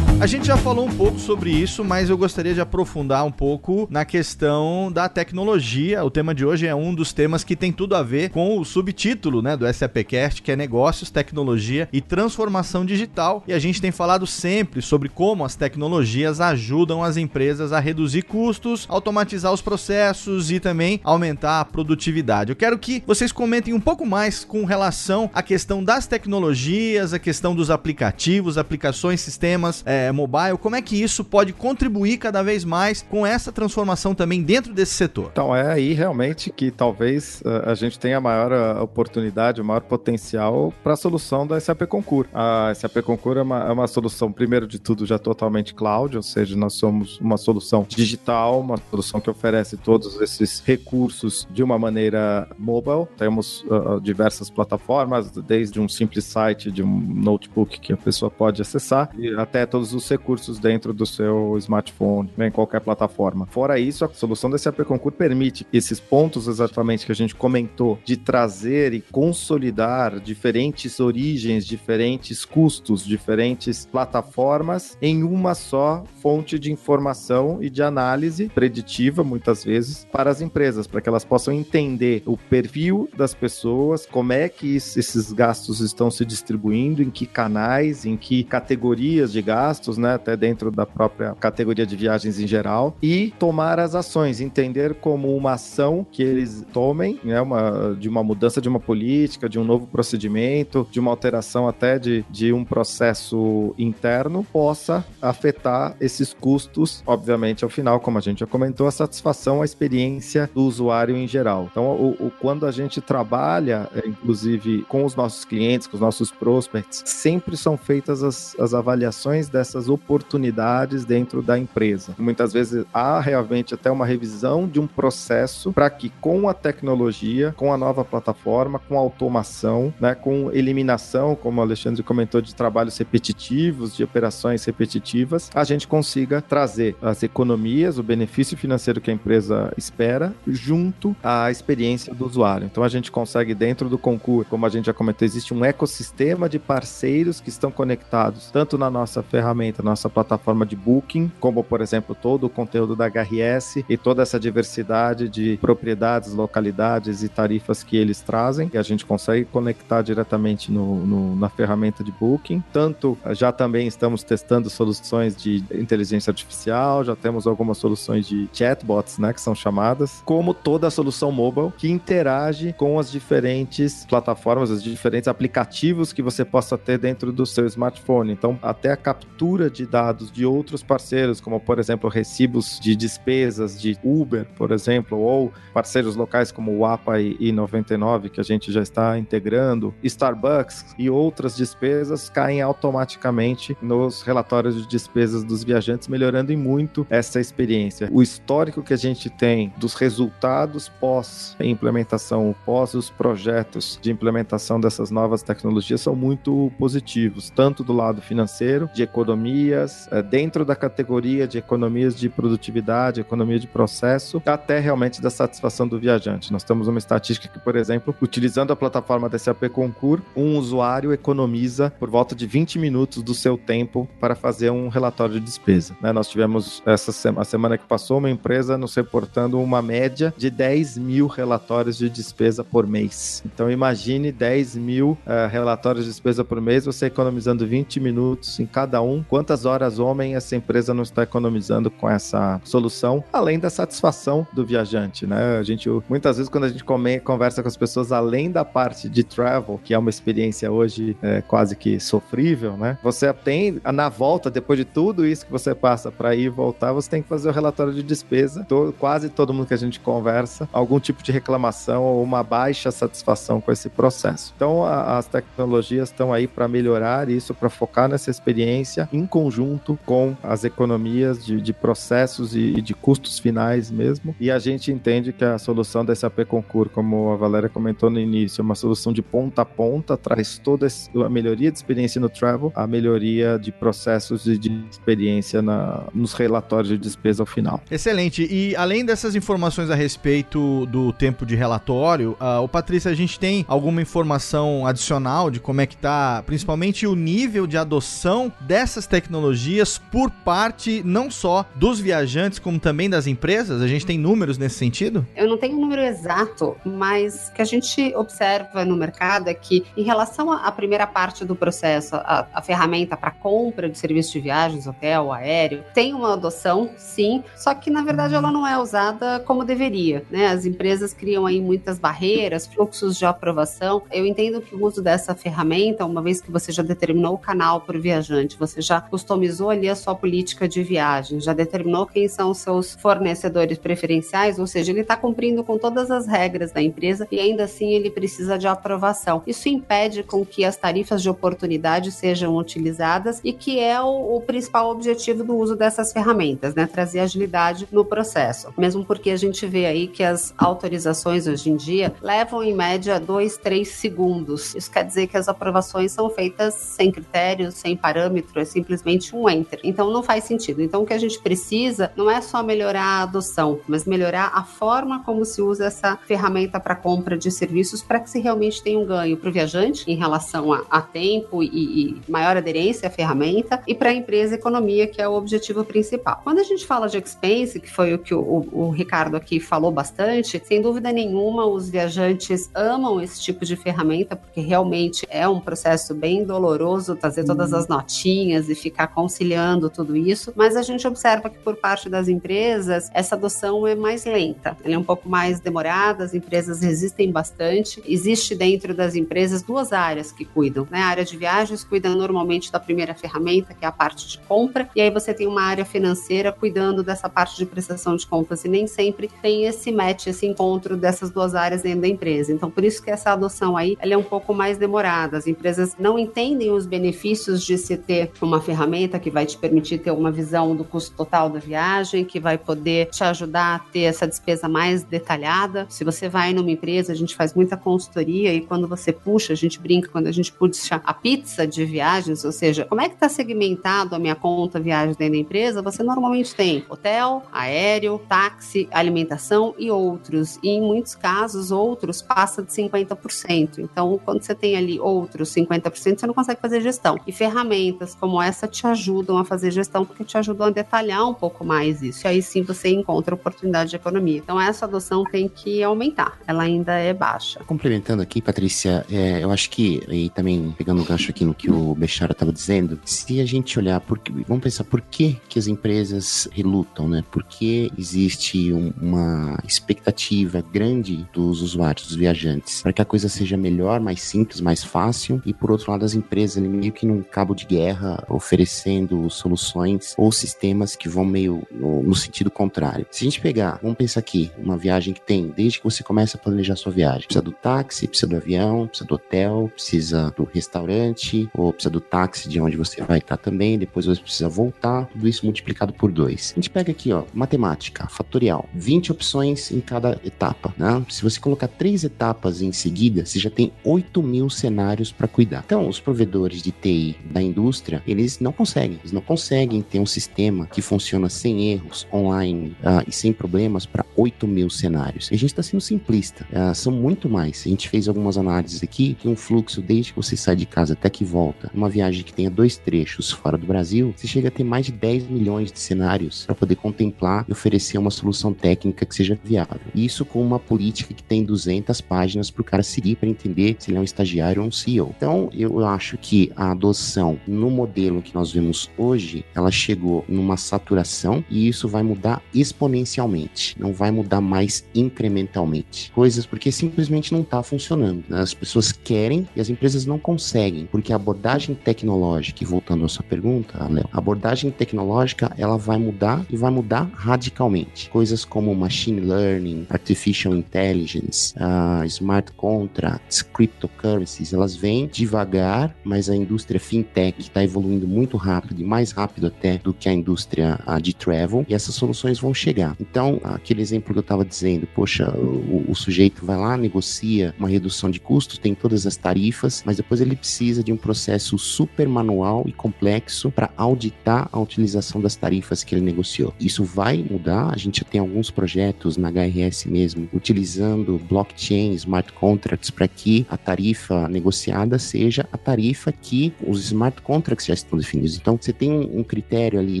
A 0.24 0.26
gente 0.26 0.46
já 0.46 0.56
falou 0.56 0.86
um 0.86 0.96
pouco 0.96 1.18
sobre 1.18 1.50
isso, 1.50 1.84
mas 1.84 2.08
eu 2.08 2.16
gostaria 2.16 2.54
de 2.54 2.60
aprofundar 2.62 3.26
um 3.26 3.30
pouco 3.30 3.86
na 3.90 4.06
questão 4.06 4.90
da 4.90 5.06
tecnologia. 5.06 6.02
O 6.02 6.10
tema 6.10 6.34
de 6.34 6.46
hoje 6.46 6.66
é 6.66 6.74
um 6.74 6.94
dos 6.94 7.12
temas 7.12 7.44
que 7.44 7.54
tem 7.54 7.70
tudo 7.70 7.94
a 7.94 8.02
ver 8.02 8.30
com 8.30 8.58
o 8.58 8.64
subtítulo, 8.64 9.42
né, 9.42 9.54
do 9.54 9.70
SAPcast, 9.70 10.40
que 10.40 10.50
é 10.50 10.56
negócios, 10.56 11.10
tecnologia 11.10 11.90
e 11.92 12.00
transformação 12.00 12.86
digital. 12.86 13.44
E 13.46 13.52
a 13.52 13.58
gente 13.58 13.82
tem 13.82 13.90
falado 13.90 14.26
sempre 14.26 14.80
sobre 14.80 15.10
como 15.10 15.44
as 15.44 15.56
tecnologias 15.56 16.40
ajudam 16.40 17.04
as 17.04 17.18
empresas 17.18 17.70
a 17.70 17.78
reduzir 17.78 18.22
custos, 18.22 18.86
automatizar 18.88 19.52
os 19.52 19.60
processos 19.60 20.50
e 20.50 20.58
também 20.58 21.02
aumentar 21.04 21.60
a 21.60 21.66
produtividade. 21.66 22.50
Eu 22.50 22.56
quero 22.56 22.78
que 22.78 23.02
vocês 23.06 23.30
comentem 23.30 23.74
um 23.74 23.80
pouco 23.80 24.06
mais 24.06 24.42
com 24.42 24.64
relação 24.64 25.28
à 25.34 25.42
questão 25.42 25.84
das 25.84 26.06
tecnologias, 26.06 27.12
a 27.12 27.18
questão 27.18 27.54
dos 27.54 27.70
aplicativos, 27.70 28.56
aplicações, 28.56 29.20
sistemas, 29.20 29.82
é, 29.84 30.13
mobile, 30.14 30.56
como 30.58 30.76
é 30.76 30.82
que 30.82 31.00
isso 31.00 31.24
pode 31.24 31.52
contribuir 31.52 32.18
cada 32.18 32.42
vez 32.42 32.64
mais 32.64 33.02
com 33.02 33.26
essa 33.26 33.52
transformação 33.52 34.14
também 34.14 34.42
dentro 34.42 34.72
desse 34.72 34.94
setor? 34.94 35.30
Então, 35.32 35.54
é 35.54 35.72
aí 35.72 35.92
realmente 35.92 36.50
que 36.50 36.70
talvez 36.70 37.42
uh, 37.44 37.68
a 37.68 37.74
gente 37.74 37.98
tenha 37.98 38.18
a 38.18 38.20
maior 38.20 38.52
uh, 38.52 38.82
oportunidade, 38.82 39.60
o 39.60 39.64
maior 39.64 39.80
potencial 39.80 40.72
para 40.82 40.94
a 40.94 40.96
solução 40.96 41.46
da 41.46 41.58
SAP 41.58 41.82
Concur. 41.82 42.26
A 42.32 42.72
SAP 42.74 43.02
Concur 43.02 43.36
é 43.36 43.42
uma, 43.42 43.64
é 43.64 43.72
uma 43.72 43.86
solução, 43.86 44.32
primeiro 44.32 44.66
de 44.66 44.78
tudo, 44.78 45.04
já 45.04 45.18
totalmente 45.18 45.74
cloud, 45.74 46.16
ou 46.16 46.22
seja, 46.22 46.56
nós 46.56 46.74
somos 46.74 47.18
uma 47.18 47.36
solução 47.36 47.84
digital, 47.88 48.60
uma 48.60 48.76
solução 48.90 49.20
que 49.20 49.30
oferece 49.30 49.76
todos 49.76 50.20
esses 50.20 50.62
recursos 50.64 51.46
de 51.50 51.62
uma 51.62 51.78
maneira 51.78 52.48
mobile. 52.58 53.06
Temos 53.16 53.64
uh, 53.64 54.00
diversas 54.00 54.50
plataformas, 54.50 55.30
desde 55.30 55.80
um 55.80 55.88
simples 55.88 56.24
site 56.24 56.70
de 56.70 56.82
um 56.82 57.00
notebook 57.00 57.80
que 57.80 57.92
a 57.92 57.96
pessoa 57.96 58.30
pode 58.30 58.62
acessar, 58.62 59.10
até 59.38 59.66
todos 59.66 59.92
os 59.92 60.03
recursos 60.08 60.58
dentro 60.58 60.92
do 60.92 61.06
seu 61.06 61.56
smartphone, 61.58 62.30
né, 62.36 62.48
em 62.48 62.50
qualquer 62.50 62.80
plataforma. 62.80 63.46
Fora 63.46 63.78
isso, 63.78 64.04
a 64.04 64.08
solução 64.12 64.50
da 64.50 64.58
SAP 64.58 64.80
Concur 64.80 65.12
permite 65.12 65.66
esses 65.72 66.00
pontos 66.00 66.48
exatamente 66.48 67.06
que 67.06 67.12
a 67.12 67.14
gente 67.14 67.34
comentou 67.34 67.98
de 68.04 68.16
trazer 68.16 68.94
e 68.94 69.00
consolidar 69.00 70.20
diferentes 70.20 71.00
origens, 71.00 71.66
diferentes 71.66 72.44
custos, 72.44 73.04
diferentes 73.04 73.86
plataformas 73.86 74.96
em 75.00 75.22
uma 75.22 75.54
só 75.54 76.04
fonte 76.20 76.58
de 76.58 76.72
informação 76.72 77.62
e 77.62 77.70
de 77.70 77.82
análise 77.82 78.48
preditiva, 78.48 79.22
muitas 79.22 79.64
vezes, 79.64 80.06
para 80.10 80.30
as 80.30 80.40
empresas, 80.40 80.86
para 80.86 81.00
que 81.00 81.08
elas 81.08 81.24
possam 81.24 81.52
entender 81.52 82.22
o 82.26 82.36
perfil 82.36 83.08
das 83.16 83.34
pessoas, 83.34 84.06
como 84.06 84.32
é 84.32 84.48
que 84.48 84.76
esses 84.76 85.32
gastos 85.32 85.80
estão 85.80 86.10
se 86.10 86.24
distribuindo, 86.24 87.02
em 87.02 87.10
que 87.10 87.26
canais, 87.26 88.04
em 88.04 88.16
que 88.16 88.44
categorias 88.44 89.32
de 89.32 89.42
gastos 89.42 89.93
né, 89.98 90.14
até 90.14 90.36
dentro 90.36 90.70
da 90.70 90.86
própria 90.86 91.34
categoria 91.34 91.86
de 91.86 91.96
viagens 91.96 92.38
em 92.38 92.46
geral, 92.46 92.96
e 93.02 93.32
tomar 93.38 93.78
as 93.78 93.94
ações, 93.94 94.40
entender 94.40 94.94
como 94.94 95.36
uma 95.36 95.52
ação 95.52 96.06
que 96.10 96.22
eles 96.22 96.66
tomem, 96.72 97.18
né, 97.24 97.40
uma, 97.40 97.96
de 97.98 98.08
uma 98.08 98.22
mudança 98.22 98.60
de 98.60 98.68
uma 98.68 98.80
política, 98.80 99.48
de 99.48 99.58
um 99.58 99.64
novo 99.64 99.86
procedimento, 99.86 100.86
de 100.90 101.00
uma 101.00 101.10
alteração 101.10 101.68
até 101.68 101.98
de, 101.98 102.24
de 102.30 102.52
um 102.52 102.64
processo 102.64 103.74
interno, 103.78 104.44
possa 104.52 105.04
afetar 105.20 105.96
esses 106.00 106.32
custos, 106.34 107.02
obviamente, 107.06 107.64
ao 107.64 107.70
final, 107.70 108.00
como 108.00 108.18
a 108.18 108.20
gente 108.20 108.40
já 108.40 108.46
comentou, 108.46 108.86
a 108.86 108.90
satisfação, 108.90 109.62
a 109.62 109.64
experiência 109.64 110.50
do 110.54 110.62
usuário 110.62 111.16
em 111.16 111.26
geral. 111.26 111.68
Então, 111.70 111.84
o, 111.92 112.26
o 112.26 112.30
quando 112.30 112.66
a 112.66 112.70
gente 112.70 113.00
trabalha, 113.00 113.88
é, 113.94 114.06
inclusive, 114.06 114.82
com 114.82 115.04
os 115.04 115.14
nossos 115.14 115.44
clientes, 115.44 115.86
com 115.86 115.96
os 115.96 116.00
nossos 116.00 116.30
prospects, 116.30 117.02
sempre 117.04 117.56
são 117.56 117.76
feitas 117.76 118.22
as, 118.22 118.58
as 118.58 118.74
avaliações 118.74 119.48
dessas 119.48 119.73
essas 119.74 119.88
oportunidades 119.88 121.04
dentro 121.04 121.42
da 121.42 121.58
empresa. 121.58 122.14
Muitas 122.18 122.52
vezes 122.52 122.84
há 122.94 123.18
realmente 123.20 123.74
até 123.74 123.90
uma 123.90 124.06
revisão 124.06 124.68
de 124.68 124.78
um 124.78 124.86
processo 124.86 125.72
para 125.72 125.90
que 125.90 126.10
com 126.20 126.48
a 126.48 126.54
tecnologia, 126.54 127.52
com 127.56 127.72
a 127.72 127.76
nova 127.76 128.04
plataforma, 128.04 128.78
com 128.78 128.96
a 128.96 129.00
automação, 129.00 129.92
né, 130.00 130.14
com 130.14 130.50
eliminação, 130.52 131.34
como 131.34 131.60
o 131.60 131.64
Alexandre 131.64 132.02
comentou, 132.02 132.40
de 132.40 132.54
trabalhos 132.54 132.96
repetitivos, 132.96 133.96
de 133.96 134.04
operações 134.04 134.64
repetitivas, 134.64 135.50
a 135.54 135.64
gente 135.64 135.88
consiga 135.88 136.40
trazer 136.40 136.96
as 137.02 137.22
economias, 137.22 137.98
o 137.98 138.02
benefício 138.02 138.56
financeiro 138.56 139.00
que 139.00 139.10
a 139.10 139.14
empresa 139.14 139.72
espera, 139.76 140.32
junto 140.46 141.16
à 141.22 141.50
experiência 141.50 142.14
do 142.14 142.24
usuário. 142.24 142.66
Então 142.66 142.84
a 142.84 142.88
gente 142.88 143.10
consegue 143.10 143.54
dentro 143.54 143.88
do 143.88 143.98
concurso, 143.98 144.50
como 144.50 144.66
a 144.66 144.68
gente 144.68 144.86
já 144.86 144.92
comentou, 144.92 145.26
existe 145.26 145.52
um 145.52 145.64
ecossistema 145.64 146.48
de 146.48 146.58
parceiros 146.58 147.40
que 147.40 147.48
estão 147.48 147.70
conectados 147.70 148.50
tanto 148.52 148.78
na 148.78 148.90
nossa 148.90 149.22
ferramenta 149.22 149.63
ferramenta, 149.64 149.82
nossa 149.82 150.10
plataforma 150.10 150.66
de 150.66 150.76
booking, 150.76 151.30
como 151.40 151.64
por 151.64 151.80
exemplo 151.80 152.14
todo 152.14 152.44
o 152.44 152.50
conteúdo 152.50 152.94
da 152.94 153.06
HRS 153.06 153.84
e 153.88 153.96
toda 153.96 154.22
essa 154.22 154.38
diversidade 154.38 155.28
de 155.28 155.58
propriedades, 155.60 156.32
localidades 156.32 157.22
e 157.22 157.28
tarifas 157.28 157.82
que 157.82 157.96
eles 157.96 158.20
trazem, 158.20 158.68
que 158.68 158.78
a 158.78 158.82
gente 158.82 159.04
consegue 159.06 159.44
conectar 159.46 160.02
diretamente 160.02 160.70
no, 160.70 161.06
no, 161.06 161.36
na 161.36 161.48
ferramenta 161.48 162.02
de 162.04 162.12
booking. 162.12 162.62
Tanto 162.72 163.16
já 163.30 163.52
também 163.52 163.86
estamos 163.86 164.22
testando 164.22 164.68
soluções 164.68 165.36
de 165.36 165.64
inteligência 165.72 166.30
artificial, 166.30 167.04
já 167.04 167.16
temos 167.16 167.46
algumas 167.46 167.78
soluções 167.78 168.26
de 168.26 168.48
chatbots, 168.52 169.18
né, 169.18 169.32
que 169.32 169.40
são 169.40 169.54
chamadas, 169.54 170.22
como 170.24 170.52
toda 170.52 170.86
a 170.86 170.90
solução 170.90 171.30
mobile 171.30 171.72
que 171.76 171.90
interage 171.90 172.74
com 172.76 172.98
as 172.98 173.10
diferentes 173.10 174.04
plataformas, 174.06 174.70
os 174.70 174.82
diferentes 174.82 175.28
aplicativos 175.28 176.12
que 176.12 176.22
você 176.22 176.44
possa 176.44 176.76
ter 176.76 176.98
dentro 176.98 177.32
do 177.32 177.46
seu 177.46 177.66
smartphone. 177.66 178.32
Então, 178.32 178.58
até 178.62 178.90
a 178.90 178.96
captura 178.96 179.53
de 179.70 179.86
dados 179.86 180.30
de 180.30 180.44
outros 180.44 180.82
parceiros, 180.82 181.40
como 181.40 181.60
por 181.60 181.78
exemplo 181.78 182.10
recibos 182.10 182.78
de 182.80 182.96
despesas 182.96 183.80
de 183.80 183.96
Uber, 184.02 184.46
por 184.56 184.72
exemplo, 184.72 185.18
ou 185.18 185.52
parceiros 185.72 186.16
locais 186.16 186.50
como 186.50 186.76
o 186.76 186.84
APA 186.84 187.20
e 187.20 187.52
99, 187.52 188.28
que 188.30 188.40
a 188.40 188.44
gente 188.44 188.72
já 188.72 188.82
está 188.82 189.18
integrando, 189.18 189.94
Starbucks 190.02 190.94
e 190.98 191.08
outras 191.08 191.56
despesas 191.56 192.28
caem 192.28 192.60
automaticamente 192.60 193.76
nos 193.80 194.22
relatórios 194.22 194.76
de 194.76 194.88
despesas 194.88 195.44
dos 195.44 195.62
viajantes, 195.62 196.08
melhorando 196.08 196.52
em 196.52 196.56
muito 196.56 197.06
essa 197.08 197.40
experiência. 197.40 198.08
O 198.12 198.22
histórico 198.22 198.82
que 198.82 198.92
a 198.92 198.98
gente 198.98 199.30
tem 199.30 199.72
dos 199.76 199.94
resultados 199.94 200.88
pós 201.00 201.56
implementação, 201.60 202.54
pós 202.64 202.94
os 202.94 203.10
projetos 203.10 203.98
de 204.00 204.10
implementação 204.10 204.80
dessas 204.80 205.10
novas 205.10 205.42
tecnologias 205.42 206.00
são 206.00 206.14
muito 206.14 206.72
positivos, 206.78 207.50
tanto 207.50 207.82
do 207.84 207.92
lado 207.92 208.20
financeiro, 208.20 208.88
de 208.94 209.02
economia 209.02 209.43
economias, 209.44 210.08
é, 210.10 210.22
dentro 210.22 210.64
da 210.64 210.74
categoria 210.74 211.46
de 211.46 211.58
economias 211.58 212.16
de 212.16 212.28
produtividade, 212.28 213.20
economia 213.20 213.58
de 213.58 213.66
processo, 213.66 214.42
até 214.46 214.78
realmente 214.78 215.20
da 215.20 215.30
satisfação 215.30 215.86
do 215.86 215.98
viajante. 215.98 216.52
Nós 216.52 216.64
temos 216.64 216.88
uma 216.88 216.98
estatística 216.98 217.52
que, 217.52 217.62
por 217.62 217.76
exemplo, 217.76 218.14
utilizando 218.22 218.72
a 218.72 218.76
plataforma 218.76 219.28
da 219.28 219.38
SAP 219.38 219.64
Concur, 219.70 220.20
um 220.34 220.56
usuário 220.56 221.12
economiza 221.12 221.92
por 221.98 222.08
volta 222.08 222.34
de 222.34 222.46
20 222.46 222.78
minutos 222.78 223.22
do 223.22 223.34
seu 223.34 223.58
tempo 223.58 224.08
para 224.18 224.34
fazer 224.34 224.70
um 224.70 224.88
relatório 224.88 225.34
de 225.34 225.40
despesa. 225.40 225.94
Né? 226.00 226.12
Nós 226.12 226.28
tivemos 226.28 226.82
essa 226.86 227.12
semana, 227.12 227.42
a 227.42 227.44
semana 227.44 227.78
que 227.78 227.86
passou 227.86 228.18
uma 228.18 228.30
empresa 228.30 228.78
nos 228.78 228.94
reportando 228.94 229.60
uma 229.60 229.82
média 229.82 230.32
de 230.36 230.50
10 230.50 230.98
mil 230.98 231.26
relatórios 231.26 231.98
de 231.98 232.08
despesa 232.08 232.64
por 232.64 232.86
mês. 232.86 233.42
Então 233.44 233.70
imagine 233.70 234.32
10 234.32 234.76
mil 234.76 235.10
uh, 235.10 235.48
relatórios 235.50 236.04
de 236.04 236.10
despesa 236.10 236.44
por 236.44 236.60
mês, 236.60 236.86
você 236.86 237.06
economizando 237.06 237.66
20 237.66 238.00
minutos 238.00 238.58
em 238.58 238.66
cada 238.66 239.02
um. 239.02 239.22
Quantas 239.34 239.64
horas 239.64 239.98
homem 239.98 240.36
essa 240.36 240.54
empresa 240.54 240.94
não 240.94 241.02
está 241.02 241.24
economizando 241.24 241.90
com 241.90 242.08
essa 242.08 242.60
solução? 242.62 243.24
Além 243.32 243.58
da 243.58 243.68
satisfação 243.68 244.46
do 244.52 244.64
viajante, 244.64 245.26
né? 245.26 245.58
A 245.58 245.62
gente 245.64 245.90
muitas 246.08 246.36
vezes 246.36 246.48
quando 246.48 246.62
a 246.62 246.68
gente 246.68 246.84
come, 246.84 247.18
conversa 247.18 247.60
com 247.60 247.66
as 247.66 247.76
pessoas 247.76 248.12
além 248.12 248.48
da 248.48 248.64
parte 248.64 249.08
de 249.08 249.24
travel, 249.24 249.80
que 249.82 249.92
é 249.92 249.98
uma 249.98 250.08
experiência 250.08 250.70
hoje 250.70 251.16
é, 251.20 251.42
quase 251.42 251.74
que 251.74 251.98
sofrível, 251.98 252.76
né? 252.76 252.96
Você 253.02 253.32
tem 253.32 253.80
na 253.92 254.08
volta 254.08 254.48
depois 254.48 254.78
de 254.78 254.84
tudo 254.84 255.26
isso 255.26 255.44
que 255.44 255.50
você 255.50 255.74
passa 255.74 256.12
para 256.12 256.32
ir 256.36 256.42
e 256.42 256.48
voltar, 256.48 256.92
você 256.92 257.10
tem 257.10 257.20
que 257.20 257.28
fazer 257.28 257.48
o 257.48 257.52
relatório 257.52 257.92
de 257.92 258.04
despesa. 258.04 258.64
Todo, 258.68 258.92
quase 258.92 259.28
todo 259.28 259.52
mundo 259.52 259.66
que 259.66 259.74
a 259.74 259.78
gente 259.78 259.98
conversa, 259.98 260.68
algum 260.72 261.00
tipo 261.00 261.24
de 261.24 261.32
reclamação 261.32 262.04
ou 262.04 262.22
uma 262.22 262.44
baixa 262.44 262.92
satisfação 262.92 263.60
com 263.60 263.72
esse 263.72 263.88
processo. 263.88 264.52
Então, 264.54 264.84
a, 264.84 265.18
as 265.18 265.26
tecnologias 265.26 266.10
estão 266.10 266.32
aí 266.32 266.46
para 266.46 266.68
melhorar 266.68 267.28
isso, 267.28 267.52
para 267.52 267.68
focar 267.68 268.08
nessa 268.08 268.30
experiência 268.30 269.08
em 269.24 269.26
conjunto 269.26 269.98
com 270.04 270.36
as 270.42 270.64
economias 270.64 271.44
de, 271.44 271.60
de 271.60 271.72
processos 271.72 272.54
e, 272.54 272.80
de 272.80 272.94
custos 272.94 273.38
finais 273.38 273.90
mesmo. 273.90 274.34
E 274.38 274.50
a 274.50 274.58
gente 274.58 274.92
entende 274.92 275.32
que 275.32 275.44
a 275.44 275.58
solução 275.58 276.04
da 276.04 276.14
SAP 276.14 276.40
Concur, 276.46 276.88
como 276.88 277.30
a 277.30 277.36
Valéria 277.36 277.68
comentou 277.68 278.10
no 278.10 278.20
início, 278.20 278.60
é 278.60 278.64
uma 278.64 278.74
solução 278.74 279.12
de 279.12 279.22
ponta 279.22 279.62
a 279.62 279.64
ponta, 279.64 280.16
traz 280.16 280.58
toda 280.58 280.86
a 280.86 281.28
melhoria 281.28 281.70
de 281.70 281.78
experiência 281.78 282.20
no 282.20 282.28
travel, 282.28 282.72
a 282.74 282.86
melhoria 282.86 283.58
de 283.58 283.72
processos 283.72 284.46
e 284.46 284.58
de 284.58 284.84
experiência 284.90 285.62
na, 285.62 286.04
nos 286.14 286.34
relatórios 286.34 286.88
de 286.88 286.98
despesa 286.98 287.42
ao 287.42 287.46
final. 287.46 287.80
Excelente. 287.90 288.46
E 288.50 288.76
além 288.76 289.04
dessas 289.04 289.34
informações 289.34 289.90
a 289.90 289.94
respeito 289.94 290.86
do 290.86 291.12
tempo 291.12 291.46
de 291.46 291.54
relatório, 291.54 292.36
uh, 292.40 292.62
o 292.62 292.68
Patrícia, 292.68 293.10
a 293.10 293.14
gente 293.14 293.38
tem 293.38 293.64
alguma 293.68 294.02
informação 294.02 294.86
adicional 294.86 295.50
de 295.50 295.60
como 295.60 295.80
é 295.80 295.86
que 295.86 295.96
tá, 295.96 296.42
principalmente 296.46 297.06
o 297.06 297.14
nível 297.14 297.66
de 297.66 297.76
adoção 297.76 298.52
dessas 298.60 299.06
tecnologias 299.14 299.96
por 299.96 300.28
parte 300.28 301.00
não 301.04 301.30
só 301.30 301.64
dos 301.76 302.00
viajantes, 302.00 302.58
como 302.58 302.80
também 302.80 303.08
das 303.08 303.28
empresas? 303.28 303.80
A 303.80 303.86
gente 303.86 304.04
tem 304.04 304.18
números 304.18 304.58
nesse 304.58 304.74
sentido? 304.74 305.24
Eu 305.36 305.46
não 305.46 305.56
tenho 305.56 305.76
um 305.76 305.80
número 305.80 306.02
exato, 306.02 306.76
mas 306.84 307.48
que 307.54 307.62
a 307.62 307.64
gente 307.64 308.12
observa 308.16 308.84
no 308.84 308.96
mercado 308.96 309.46
é 309.46 309.54
que, 309.54 309.84
em 309.96 310.02
relação 310.02 310.50
à 310.50 310.72
primeira 310.72 311.06
parte 311.06 311.44
do 311.44 311.54
processo, 311.54 312.16
a, 312.16 312.48
a 312.52 312.60
ferramenta 312.60 313.16
para 313.16 313.30
compra 313.30 313.88
de 313.88 313.96
serviço 313.96 314.32
de 314.32 314.40
viagens, 314.40 314.84
hotel, 314.84 315.32
aéreo, 315.32 315.84
tem 315.94 316.12
uma 316.12 316.32
adoção, 316.32 316.90
sim, 316.96 317.44
só 317.54 317.72
que 317.72 317.90
na 317.90 318.02
verdade 318.02 318.34
ela 318.34 318.50
não 318.50 318.66
é 318.66 318.76
usada 318.76 319.38
como 319.46 319.64
deveria. 319.64 320.24
Né? 320.28 320.48
As 320.48 320.66
empresas 320.66 321.14
criam 321.14 321.46
aí 321.46 321.60
muitas 321.60 322.00
barreiras, 322.00 322.66
fluxos 322.66 323.16
de 323.16 323.24
aprovação. 323.24 324.02
Eu 324.10 324.26
entendo 324.26 324.60
que 324.60 324.74
o 324.74 324.84
uso 324.84 325.00
dessa 325.00 325.36
ferramenta, 325.36 326.04
uma 326.04 326.20
vez 326.20 326.40
que 326.40 326.50
você 326.50 326.72
já 326.72 326.82
determinou 326.82 327.34
o 327.34 327.38
canal 327.38 327.80
para 327.80 327.96
o 327.96 328.00
viajante, 328.00 328.58
você 328.58 328.82
já 328.82 329.03
customizou 329.10 329.70
ali 329.70 329.88
a 329.88 329.94
sua 329.94 330.14
política 330.14 330.68
de 330.68 330.82
viagem, 330.82 331.40
já 331.40 331.52
determinou 331.52 332.06
quem 332.06 332.28
são 332.28 332.50
os 332.50 332.58
seus 332.58 332.94
fornecedores 332.94 333.78
preferenciais, 333.78 334.58
ou 334.58 334.66
seja, 334.66 334.92
ele 334.92 335.00
está 335.00 335.16
cumprindo 335.16 335.62
com 335.62 335.78
todas 335.78 336.10
as 336.10 336.26
regras 336.26 336.72
da 336.72 336.82
empresa 336.82 337.26
e 337.30 337.38
ainda 337.38 337.64
assim 337.64 337.92
ele 337.92 338.10
precisa 338.10 338.58
de 338.58 338.66
aprovação. 338.66 339.42
Isso 339.46 339.68
impede 339.68 340.22
com 340.22 340.44
que 340.44 340.64
as 340.64 340.76
tarifas 340.76 341.22
de 341.22 341.28
oportunidade 341.28 342.10
sejam 342.10 342.56
utilizadas 342.56 343.40
e 343.44 343.52
que 343.52 343.78
é 343.78 344.00
o, 344.00 344.36
o 344.36 344.40
principal 344.40 344.90
objetivo 344.90 345.44
do 345.44 345.56
uso 345.56 345.76
dessas 345.76 346.12
ferramentas, 346.12 346.74
né? 346.74 346.86
Trazer 346.86 347.20
agilidade 347.20 347.86
no 347.92 348.04
processo. 348.04 348.72
Mesmo 348.76 349.04
porque 349.04 349.30
a 349.30 349.36
gente 349.36 349.66
vê 349.66 349.86
aí 349.86 350.06
que 350.06 350.22
as 350.22 350.54
autorizações 350.56 351.46
hoje 351.46 351.70
em 351.70 351.76
dia 351.76 352.14
levam 352.22 352.62
em 352.62 352.74
média 352.74 353.20
dois, 353.20 353.56
três 353.56 353.88
segundos. 353.88 354.74
Isso 354.74 354.90
quer 354.90 355.04
dizer 355.04 355.26
que 355.26 355.36
as 355.36 355.48
aprovações 355.48 356.12
são 356.12 356.30
feitas 356.30 356.74
sem 356.74 357.10
critérios, 357.10 357.74
sem 357.74 357.96
parâmetro, 357.96 358.60
é 358.60 358.64
simplesmente 358.64 358.93
um 359.32 359.48
enter. 359.48 359.80
Então 359.82 360.10
não 360.10 360.22
faz 360.22 360.44
sentido. 360.44 360.82
Então 360.82 361.02
o 361.02 361.06
que 361.06 361.12
a 361.12 361.18
gente 361.18 361.38
precisa 361.38 362.12
não 362.16 362.30
é 362.30 362.40
só 362.40 362.62
melhorar 362.62 363.04
a 363.04 363.22
adoção, 363.22 363.80
mas 363.86 364.04
melhorar 364.04 364.52
a 364.54 364.64
forma 364.64 365.22
como 365.24 365.44
se 365.44 365.62
usa 365.62 365.86
essa 365.86 366.16
ferramenta 366.26 366.78
para 366.78 366.94
compra 366.94 367.36
de 367.36 367.50
serviços 367.50 368.02
para 368.02 368.20
que 368.20 368.30
se 368.30 368.40
realmente 368.40 368.82
tenha 368.82 368.98
um 368.98 369.04
ganho 369.04 369.36
para 369.36 369.48
o 369.48 369.52
viajante 369.52 370.10
em 370.10 370.16
relação 370.16 370.72
a, 370.72 370.84
a 370.90 371.00
tempo 371.00 371.62
e, 371.62 371.66
e, 371.66 372.22
maior 372.28 372.56
aderência 372.56 373.08
à 373.08 373.10
ferramenta 373.10 373.82
e 373.86 373.94
para 373.94 374.10
a 374.10 374.14
empresa 374.14 374.54
economia, 374.54 375.06
que 375.06 375.20
é 375.20 375.28
o 375.28 375.34
objetivo 375.34 375.84
principal. 375.84 376.40
Quando 376.44 376.58
a 376.58 376.62
gente 376.62 376.86
fala 376.86 377.08
de 377.08 377.18
expense, 377.18 377.80
que 377.80 377.90
foi 377.90 378.14
o 378.14 378.18
que 378.18 378.34
o, 378.34 378.40
o, 378.40 378.86
o 378.86 378.90
Ricardo 378.90 379.36
aqui 379.36 379.60
falou 379.60 379.90
bastante, 379.90 380.60
sem 380.64 380.80
dúvida 380.80 381.12
nenhuma 381.12 381.66
os 381.66 381.88
viajantes 381.88 382.70
amam 382.74 383.20
esse 383.20 383.40
tipo 383.40 383.64
de 383.64 383.76
ferramenta 383.76 384.36
porque 384.36 384.60
realmente 384.60 385.26
é 385.28 385.48
um 385.48 385.60
processo 385.60 386.14
bem 386.14 386.44
doloroso 386.44 387.16
trazer 387.16 387.44
todas 387.44 387.72
as 387.72 387.88
notinhas 387.88 388.68
e 388.68 388.73
ficar 388.74 389.08
conciliando 389.08 389.90
tudo 389.90 390.16
isso, 390.16 390.52
mas 390.56 390.76
a 390.76 390.82
gente 390.82 391.06
observa 391.06 391.50
que 391.50 391.58
por 391.58 391.76
parte 391.76 392.08
das 392.08 392.28
empresas 392.28 393.10
essa 393.12 393.34
adoção 393.34 393.86
é 393.86 393.94
mais 393.94 394.24
lenta, 394.24 394.76
ela 394.84 394.94
é 394.94 394.98
um 394.98 395.04
pouco 395.04 395.28
mais 395.28 395.60
demorada, 395.60 396.24
as 396.24 396.34
empresas 396.34 396.80
resistem 396.80 397.30
bastante. 397.30 398.02
Existe 398.06 398.54
dentro 398.54 398.94
das 398.94 399.14
empresas 399.14 399.62
duas 399.62 399.92
áreas 399.92 400.32
que 400.32 400.44
cuidam, 400.44 400.86
né? 400.90 401.00
A 401.00 401.06
área 401.06 401.24
de 401.24 401.36
viagens 401.36 401.84
cuida 401.84 402.08
normalmente 402.14 402.70
da 402.70 402.80
primeira 402.80 403.14
ferramenta, 403.14 403.74
que 403.74 403.84
é 403.84 403.88
a 403.88 403.92
parte 403.92 404.28
de 404.28 404.38
compra, 404.38 404.88
e 404.94 405.00
aí 405.00 405.10
você 405.10 405.32
tem 405.32 405.46
uma 405.46 405.62
área 405.62 405.84
financeira 405.84 406.52
cuidando 406.52 407.02
dessa 407.02 407.28
parte 407.28 407.56
de 407.56 407.66
prestação 407.66 408.16
de 408.16 408.26
contas 408.26 408.64
e 408.64 408.68
nem 408.68 408.86
sempre 408.86 409.30
tem 409.42 409.64
esse 409.64 409.90
match, 409.90 410.26
esse 410.26 410.46
encontro 410.46 410.96
dessas 410.96 411.30
duas 411.30 411.54
áreas 411.54 411.82
dentro 411.82 412.02
da 412.02 412.08
empresa. 412.08 412.52
Então, 412.52 412.70
por 412.70 412.84
isso 412.84 413.02
que 413.02 413.10
essa 413.10 413.32
adoção 413.32 413.76
aí, 413.76 413.96
ela 414.00 414.14
é 414.14 414.16
um 414.16 414.22
pouco 414.22 414.54
mais 414.54 414.78
demorada. 414.78 415.36
As 415.36 415.46
empresas 415.46 415.96
não 415.98 416.18
entendem 416.18 416.70
os 416.70 416.86
benefícios 416.86 417.64
de 417.64 417.76
se 417.78 417.96
ter 417.96 418.30
uma 418.40 418.60
ferramenta 418.64 419.18
que 419.18 419.30
vai 419.30 419.46
te 419.46 419.56
permitir 419.56 419.98
ter 419.98 420.10
uma 420.10 420.30
visão 420.30 420.74
do 420.74 420.84
custo 420.84 421.14
total 421.14 421.48
da 421.50 421.60
viagem, 421.60 422.24
que 422.24 422.40
vai 422.40 422.56
poder 422.56 423.10
te 423.10 423.22
ajudar 423.22 423.76
a 423.76 423.78
ter 423.78 424.02
essa 424.02 424.26
despesa 424.26 424.68
mais 424.68 425.02
detalhada. 425.04 425.86
Se 425.88 426.02
você 426.02 426.28
vai 426.28 426.52
numa 426.52 426.70
empresa, 426.70 427.12
a 427.12 427.16
gente 427.16 427.36
faz 427.36 427.54
muita 427.54 427.76
consultoria 427.76 428.52
e 428.52 428.60
quando 428.60 428.88
você 428.88 429.12
puxa, 429.12 429.52
a 429.52 429.56
gente 429.56 429.78
brinca 429.78 430.08
quando 430.08 430.26
a 430.26 430.32
gente 430.32 430.52
puxa 430.52 431.00
a 431.04 431.14
pizza 431.14 431.66
de 431.66 431.84
viagens, 431.84 432.44
ou 432.44 432.52
seja, 432.52 432.84
como 432.86 433.00
é 433.00 433.08
que 433.08 433.14
está 433.14 433.28
segmentado 433.28 434.14
a 434.14 434.18
minha 434.18 434.34
conta 434.34 434.80
viagem 434.80 435.14
dentro 435.14 435.34
da 435.34 435.38
empresa? 435.38 435.82
Você 435.82 436.02
normalmente 436.02 436.54
tem 436.54 436.84
hotel, 436.88 437.42
aéreo, 437.52 438.20
táxi, 438.28 438.88
alimentação 438.90 439.74
e 439.78 439.90
outros. 439.90 440.58
E 440.62 440.70
em 440.70 440.80
muitos 440.80 441.14
casos, 441.14 441.70
outros 441.70 442.22
passa 442.22 442.62
de 442.62 442.72
50%. 442.72 443.78
Então, 443.78 444.18
quando 444.24 444.42
você 444.42 444.54
tem 444.54 444.76
ali 444.76 444.98
outros 444.98 445.50
50%, 445.50 446.18
você 446.18 446.26
não 446.26 446.34
consegue 446.34 446.60
fazer 446.60 446.80
gestão. 446.80 447.18
E 447.26 447.32
ferramentas 447.32 448.14
como 448.14 448.40
essa 448.40 448.53
te 448.68 448.86
ajudam 448.86 449.38
a 449.38 449.44
fazer 449.44 449.70
gestão, 449.70 450.04
porque 450.04 450.24
te 450.24 450.36
ajudam 450.38 450.68
a 450.68 450.70
detalhar 450.70 451.28
um 451.28 451.34
pouco 451.34 451.64
mais 451.64 452.02
isso. 452.02 452.26
E 452.26 452.28
aí 452.28 452.42
sim 452.42 452.62
você 452.62 452.88
encontra 452.88 453.34
oportunidade 453.34 453.90
de 453.90 453.96
economia. 453.96 454.38
Então, 454.38 454.60
essa 454.60 454.84
adoção 454.84 455.24
tem 455.24 455.48
que 455.48 455.82
aumentar. 455.82 456.38
Ela 456.46 456.62
ainda 456.62 456.94
é 456.94 457.12
baixa. 457.12 457.60
Complementando 457.64 458.22
aqui, 458.22 458.40
Patrícia, 458.40 459.04
é, 459.10 459.42
eu 459.42 459.50
acho 459.50 459.70
que, 459.70 460.02
e 460.08 460.30
também 460.30 460.74
pegando 460.76 461.02
o 461.02 461.04
gancho 461.04 461.30
aqui 461.30 461.44
no 461.44 461.54
que 461.54 461.70
o 461.70 461.94
Bechara 461.94 462.32
estava 462.32 462.52
dizendo, 462.52 462.98
se 463.04 463.40
a 463.40 463.46
gente 463.46 463.78
olhar, 463.78 464.00
por, 464.00 464.20
vamos 464.46 464.62
pensar 464.62 464.84
por 464.84 465.00
que, 465.00 465.40
que 465.48 465.58
as 465.58 465.66
empresas 465.66 466.48
relutam, 466.52 467.08
né? 467.08 467.24
Por 467.30 467.42
que 467.42 467.90
existe 467.96 468.72
um, 468.72 468.92
uma 469.00 469.58
expectativa 469.64 470.62
grande 470.72 471.26
dos 471.32 471.62
usuários, 471.62 472.06
dos 472.06 472.16
viajantes, 472.16 472.82
para 472.82 472.92
que 472.92 473.02
a 473.02 473.04
coisa 473.04 473.28
seja 473.28 473.56
melhor, 473.56 474.00
mais 474.00 474.22
simples, 474.22 474.60
mais 474.60 474.82
fácil, 474.82 475.40
e 475.44 475.52
por 475.52 475.70
outro 475.70 475.90
lado, 475.90 476.04
as 476.04 476.14
empresas 476.14 476.58
ali, 476.58 476.68
meio 476.68 476.92
que 476.92 477.06
num 477.06 477.22
cabo 477.22 477.54
de 477.54 477.66
guerra, 477.66 478.24
oferecendo 478.44 479.28
soluções 479.30 480.14
ou 480.18 480.30
sistemas 480.30 480.94
que 480.94 481.08
vão 481.08 481.24
meio 481.24 481.66
no, 481.70 482.02
no 482.02 482.14
sentido 482.14 482.50
contrário. 482.50 483.06
Se 483.10 483.24
a 483.24 483.26
gente 483.26 483.40
pegar, 483.40 483.78
vamos 483.82 483.96
pensar 483.96 484.20
aqui, 484.20 484.50
uma 484.58 484.76
viagem 484.76 485.14
que 485.14 485.20
tem, 485.20 485.48
desde 485.48 485.78
que 485.78 485.84
você 485.84 486.02
começa 486.02 486.36
a 486.36 486.40
planejar 486.40 486.76
sua 486.76 486.92
viagem, 486.92 487.24
precisa 487.24 487.42
do 487.42 487.52
táxi, 487.52 488.06
precisa 488.06 488.26
do 488.26 488.36
avião, 488.36 488.86
precisa 488.86 489.08
do 489.08 489.14
hotel, 489.14 489.70
precisa 489.74 490.34
do 490.36 490.44
restaurante, 490.44 491.48
ou 491.54 491.72
precisa 491.72 491.90
do 491.90 492.00
táxi 492.00 492.48
de 492.48 492.60
onde 492.60 492.76
você 492.76 493.02
vai 493.02 493.18
estar 493.18 493.38
também, 493.38 493.78
depois 493.78 494.04
você 494.06 494.20
precisa 494.20 494.48
voltar, 494.48 495.06
tudo 495.06 495.26
isso 495.26 495.44
multiplicado 495.44 495.92
por 495.94 496.12
dois. 496.12 496.52
A 496.52 496.56
gente 496.56 496.70
pega 496.70 496.92
aqui, 496.92 497.12
ó, 497.12 497.24
matemática, 497.32 498.06
fatorial, 498.08 498.68
20 498.74 499.12
opções 499.12 499.70
em 499.70 499.80
cada 499.80 500.20
etapa, 500.24 500.74
né? 500.76 501.04
Se 501.08 501.22
você 501.22 501.40
colocar 501.40 501.68
três 501.68 502.04
etapas 502.04 502.60
em 502.60 502.72
seguida, 502.72 503.24
você 503.24 503.38
já 503.38 503.50
tem 503.50 503.72
8 503.82 504.22
mil 504.22 504.50
cenários 504.50 505.10
para 505.10 505.26
cuidar. 505.26 505.62
Então, 505.64 505.88
os 505.88 505.98
provedores 505.98 506.62
de 506.62 506.70
TI 506.70 507.16
da 507.24 507.40
indústria, 507.40 508.02
eles 508.06 508.33
eles 508.34 508.40
não 508.40 508.52
conseguem. 508.52 508.98
Eles 509.00 509.12
não 509.12 509.20
conseguem 509.20 509.82
ter 509.82 509.98
um 509.98 510.06
sistema 510.06 510.66
que 510.66 510.82
funciona 510.82 511.28
sem 511.28 511.72
erros, 511.72 512.06
online 512.12 512.76
uh, 512.80 513.04
e 513.06 513.12
sem 513.12 513.32
problemas 513.32 513.86
para 513.86 514.04
8 514.16 514.46
mil 514.46 514.70
cenários. 514.70 515.30
E 515.30 515.34
a 515.34 515.38
gente 515.38 515.50
está 515.50 515.62
sendo 515.62 515.80
simplista. 515.80 516.46
Uh, 516.50 516.74
são 516.74 516.92
muito 516.92 517.28
mais. 517.28 517.62
A 517.66 517.68
gente 517.68 517.88
fez 517.88 518.08
algumas 518.08 518.36
análises 518.36 518.82
aqui 518.82 519.14
que 519.14 519.28
um 519.28 519.36
fluxo 519.36 519.80
desde 519.80 520.12
que 520.12 520.16
você 520.16 520.36
sai 520.36 520.56
de 520.56 520.66
casa 520.66 520.94
até 520.94 521.08
que 521.08 521.24
volta, 521.24 521.70
uma 521.74 521.88
viagem 521.88 522.24
que 522.24 522.32
tenha 522.32 522.50
dois 522.50 522.76
trechos 522.76 523.30
fora 523.30 523.56
do 523.56 523.66
Brasil, 523.66 524.12
você 524.16 524.26
chega 524.26 524.48
a 524.48 524.50
ter 524.50 524.64
mais 524.64 524.86
de 524.86 524.92
10 524.92 525.28
milhões 525.28 525.72
de 525.72 525.78
cenários 525.78 526.44
para 526.46 526.54
poder 526.54 526.76
contemplar 526.76 527.44
e 527.48 527.52
oferecer 527.52 527.98
uma 527.98 528.10
solução 528.10 528.52
técnica 528.52 529.06
que 529.06 529.14
seja 529.14 529.38
viável. 529.42 529.80
Isso 529.94 530.24
com 530.24 530.42
uma 530.42 530.58
política 530.58 531.14
que 531.14 531.22
tem 531.22 531.44
200 531.44 532.00
páginas 532.00 532.50
para 532.50 532.62
o 532.62 532.64
cara 532.64 532.82
seguir 532.82 533.16
para 533.16 533.28
entender 533.28 533.76
se 533.78 533.90
ele 533.90 533.98
é 533.98 534.00
um 534.00 534.04
estagiário 534.04 534.62
ou 534.62 534.68
um 534.68 534.72
CEO. 534.72 535.14
Então, 535.16 535.50
eu 535.52 535.84
acho 535.86 536.16
que 536.18 536.52
a 536.56 536.70
adoção 536.70 537.38
no 537.46 537.70
modelo 537.70 538.22
que 538.24 538.34
nós 538.34 538.52
vemos 538.52 538.90
hoje, 538.98 539.44
ela 539.54 539.70
chegou 539.70 540.24
numa 540.28 540.56
saturação 540.56 541.44
e 541.48 541.68
isso 541.68 541.86
vai 541.88 542.02
mudar 542.02 542.42
exponencialmente, 542.52 543.76
não 543.78 543.92
vai 543.92 544.10
mudar 544.10 544.40
mais 544.40 544.84
incrementalmente. 544.94 546.10
Coisas 546.12 546.46
porque 546.46 546.72
simplesmente 546.72 547.32
não 547.32 547.42
está 547.42 547.62
funcionando. 547.62 548.24
Né? 548.28 548.40
As 548.40 548.54
pessoas 548.54 548.90
querem 548.90 549.48
e 549.54 549.60
as 549.60 549.68
empresas 549.68 550.06
não 550.06 550.18
conseguem, 550.18 550.86
porque 550.86 551.12
a 551.12 551.16
abordagem 551.16 551.74
tecnológica, 551.74 552.62
e 552.62 552.66
voltando 552.66 553.04
à 553.04 553.08
sua 553.08 553.24
pergunta, 553.24 553.86
Léo, 553.88 554.08
a 554.12 554.18
abordagem 554.18 554.70
tecnológica 554.70 555.52
ela 555.56 555.76
vai 555.76 555.98
mudar 555.98 556.44
e 556.50 556.56
vai 556.56 556.70
mudar 556.70 557.10
radicalmente. 557.14 558.10
Coisas 558.10 558.44
como 558.44 558.74
machine 558.74 559.20
learning, 559.20 559.86
artificial 559.90 560.54
intelligence, 560.54 561.54
uh, 561.56 562.04
smart 562.06 562.52
contracts, 562.52 563.42
cryptocurrencies, 563.42 564.52
elas 564.52 564.74
vêm 564.74 565.06
devagar, 565.06 565.94
mas 566.04 566.28
a 566.28 566.36
indústria 566.36 566.80
fintech 566.80 567.40
está 567.40 567.62
evoluindo 567.62 568.06
muito 568.14 568.36
rápido 568.36 568.80
e 568.80 568.84
mais 568.84 569.10
rápido 569.10 569.48
até 569.48 569.78
do 569.78 569.92
que 569.92 570.08
a 570.08 570.12
indústria 570.12 570.78
de 571.02 571.14
travel, 571.14 571.66
e 571.68 571.74
essas 571.74 571.94
soluções 571.94 572.38
vão 572.38 572.54
chegar. 572.54 572.96
Então, 573.00 573.40
aquele 573.42 573.82
exemplo 573.82 574.12
que 574.12 574.18
eu 574.18 574.22
estava 574.22 574.44
dizendo, 574.44 574.86
poxa, 574.94 575.30
o, 575.36 575.84
o 575.88 575.94
sujeito 575.94 576.46
vai 576.46 576.56
lá, 576.56 576.76
negocia 576.76 577.54
uma 577.58 577.68
redução 577.68 578.10
de 578.10 578.20
custos, 578.20 578.58
tem 578.58 578.74
todas 578.74 579.06
as 579.06 579.16
tarifas, 579.16 579.82
mas 579.84 579.96
depois 579.96 580.20
ele 580.20 580.36
precisa 580.36 580.82
de 580.82 580.92
um 580.92 580.96
processo 580.96 581.58
super 581.58 582.08
manual 582.08 582.64
e 582.66 582.72
complexo 582.72 583.50
para 583.50 583.70
auditar 583.76 584.48
a 584.52 584.60
utilização 584.60 585.20
das 585.20 585.34
tarifas 585.34 585.82
que 585.82 585.94
ele 585.94 586.04
negociou. 586.04 586.54
Isso 586.60 586.84
vai 586.84 587.24
mudar, 587.28 587.72
a 587.72 587.76
gente 587.76 588.00
já 588.00 588.04
tem 588.04 588.20
alguns 588.20 588.50
projetos 588.50 589.16
na 589.16 589.30
HRS 589.30 589.86
mesmo, 589.86 590.28
utilizando 590.32 591.20
blockchain, 591.28 591.92
smart 591.94 592.32
contracts, 592.32 592.90
para 592.90 593.08
que 593.08 593.46
a 593.50 593.56
tarifa 593.56 594.28
negociada 594.28 594.98
seja 594.98 595.46
a 595.52 595.58
tarifa 595.58 596.12
que 596.12 596.52
os 596.66 596.84
smart 596.84 597.20
contracts 597.22 597.66
já 597.66 597.74
estão 597.74 597.98
definidos. 598.04 598.36
Então, 598.36 598.58
você 598.60 598.72
tem 598.72 598.92
um, 598.92 599.24
critério 599.24 599.80
ali 599.80 600.00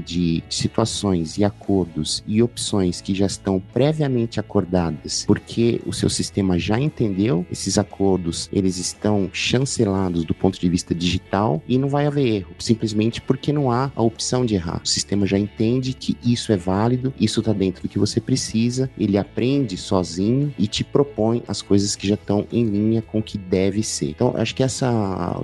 de 0.00 0.44
situações 0.48 1.38
e 1.38 1.44
acordos 1.44 2.22
e 2.26 2.42
opções 2.42 3.00
que 3.00 3.14
já 3.14 3.26
estão 3.26 3.60
previamente 3.72 4.38
acordadas, 4.38 5.24
porque 5.26 5.80
o 5.86 5.92
seu 5.92 6.10
sistema 6.10 6.58
já 6.58 6.78
entendeu 6.78 7.44
esses 7.50 7.78
acordos, 7.78 8.48
eles 8.52 8.76
estão 8.76 9.30
chancelados 9.32 10.24
do 10.24 10.34
ponto 10.34 10.60
de 10.60 10.68
vista 10.68 10.94
digital 10.94 11.62
e 11.66 11.78
não 11.78 11.88
vai 11.88 12.06
haver 12.06 12.26
erro, 12.26 12.54
simplesmente 12.58 13.20
porque 13.20 13.52
não 13.52 13.70
há 13.70 13.90
a 13.96 14.02
opção 14.02 14.44
de 14.44 14.54
errar. 14.54 14.80
O 14.84 14.88
sistema 14.88 15.26
já 15.26 15.38
entende 15.38 15.94
que 15.94 16.16
isso 16.22 16.52
é 16.52 16.56
válido, 16.56 17.12
isso 17.18 17.40
está 17.40 17.52
dentro 17.52 17.82
do 17.82 17.88
que 17.88 17.98
você 17.98 18.20
precisa, 18.20 18.90
ele 18.98 19.16
aprende 19.16 19.76
sozinho 19.76 20.54
e 20.58 20.66
te 20.66 20.84
propõe 20.84 21.42
as 21.48 21.62
coisas 21.62 21.96
que 21.96 22.06
já 22.06 22.14
estão 22.14 22.46
em 22.52 22.64
linha 22.64 23.02
com 23.02 23.18
o 23.18 23.22
que 23.22 23.38
deve 23.38 23.82
ser. 23.82 24.10
Então, 24.10 24.34
acho 24.36 24.54
que 24.54 24.62
essa, 24.62 24.90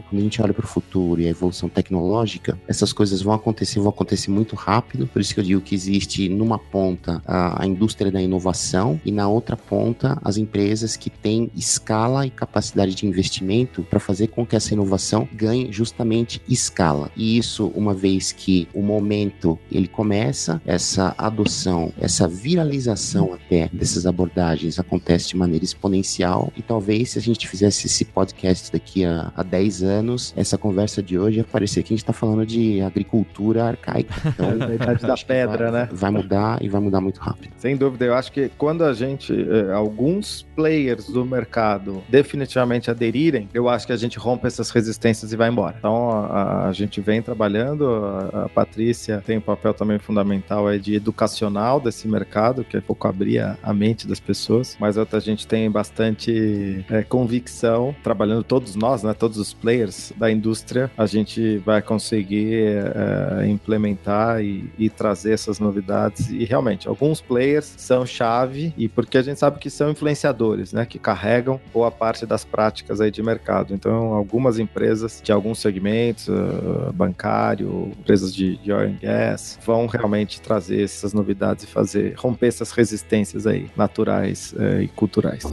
quando 0.08 0.20
a 0.20 0.24
gente 0.24 0.42
olha 0.42 0.52
para 0.52 0.64
o 0.64 0.68
futuro 0.68 1.20
e 1.20 1.26
a 1.26 1.30
evolução 1.30 1.68
tecnológica, 1.68 2.39
essas 2.66 2.92
coisas 2.92 3.22
vão 3.22 3.34
acontecer, 3.34 3.80
vão 3.80 3.90
acontecer 3.90 4.30
muito 4.30 4.56
rápido. 4.56 5.06
Por 5.06 5.20
isso 5.20 5.34
que 5.34 5.40
eu 5.40 5.44
digo 5.44 5.60
que 5.60 5.74
existe 5.74 6.28
numa 6.28 6.58
ponta 6.58 7.22
a, 7.26 7.62
a 7.62 7.66
indústria 7.66 8.10
da 8.10 8.20
inovação 8.20 9.00
e 9.04 9.12
na 9.12 9.28
outra 9.28 9.56
ponta 9.56 10.18
as 10.22 10.36
empresas 10.36 10.96
que 10.96 11.10
têm 11.10 11.50
escala 11.54 12.26
e 12.26 12.30
capacidade 12.30 12.94
de 12.94 13.06
investimento 13.06 13.82
para 13.82 14.00
fazer 14.00 14.28
com 14.28 14.46
que 14.46 14.56
essa 14.56 14.74
inovação 14.74 15.28
ganhe 15.32 15.70
justamente 15.72 16.40
escala. 16.48 17.10
E 17.16 17.36
isso, 17.36 17.66
uma 17.74 17.94
vez 17.94 18.32
que 18.32 18.68
o 18.74 18.82
momento 18.82 19.58
ele 19.70 19.88
começa, 19.88 20.60
essa 20.64 21.14
adoção, 21.18 21.92
essa 22.00 22.26
viralização 22.26 23.32
até 23.34 23.68
dessas 23.72 24.06
abordagens 24.06 24.78
acontece 24.78 25.28
de 25.28 25.36
maneira 25.36 25.64
exponencial 25.64 26.52
e 26.56 26.62
talvez 26.62 27.10
se 27.10 27.18
a 27.18 27.22
gente 27.22 27.48
fizesse 27.48 27.86
esse 27.86 28.04
podcast 28.04 28.72
daqui 28.72 29.04
a, 29.04 29.32
a 29.34 29.42
10 29.42 29.82
anos, 29.82 30.32
essa 30.36 30.56
conversa 30.56 31.02
de 31.02 31.18
hoje 31.18 31.38
ia 31.38 31.44
parecer 31.44 31.82
que 31.82 31.92
a 31.92 31.96
gente 31.96 32.02
está 32.02 32.12
falando 32.12 32.29
de 32.46 32.80
agricultura 32.80 33.64
arcaica. 33.64 34.14
Então, 34.30 34.48
a 34.48 34.74
idade 34.74 35.06
da 35.06 35.14
pedra, 35.14 35.70
vai, 35.70 35.80
né? 35.80 35.88
Vai 35.92 36.10
mudar 36.10 36.62
e 36.62 36.68
vai 36.68 36.80
mudar 36.80 37.00
muito 37.00 37.20
rápido. 37.20 37.52
Sem 37.56 37.76
dúvida, 37.76 38.04
eu 38.04 38.14
acho 38.14 38.30
que 38.32 38.50
quando 38.56 38.84
a 38.84 38.92
gente, 38.92 39.32
eh, 39.32 39.72
alguns 39.72 40.46
players 40.54 41.06
do 41.06 41.24
mercado 41.24 42.02
definitivamente 42.08 42.90
aderirem, 42.90 43.48
eu 43.52 43.68
acho 43.68 43.86
que 43.86 43.92
a 43.92 43.96
gente 43.96 44.18
rompe 44.18 44.46
essas 44.46 44.70
resistências 44.70 45.32
e 45.32 45.36
vai 45.36 45.48
embora. 45.48 45.76
Então 45.78 46.10
a, 46.10 46.68
a 46.68 46.72
gente 46.72 47.00
vem 47.00 47.20
trabalhando, 47.20 47.86
a, 47.86 48.44
a, 48.44 48.48
Patrícia 48.48 49.22
tem 49.26 49.38
um 49.38 49.40
papel 49.40 49.74
também 49.74 49.98
fundamental 49.98 50.66
aí 50.66 50.78
de 50.78 50.94
educacional 50.94 51.80
desse 51.80 52.06
mercado, 52.06 52.64
que 52.64 52.76
é 52.76 52.80
pouco 52.80 53.08
abrir 53.08 53.40
a, 53.40 53.56
a 53.62 53.72
mente 53.72 54.06
das 54.06 54.20
pessoas, 54.20 54.76
mas 54.78 54.96
outra 54.96 55.20
gente 55.20 55.46
tem 55.46 55.70
bastante 55.70 56.84
é, 56.90 57.02
convicção, 57.02 57.94
trabalhando 58.02 58.44
todos 58.44 58.74
nós, 58.74 59.02
né, 59.02 59.14
todos 59.14 59.38
os 59.38 59.52
players 59.52 60.12
da 60.16 60.30
indústria, 60.30 60.90
a 60.96 61.06
gente 61.06 61.58
vai 61.58 61.80
conseguir 61.80 62.19
é, 63.42 63.46
implementar 63.46 64.42
e, 64.42 64.70
e 64.78 64.88
trazer 64.88 65.32
essas 65.32 65.58
novidades 65.58 66.30
e 66.30 66.44
realmente 66.44 66.88
alguns 66.88 67.20
players 67.20 67.74
são 67.76 68.04
chave 68.04 68.72
e 68.76 68.88
porque 68.88 69.18
a 69.18 69.22
gente 69.22 69.38
sabe 69.38 69.58
que 69.58 69.70
são 69.70 69.90
influenciadores, 69.90 70.72
né, 70.72 70.84
que 70.84 70.98
carregam 70.98 71.60
boa 71.72 71.90
parte 71.90 72.26
das 72.26 72.44
práticas 72.44 73.00
aí 73.00 73.10
de 73.10 73.22
mercado. 73.22 73.74
Então, 73.74 74.12
algumas 74.14 74.58
empresas 74.58 75.20
de 75.22 75.32
alguns 75.32 75.58
segmentos, 75.58 76.28
uh, 76.28 76.92
bancário, 76.92 77.92
empresas 77.98 78.34
de, 78.34 78.56
de 78.58 78.72
oil 78.72 78.90
and 78.90 78.98
gas, 79.00 79.58
vão 79.64 79.86
realmente 79.86 80.40
trazer 80.40 80.82
essas 80.82 81.12
novidades 81.12 81.64
e 81.64 81.66
fazer 81.66 82.14
romper 82.16 82.48
essas 82.48 82.72
resistências 82.72 83.46
aí 83.46 83.70
naturais 83.76 84.52
uh, 84.52 84.80
e 84.80 84.88
culturais. 84.88 85.44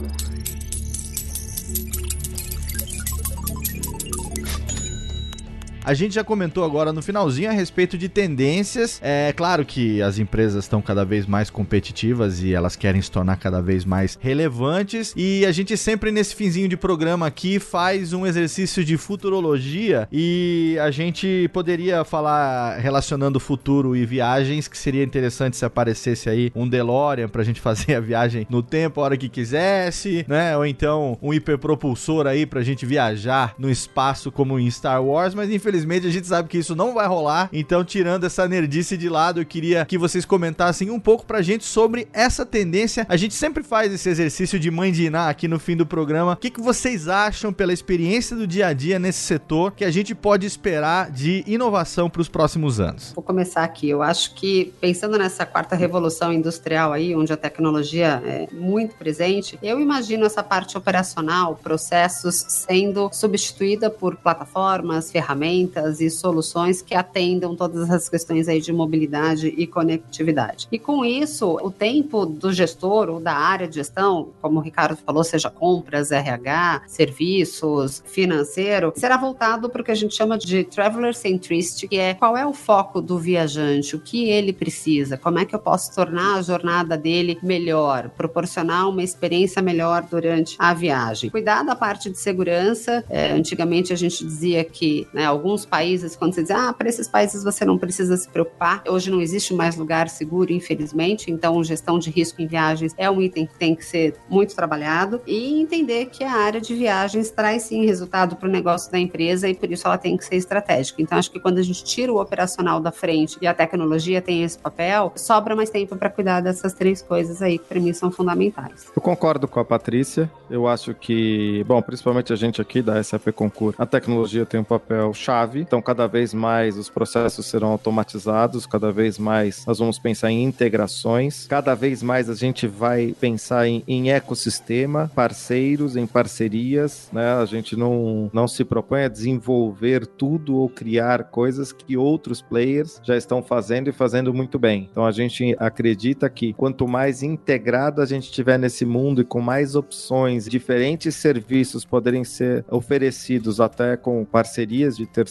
A 5.88 5.94
gente 5.94 6.14
já 6.14 6.22
comentou 6.22 6.64
agora 6.64 6.92
no 6.92 7.00
finalzinho 7.00 7.48
a 7.48 7.52
respeito 7.54 7.96
de 7.96 8.10
tendências. 8.10 9.00
É 9.02 9.32
claro 9.32 9.64
que 9.64 10.02
as 10.02 10.18
empresas 10.18 10.64
estão 10.64 10.82
cada 10.82 11.02
vez 11.02 11.24
mais 11.24 11.48
competitivas 11.48 12.42
e 12.42 12.52
elas 12.52 12.76
querem 12.76 13.00
se 13.00 13.10
tornar 13.10 13.38
cada 13.38 13.62
vez 13.62 13.86
mais 13.86 14.18
relevantes. 14.20 15.14
E 15.16 15.46
a 15.46 15.50
gente 15.50 15.78
sempre 15.78 16.12
nesse 16.12 16.34
finzinho 16.34 16.68
de 16.68 16.76
programa 16.76 17.26
aqui 17.26 17.58
faz 17.58 18.12
um 18.12 18.26
exercício 18.26 18.84
de 18.84 18.98
futurologia 18.98 20.06
e 20.12 20.76
a 20.78 20.90
gente 20.90 21.48
poderia 21.54 22.04
falar 22.04 22.76
relacionando 22.76 23.40
futuro 23.40 23.96
e 23.96 24.04
viagens, 24.04 24.68
que 24.68 24.76
seria 24.76 25.02
interessante 25.02 25.56
se 25.56 25.64
aparecesse 25.64 26.28
aí 26.28 26.52
um 26.54 26.68
DeLorean 26.68 27.30
pra 27.30 27.42
gente 27.42 27.62
fazer 27.64 27.94
a 27.94 28.00
viagem 28.00 28.46
no 28.50 28.62
tempo, 28.62 29.00
a 29.00 29.04
hora 29.04 29.16
que 29.16 29.30
quisesse, 29.30 30.26
né? 30.28 30.54
Ou 30.54 30.66
então 30.66 31.16
um 31.22 31.32
hiperpropulsor 31.32 32.26
aí 32.26 32.44
pra 32.44 32.60
gente 32.60 32.84
viajar 32.84 33.54
no 33.58 33.70
espaço 33.70 34.30
como 34.30 34.58
em 34.58 34.70
Star 34.70 35.02
Wars, 35.02 35.32
mas 35.32 35.50
infelizmente 35.50 35.77
Infelizmente, 35.78 36.06
a 36.08 36.10
gente 36.10 36.26
sabe 36.26 36.48
que 36.48 36.58
isso 36.58 36.74
não 36.74 36.92
vai 36.92 37.06
rolar. 37.06 37.48
Então, 37.52 37.84
tirando 37.84 38.24
essa 38.24 38.48
nerdice 38.48 38.96
de 38.96 39.08
lado, 39.08 39.40
eu 39.40 39.46
queria 39.46 39.84
que 39.84 39.96
vocês 39.96 40.24
comentassem 40.24 40.90
um 40.90 40.98
pouco 40.98 41.24
pra 41.24 41.40
gente 41.40 41.64
sobre 41.64 42.08
essa 42.12 42.44
tendência. 42.44 43.06
A 43.08 43.16
gente 43.16 43.34
sempre 43.34 43.62
faz 43.62 43.92
esse 43.92 44.08
exercício 44.08 44.58
de 44.58 44.70
mãe 44.70 44.90
de 44.90 45.04
Iná 45.04 45.28
aqui 45.28 45.46
no 45.46 45.58
fim 45.58 45.76
do 45.76 45.86
programa. 45.86 46.32
O 46.32 46.36
que, 46.36 46.50
que 46.50 46.60
vocês 46.60 47.06
acham, 47.06 47.52
pela 47.52 47.72
experiência 47.72 48.36
do 48.36 48.46
dia 48.46 48.66
a 48.66 48.72
dia 48.72 48.98
nesse 48.98 49.20
setor, 49.20 49.72
que 49.72 49.84
a 49.84 49.90
gente 49.90 50.14
pode 50.14 50.46
esperar 50.46 51.10
de 51.10 51.44
inovação 51.46 52.10
para 52.10 52.22
os 52.22 52.28
próximos 52.28 52.80
anos? 52.80 53.12
Vou 53.14 53.22
começar 53.22 53.62
aqui. 53.62 53.88
Eu 53.88 54.02
acho 54.02 54.34
que, 54.34 54.72
pensando 54.80 55.16
nessa 55.16 55.46
quarta 55.46 55.76
revolução 55.76 56.32
industrial 56.32 56.92
aí, 56.92 57.14
onde 57.14 57.32
a 57.32 57.36
tecnologia 57.36 58.20
é 58.24 58.48
muito 58.52 58.96
presente, 58.96 59.56
eu 59.62 59.78
imagino 59.78 60.26
essa 60.26 60.42
parte 60.42 60.76
operacional, 60.76 61.54
processos 61.62 62.34
sendo 62.48 63.10
substituída 63.12 63.88
por 63.88 64.16
plataformas, 64.16 65.10
ferramentas 65.10 65.28
ferramentas 65.58 66.00
e 66.00 66.10
soluções 66.10 66.82
que 66.82 66.94
atendam 66.94 67.56
todas 67.56 67.90
as 67.90 68.08
questões 68.08 68.48
aí 68.48 68.60
de 68.60 68.72
mobilidade 68.72 69.48
e 69.48 69.66
conectividade. 69.66 70.68
E 70.70 70.78
com 70.78 71.04
isso, 71.04 71.58
o 71.62 71.70
tempo 71.70 72.24
do 72.26 72.52
gestor 72.52 73.08
ou 73.08 73.20
da 73.20 73.32
área 73.32 73.66
de 73.66 73.76
gestão, 73.76 74.28
como 74.40 74.58
o 74.58 74.62
Ricardo 74.62 74.96
falou, 74.96 75.24
seja 75.24 75.50
compras, 75.50 76.12
RH, 76.12 76.82
serviços, 76.86 78.02
financeiro, 78.06 78.92
será 78.94 79.16
voltado 79.16 79.68
para 79.68 79.80
o 79.80 79.84
que 79.84 79.90
a 79.90 79.94
gente 79.94 80.14
chama 80.14 80.38
de 80.38 80.64
traveler 80.64 81.14
centricity, 81.14 81.88
que 81.88 81.98
é 81.98 82.14
qual 82.14 82.36
é 82.36 82.46
o 82.46 82.52
foco 82.52 83.00
do 83.00 83.18
viajante, 83.18 83.96
o 83.96 84.00
que 84.00 84.28
ele 84.28 84.52
precisa, 84.52 85.16
como 85.16 85.38
é 85.38 85.44
que 85.44 85.54
eu 85.54 85.58
posso 85.58 85.94
tornar 85.94 86.36
a 86.36 86.42
jornada 86.42 86.96
dele 86.96 87.38
melhor, 87.42 88.10
proporcionar 88.10 88.88
uma 88.88 89.02
experiência 89.02 89.62
melhor 89.62 90.02
durante 90.02 90.56
a 90.58 90.74
viagem. 90.74 91.30
Cuidar 91.30 91.62
da 91.62 91.74
parte 91.74 92.10
de 92.10 92.18
segurança, 92.18 93.04
é, 93.08 93.32
antigamente 93.32 93.92
a 93.92 93.96
gente 93.96 94.24
dizia 94.24 94.64
que 94.64 95.06
né, 95.12 95.24
alguns 95.24 95.47
alguns 95.48 95.64
países, 95.64 96.14
quando 96.14 96.34
você 96.34 96.42
diz, 96.42 96.50
ah, 96.50 96.74
para 96.74 96.88
esses 96.88 97.08
países 97.08 97.42
você 97.42 97.64
não 97.64 97.78
precisa 97.78 98.16
se 98.18 98.28
preocupar. 98.28 98.82
Hoje 98.86 99.10
não 99.10 99.20
existe 99.20 99.54
mais 99.54 99.76
lugar 99.76 100.08
seguro, 100.10 100.52
infelizmente, 100.52 101.30
então 101.30 101.64
gestão 101.64 101.98
de 101.98 102.10
risco 102.10 102.42
em 102.42 102.46
viagens 102.46 102.94
é 102.98 103.10
um 103.10 103.22
item 103.22 103.46
que 103.46 103.54
tem 103.54 103.74
que 103.74 103.84
ser 103.84 104.14
muito 104.28 104.54
trabalhado 104.54 105.22
e 105.26 105.58
entender 105.58 106.06
que 106.06 106.22
a 106.22 106.32
área 106.32 106.60
de 106.60 106.74
viagens 106.74 107.30
traz 107.30 107.62
sim 107.62 107.86
resultado 107.86 108.36
para 108.36 108.46
o 108.46 108.52
negócio 108.52 108.92
da 108.92 108.98
empresa 108.98 109.48
e 109.48 109.54
por 109.54 109.70
isso 109.70 109.86
ela 109.86 109.96
tem 109.96 110.18
que 110.18 110.24
ser 110.24 110.36
estratégica. 110.36 111.00
Então 111.00 111.16
acho 111.16 111.30
que 111.30 111.40
quando 111.40 111.56
a 111.56 111.62
gente 111.62 111.82
tira 111.82 112.12
o 112.12 112.20
operacional 112.20 112.78
da 112.78 112.92
frente 112.92 113.38
e 113.40 113.46
a 113.46 113.54
tecnologia 113.54 114.20
tem 114.20 114.42
esse 114.42 114.58
papel, 114.58 115.12
sobra 115.16 115.56
mais 115.56 115.70
tempo 115.70 115.96
para 115.96 116.10
cuidar 116.10 116.42
dessas 116.42 116.74
três 116.74 117.00
coisas 117.00 117.40
aí 117.40 117.58
que 117.58 117.64
para 117.64 117.80
mim 117.80 117.94
são 117.94 118.10
fundamentais. 118.10 118.88
Eu 118.94 119.00
concordo 119.00 119.48
com 119.48 119.60
a 119.60 119.64
Patrícia. 119.64 120.30
Eu 120.50 120.68
acho 120.68 120.92
que, 120.94 121.64
bom, 121.66 121.80
principalmente 121.80 122.32
a 122.32 122.36
gente 122.36 122.60
aqui 122.60 122.82
da 122.82 123.02
SAP 123.02 123.28
Concur, 123.32 123.74
a 123.78 123.86
tecnologia 123.86 124.44
tem 124.44 124.60
um 124.60 124.64
papel 124.64 125.14
chave. 125.14 125.37
Então, 125.60 125.80
cada 125.80 126.06
vez 126.06 126.34
mais 126.34 126.76
os 126.76 126.88
processos 126.88 127.46
serão 127.46 127.68
automatizados, 127.68 128.66
cada 128.66 128.90
vez 128.90 129.18
mais 129.18 129.64
nós 129.66 129.78
vamos 129.78 129.98
pensar 129.98 130.30
em 130.30 130.44
integrações, 130.44 131.46
cada 131.46 131.74
vez 131.74 132.02
mais 132.02 132.28
a 132.28 132.34
gente 132.34 132.66
vai 132.66 133.14
pensar 133.20 133.66
em, 133.66 133.82
em 133.86 134.10
ecossistema, 134.10 135.10
parceiros, 135.14 135.96
em 135.96 136.06
parcerias, 136.06 137.08
né? 137.12 137.34
A 137.34 137.44
gente 137.44 137.76
não, 137.76 138.30
não 138.32 138.48
se 138.48 138.64
propõe 138.64 139.04
a 139.04 139.08
desenvolver 139.08 140.06
tudo 140.06 140.56
ou 140.56 140.68
criar 140.68 141.24
coisas 141.24 141.72
que 141.72 141.96
outros 141.96 142.42
players 142.42 143.00
já 143.04 143.16
estão 143.16 143.42
fazendo 143.42 143.88
e 143.88 143.92
fazendo 143.92 144.32
muito 144.34 144.58
bem. 144.58 144.88
Então, 144.90 145.06
a 145.06 145.12
gente 145.12 145.54
acredita 145.58 146.28
que 146.28 146.52
quanto 146.52 146.88
mais 146.88 147.22
integrado 147.22 148.00
a 148.02 148.06
gente 148.06 148.30
tiver 148.30 148.58
nesse 148.58 148.84
mundo 148.84 149.20
e 149.20 149.24
com 149.24 149.40
mais 149.40 149.74
opções, 149.74 150.46
diferentes 150.46 151.14
serviços 151.14 151.84
poderem 151.84 152.24
ser 152.24 152.64
oferecidos 152.70 153.60
até 153.60 153.96
com 153.96 154.24
parcerias 154.24 154.96
de 154.96 155.06
terceiros, 155.06 155.27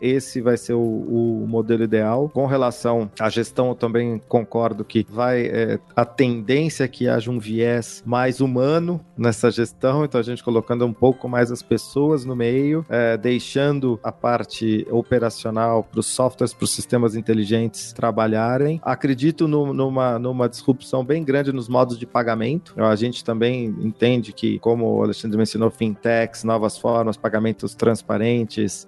esse 0.00 0.40
vai 0.40 0.56
ser 0.56 0.74
o, 0.74 0.80
o 0.80 1.46
modelo 1.46 1.84
ideal. 1.84 2.30
Com 2.32 2.46
relação 2.46 3.10
à 3.18 3.28
gestão, 3.28 3.68
eu 3.68 3.74
também 3.74 4.20
concordo 4.28 4.84
que 4.84 5.06
vai 5.08 5.46
é, 5.46 5.78
a 5.94 6.04
tendência 6.04 6.84
é 6.84 6.88
que 6.88 7.08
haja 7.08 7.30
um 7.30 7.38
viés 7.38 8.02
mais 8.06 8.40
humano 8.40 9.00
nessa 9.16 9.50
gestão, 9.50 10.04
então 10.04 10.20
a 10.20 10.22
gente 10.22 10.42
colocando 10.42 10.84
um 10.84 10.92
pouco 10.92 11.28
mais 11.28 11.50
as 11.50 11.62
pessoas 11.62 12.24
no 12.24 12.34
meio, 12.34 12.84
é, 12.88 13.16
deixando 13.16 13.98
a 14.02 14.12
parte 14.12 14.86
operacional 14.90 15.82
para 15.82 16.00
os 16.00 16.06
softwares, 16.06 16.54
para 16.54 16.64
os 16.64 16.70
sistemas 16.70 17.16
inteligentes 17.16 17.92
trabalharem. 17.92 18.80
Acredito 18.82 19.48
no, 19.48 19.72
numa, 19.72 20.18
numa 20.18 20.48
disrupção 20.48 21.04
bem 21.04 21.24
grande 21.24 21.52
nos 21.52 21.68
modos 21.68 21.98
de 21.98 22.06
pagamento. 22.06 22.74
A 22.76 22.94
gente 22.96 23.24
também 23.24 23.66
entende 23.80 24.32
que, 24.32 24.58
como 24.58 24.86
o 24.86 25.02
Alexandre 25.02 25.36
mencionou, 25.36 25.70
fintechs, 25.70 26.44
novas 26.44 26.78
formas, 26.78 27.16
pagamentos 27.16 27.74
transparentes, 27.74 28.86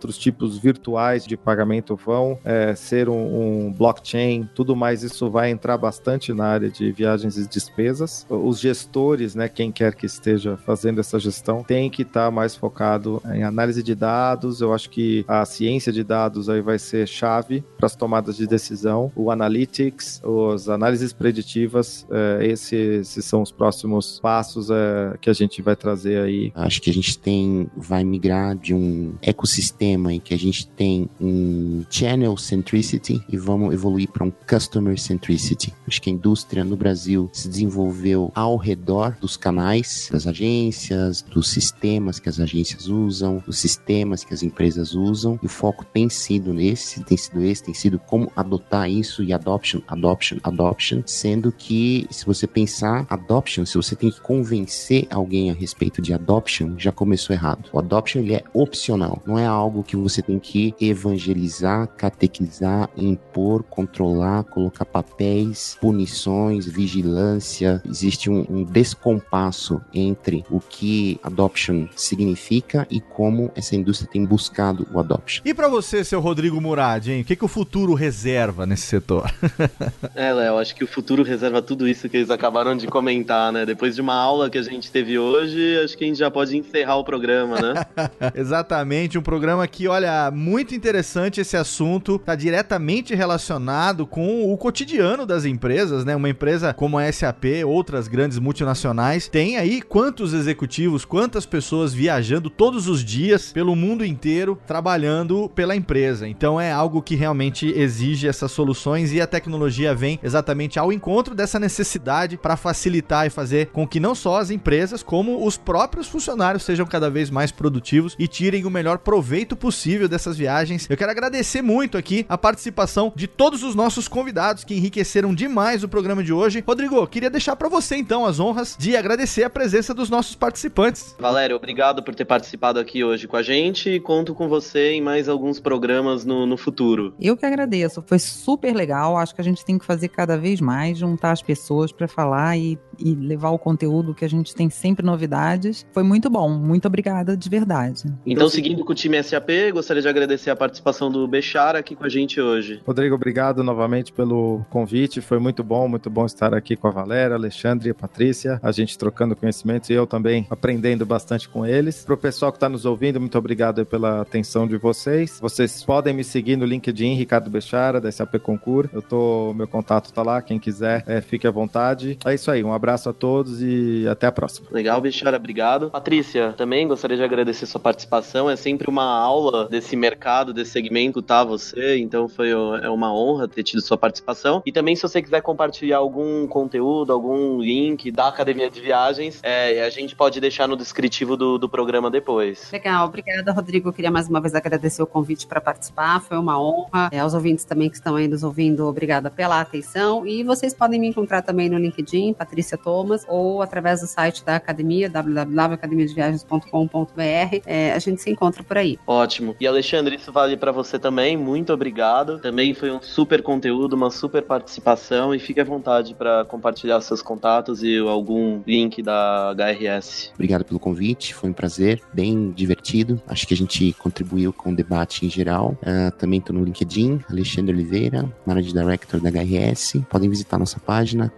outros 0.00 0.16
tipos 0.16 0.56
virtuais 0.56 1.26
de 1.26 1.36
pagamento 1.36 1.94
vão 1.94 2.38
é, 2.42 2.74
ser 2.74 3.10
um, 3.10 3.66
um, 3.66 3.72
blockchain, 3.72 4.48
tudo 4.54 4.74
mais 4.74 5.02
isso 5.02 5.28
vai 5.28 5.50
entrar 5.50 5.76
bastante 5.76 6.32
na 6.32 6.46
área 6.46 6.70
de 6.70 6.90
viagens 6.90 7.36
e 7.36 7.46
despesas. 7.46 8.26
Os 8.30 8.58
gestores, 8.58 9.34
né, 9.34 9.46
quem 9.46 9.70
quer 9.70 9.94
que 9.94 10.06
esteja 10.06 10.56
fazendo 10.56 11.00
essa 11.00 11.18
gestão, 11.18 11.62
tem 11.62 11.90
que 11.90 12.00
estar 12.00 12.26
tá 12.26 12.30
mais 12.30 12.56
focado 12.56 13.22
em 13.34 13.42
análise 13.42 13.82
de 13.82 13.94
dados. 13.94 14.62
Eu 14.62 14.72
acho 14.72 14.88
que 14.88 15.22
a 15.28 15.44
ciência 15.44 15.92
de 15.92 16.02
dados 16.02 16.48
aí 16.48 16.62
vai 16.62 16.78
ser 16.78 17.06
chave 17.06 17.62
para 17.76 17.86
as 17.86 17.94
tomadas 17.94 18.38
de 18.38 18.46
decisão. 18.46 19.12
O 19.14 19.30
analytics, 19.30 20.22
as 20.54 20.68
análises 20.68 21.12
preditivas, 21.12 22.06
é, 22.10 22.46
esses, 22.46 22.72
esses, 22.72 23.24
são 23.26 23.42
os 23.42 23.52
próximos 23.52 24.18
passos 24.20 24.70
é, 24.70 25.18
que 25.20 25.28
a 25.28 25.34
gente 25.34 25.60
vai 25.60 25.76
trazer 25.76 26.22
aí. 26.22 26.52
Acho 26.54 26.80
que 26.80 26.88
a 26.88 26.94
gente 26.94 27.18
tem, 27.18 27.68
vai 27.76 28.02
migrar 28.02 28.56
de 28.56 28.72
um 28.72 29.12
ecossistema 29.20 29.89
em 30.10 30.20
que 30.20 30.34
a 30.34 30.38
gente 30.38 30.66
tem 30.68 31.08
um 31.20 31.84
channel 31.90 32.36
centricity 32.36 33.22
e 33.28 33.36
vamos 33.36 33.72
evoluir 33.72 34.08
para 34.08 34.24
um 34.24 34.32
customer 34.48 34.98
centricity. 34.98 35.72
Acho 35.86 36.00
que 36.02 36.10
a 36.10 36.12
indústria 36.12 36.64
no 36.64 36.76
Brasil 36.76 37.28
se 37.32 37.48
desenvolveu 37.48 38.30
ao 38.34 38.56
redor 38.56 39.16
dos 39.20 39.36
canais, 39.36 40.08
das 40.10 40.26
agências, 40.26 41.22
dos 41.22 41.48
sistemas 41.50 42.18
que 42.18 42.28
as 42.28 42.38
agências 42.38 42.86
usam, 42.86 43.42
dos 43.44 43.58
sistemas 43.58 44.24
que 44.24 44.34
as 44.34 44.42
empresas 44.42 44.94
usam. 44.94 45.38
E 45.42 45.46
o 45.46 45.48
foco 45.48 45.84
tem 45.84 46.08
sido 46.08 46.52
nesse, 46.52 47.02
tem 47.04 47.16
sido 47.16 47.42
esse, 47.42 47.64
tem 47.64 47.74
sido 47.74 47.98
como 47.98 48.30
adotar 48.36 48.90
isso 48.90 49.22
e 49.22 49.32
adoption, 49.32 49.80
adoption, 49.88 50.38
adoption, 50.42 51.02
sendo 51.06 51.52
que 51.52 52.06
se 52.10 52.24
você 52.24 52.46
pensar 52.46 53.06
adoption, 53.08 53.64
se 53.64 53.76
você 53.76 53.96
tem 53.96 54.10
que 54.10 54.20
convencer 54.20 55.06
alguém 55.10 55.50
a 55.50 55.54
respeito 55.54 56.00
de 56.00 56.12
adoption, 56.12 56.74
já 56.78 56.92
começou 56.92 57.34
errado. 57.34 57.68
O 57.72 57.78
adoption 57.78 58.20
ele 58.20 58.34
é 58.34 58.44
opcional, 58.52 59.22
não 59.26 59.38
é 59.38 59.46
algo 59.46 59.79
que 59.82 59.96
você 59.96 60.22
tem 60.22 60.38
que 60.38 60.74
evangelizar, 60.80 61.88
catequizar, 61.96 62.88
impor, 62.96 63.62
controlar, 63.62 64.44
colocar 64.44 64.84
papéis, 64.84 65.76
punições, 65.80 66.66
vigilância. 66.66 67.82
Existe 67.88 68.30
um, 68.30 68.44
um 68.48 68.64
descompasso 68.64 69.80
entre 69.92 70.44
o 70.50 70.60
que 70.60 71.18
adoption 71.22 71.86
significa 71.96 72.86
e 72.90 73.00
como 73.00 73.50
essa 73.54 73.76
indústria 73.76 74.10
tem 74.10 74.24
buscado 74.24 74.86
o 74.92 74.98
adoption. 74.98 75.42
E 75.44 75.54
para 75.54 75.68
você, 75.68 76.04
seu 76.04 76.20
Rodrigo 76.20 76.60
Murad, 76.60 77.08
hein? 77.08 77.22
o 77.22 77.24
que, 77.24 77.36
que 77.36 77.44
o 77.44 77.48
futuro 77.48 77.94
reserva 77.94 78.66
nesse 78.66 78.86
setor? 78.86 79.30
é, 80.14 80.32
Léo, 80.32 80.58
acho 80.58 80.74
que 80.74 80.84
o 80.84 80.86
futuro 80.86 81.22
reserva 81.22 81.62
tudo 81.62 81.88
isso 81.88 82.08
que 82.08 82.16
eles 82.16 82.30
acabaram 82.30 82.76
de 82.76 82.86
comentar, 82.86 83.52
né? 83.52 83.64
Depois 83.66 83.94
de 83.94 84.00
uma 84.00 84.14
aula 84.14 84.50
que 84.50 84.58
a 84.58 84.62
gente 84.62 84.90
teve 84.90 85.18
hoje, 85.18 85.78
acho 85.82 85.96
que 85.96 86.04
a 86.04 86.06
gente 86.06 86.18
já 86.18 86.30
pode 86.30 86.56
encerrar 86.56 86.96
o 86.96 87.04
programa, 87.04 87.60
né? 87.60 87.74
Exatamente, 88.34 89.18
um 89.18 89.22
programa 89.22 89.66
que, 89.70 89.88
olha, 89.88 90.30
muito 90.30 90.74
interessante 90.74 91.40
esse 91.40 91.56
assunto, 91.56 92.18
tá 92.18 92.34
diretamente 92.34 93.14
relacionado 93.14 94.06
com 94.06 94.52
o 94.52 94.56
cotidiano 94.56 95.24
das 95.24 95.44
empresas, 95.44 96.04
né? 96.04 96.14
Uma 96.14 96.28
empresa 96.28 96.74
como 96.74 96.98
a 96.98 97.10
SAP, 97.10 97.64
outras 97.64 98.08
grandes 98.08 98.38
multinacionais, 98.38 99.28
tem 99.28 99.56
aí 99.56 99.80
quantos 99.80 100.34
executivos, 100.34 101.04
quantas 101.04 101.46
pessoas 101.46 101.94
viajando 101.94 102.50
todos 102.50 102.88
os 102.88 103.04
dias 103.04 103.52
pelo 103.52 103.76
mundo 103.76 104.04
inteiro 104.04 104.58
trabalhando 104.66 105.50
pela 105.54 105.76
empresa. 105.76 106.28
Então 106.28 106.60
é 106.60 106.72
algo 106.72 107.02
que 107.02 107.14
realmente 107.14 107.66
exige 107.66 108.28
essas 108.28 108.50
soluções 108.50 109.12
e 109.12 109.20
a 109.20 109.26
tecnologia 109.26 109.94
vem 109.94 110.18
exatamente 110.22 110.78
ao 110.78 110.92
encontro 110.92 111.34
dessa 111.34 111.58
necessidade 111.58 112.36
para 112.36 112.56
facilitar 112.56 113.26
e 113.26 113.30
fazer 113.30 113.66
com 113.66 113.86
que 113.86 114.00
não 114.00 114.14
só 114.14 114.38
as 114.38 114.50
empresas, 114.50 115.02
como 115.02 115.46
os 115.46 115.56
próprios 115.56 116.08
funcionários 116.08 116.64
sejam 116.64 116.86
cada 116.86 117.08
vez 117.08 117.30
mais 117.30 117.52
produtivos 117.52 118.16
e 118.18 118.26
tirem 118.26 118.64
o 118.64 118.70
melhor 118.70 118.98
proveito 118.98 119.56
possível 119.60 120.08
dessas 120.08 120.36
viagens. 120.36 120.88
Eu 120.88 120.96
quero 120.96 121.10
agradecer 121.10 121.62
muito 121.62 121.98
aqui 121.98 122.24
a 122.28 122.38
participação 122.38 123.12
de 123.14 123.28
todos 123.28 123.62
os 123.62 123.74
nossos 123.74 124.08
convidados 124.08 124.64
que 124.64 124.74
enriqueceram 124.74 125.34
demais 125.34 125.84
o 125.84 125.88
programa 125.88 126.24
de 126.24 126.32
hoje. 126.32 126.64
Rodrigo, 126.66 127.06
queria 127.06 127.30
deixar 127.30 127.54
para 127.54 127.68
você 127.68 127.96
então 127.96 128.24
as 128.24 128.40
honras 128.40 128.76
de 128.78 128.96
agradecer 128.96 129.44
a 129.44 129.50
presença 129.50 129.92
dos 129.92 130.08
nossos 130.08 130.34
participantes. 130.34 131.14
Valério, 131.18 131.56
obrigado 131.56 132.02
por 132.02 132.14
ter 132.14 132.24
participado 132.24 132.80
aqui 132.80 133.04
hoje 133.04 133.28
com 133.28 133.36
a 133.36 133.42
gente 133.42 133.90
e 133.90 134.00
conto 134.00 134.34
com 134.34 134.48
você 134.48 134.92
em 134.92 135.02
mais 135.02 135.28
alguns 135.28 135.60
programas 135.60 136.24
no, 136.24 136.46
no 136.46 136.56
futuro. 136.56 137.14
Eu 137.20 137.36
que 137.36 137.44
agradeço, 137.44 138.02
foi 138.06 138.18
super 138.18 138.74
legal. 138.74 139.16
Acho 139.16 139.34
que 139.34 139.40
a 139.40 139.44
gente 139.44 139.64
tem 139.64 139.78
que 139.78 139.84
fazer 139.84 140.08
cada 140.08 140.38
vez 140.38 140.60
mais, 140.60 140.98
juntar 140.98 141.32
as 141.32 141.42
pessoas 141.42 141.92
para 141.92 142.08
falar 142.08 142.56
e, 142.56 142.78
e 143.00 143.14
levar 143.14 143.50
o 143.50 143.58
conteúdo 143.58 144.14
que 144.14 144.24
a 144.24 144.28
gente 144.28 144.54
tem 144.54 144.70
sempre 144.70 145.04
novidades. 145.04 145.86
Foi 145.92 146.02
muito 146.02 146.28
bom, 146.28 146.48
muito 146.50 146.86
obrigada 146.86 147.36
de 147.36 147.48
verdade. 147.48 148.04
Então, 148.26 148.48
seguindo 148.48 148.84
com 148.84 148.92
o 148.92 148.94
time 148.94 149.22
SAP, 149.22 149.48
gostaria 149.72 150.02
de 150.02 150.08
agradecer 150.08 150.50
a 150.50 150.56
participação 150.56 151.10
do 151.10 151.26
Bechara 151.26 151.78
aqui 151.78 151.94
com 151.94 152.04
a 152.04 152.08
gente 152.08 152.40
hoje. 152.40 152.80
Rodrigo, 152.86 153.14
obrigado 153.14 153.62
novamente 153.62 154.12
pelo 154.12 154.64
convite. 154.70 155.20
Foi 155.20 155.38
muito 155.38 155.62
bom, 155.64 155.88
muito 155.88 156.10
bom 156.10 156.26
estar 156.26 156.54
aqui 156.54 156.76
com 156.76 156.88
a 156.88 156.90
Valéria, 156.90 157.36
Alexandre 157.36 157.88
e 157.88 157.90
a 157.90 157.94
Patrícia. 157.94 158.60
A 158.62 158.72
gente 158.72 158.98
trocando 158.98 159.34
conhecimentos 159.34 159.90
e 159.90 159.94
eu 159.94 160.06
também 160.06 160.46
aprendendo 160.50 161.06
bastante 161.06 161.48
com 161.48 161.66
eles. 161.66 162.04
Para 162.04 162.14
o 162.14 162.18
pessoal 162.18 162.52
que 162.52 162.56
está 162.56 162.68
nos 162.68 162.84
ouvindo, 162.84 163.20
muito 163.20 163.38
obrigado 163.38 163.84
pela 163.86 164.20
atenção 164.20 164.66
de 164.66 164.76
vocês. 164.76 165.38
Vocês 165.40 165.84
podem 165.84 166.14
me 166.14 166.24
seguir 166.24 166.56
no 166.56 166.64
LinkedIn, 166.64 167.14
Ricardo 167.14 167.50
Bechara, 167.50 168.00
da 168.00 168.10
SAP 168.10 168.36
Concur. 168.38 168.88
Eu 168.92 169.02
tô, 169.02 169.54
meu 169.54 169.66
contato 169.66 170.06
está 170.06 170.22
lá, 170.22 170.42
quem 170.42 170.58
quiser, 170.58 171.04
é, 171.06 171.20
fique 171.20 171.46
à 171.46 171.50
vontade. 171.50 172.18
É 172.24 172.34
isso 172.34 172.50
aí, 172.50 172.62
um 172.62 172.72
abraço 172.72 172.89
a 172.94 173.12
todos 173.12 173.62
e 173.62 174.06
até 174.08 174.26
a 174.26 174.32
próxima. 174.32 174.68
Legal, 174.70 175.00
Bechara, 175.00 175.36
obrigado. 175.36 175.90
Patrícia, 175.90 176.52
também 176.56 176.86
gostaria 176.86 177.16
de 177.16 177.22
agradecer 177.22 177.66
sua 177.66 177.80
participação. 177.80 178.50
É 178.50 178.56
sempre 178.56 178.88
uma 178.88 179.04
aula 179.04 179.68
desse 179.68 179.96
mercado, 179.96 180.52
desse 180.52 180.72
segmento, 180.72 181.22
tá? 181.22 181.44
Você, 181.44 181.98
então 181.98 182.28
foi 182.28 182.50
é 182.50 182.88
uma 182.90 183.14
honra 183.14 183.48
ter 183.48 183.62
tido 183.62 183.80
sua 183.80 183.96
participação. 183.96 184.62
E 184.64 184.72
também, 184.72 184.96
se 184.96 185.02
você 185.02 185.22
quiser 185.22 185.40
compartilhar 185.40 185.98
algum 185.98 186.46
conteúdo, 186.46 187.12
algum 187.12 187.60
link 187.60 188.10
da 188.10 188.28
Academia 188.28 188.70
de 188.70 188.80
Viagens, 188.80 189.40
é, 189.42 189.82
a 189.82 189.90
gente 189.90 190.14
pode 190.14 190.40
deixar 190.40 190.66
no 190.66 190.76
descritivo 190.76 191.36
do, 191.36 191.58
do 191.58 191.68
programa 191.68 192.10
depois. 192.10 192.70
Legal, 192.72 193.06
obrigada, 193.06 193.52
Rodrigo. 193.52 193.88
Eu 193.88 193.92
queria 193.92 194.10
mais 194.10 194.28
uma 194.28 194.40
vez 194.40 194.54
agradecer 194.54 195.02
o 195.02 195.06
convite 195.06 195.46
para 195.46 195.60
participar, 195.60 196.20
foi 196.20 196.38
uma 196.38 196.60
honra. 196.60 197.08
É, 197.12 197.20
aos 197.20 197.34
ouvintes 197.34 197.64
também 197.64 197.88
que 197.88 197.96
estão 197.96 198.16
aí 198.16 198.28
nos 198.28 198.42
ouvindo, 198.42 198.86
obrigada 198.86 199.30
pela 199.30 199.60
atenção. 199.60 200.26
E 200.26 200.42
vocês 200.42 200.74
podem 200.74 201.00
me 201.00 201.08
encontrar 201.08 201.42
também 201.42 201.68
no 201.68 201.78
LinkedIn, 201.78 202.34
Patrícia 202.34 202.76
Thomas, 202.82 203.24
ou 203.28 203.62
através 203.62 204.00
do 204.00 204.06
site 204.06 204.44
da 204.44 204.56
academia, 204.56 205.08
www.academiadeviagens.com.br. 205.08 207.60
É, 207.66 207.92
a 207.92 207.98
gente 207.98 208.22
se 208.22 208.30
encontra 208.30 208.62
por 208.62 208.78
aí. 208.78 208.98
Ótimo. 209.06 209.56
E 209.60 209.66
Alexandre, 209.66 210.16
isso 210.16 210.32
vale 210.32 210.56
para 210.56 210.72
você 210.72 210.98
também. 210.98 211.36
Muito 211.36 211.70
obrigado. 211.72 212.38
Também 212.38 212.74
foi 212.74 212.90
um 212.90 213.00
super 213.00 213.42
conteúdo, 213.42 213.94
uma 213.94 214.10
super 214.10 214.42
participação 214.42 215.34
e 215.34 215.38
fique 215.38 215.60
à 215.60 215.64
vontade 215.64 216.14
para 216.14 216.44
compartilhar 216.44 217.00
seus 217.00 217.22
contatos 217.22 217.82
e 217.82 217.98
algum 217.98 218.62
link 218.66 219.02
da 219.02 219.54
HRS. 219.54 220.32
Obrigado 220.34 220.64
pelo 220.64 220.80
convite, 220.80 221.34
foi 221.34 221.50
um 221.50 221.52
prazer, 221.52 222.00
bem 222.12 222.50
divertido. 222.50 223.20
Acho 223.26 223.46
que 223.46 223.54
a 223.54 223.56
gente 223.56 223.92
contribuiu 223.94 224.52
com 224.52 224.72
o 224.72 224.76
debate 224.76 225.26
em 225.26 225.30
geral. 225.30 225.76
Uh, 225.82 226.10
também 226.16 226.38
estou 226.38 226.54
no 226.54 226.64
LinkedIn, 226.64 227.20
Alexandre 227.30 227.74
Oliveira, 227.74 228.28
Managing 228.46 228.72
Director 228.72 229.20
da 229.20 229.30
HRS. 229.30 230.00
Podem 230.08 230.28
visitar 230.28 230.58
nossa 230.58 230.80
página 230.80 231.32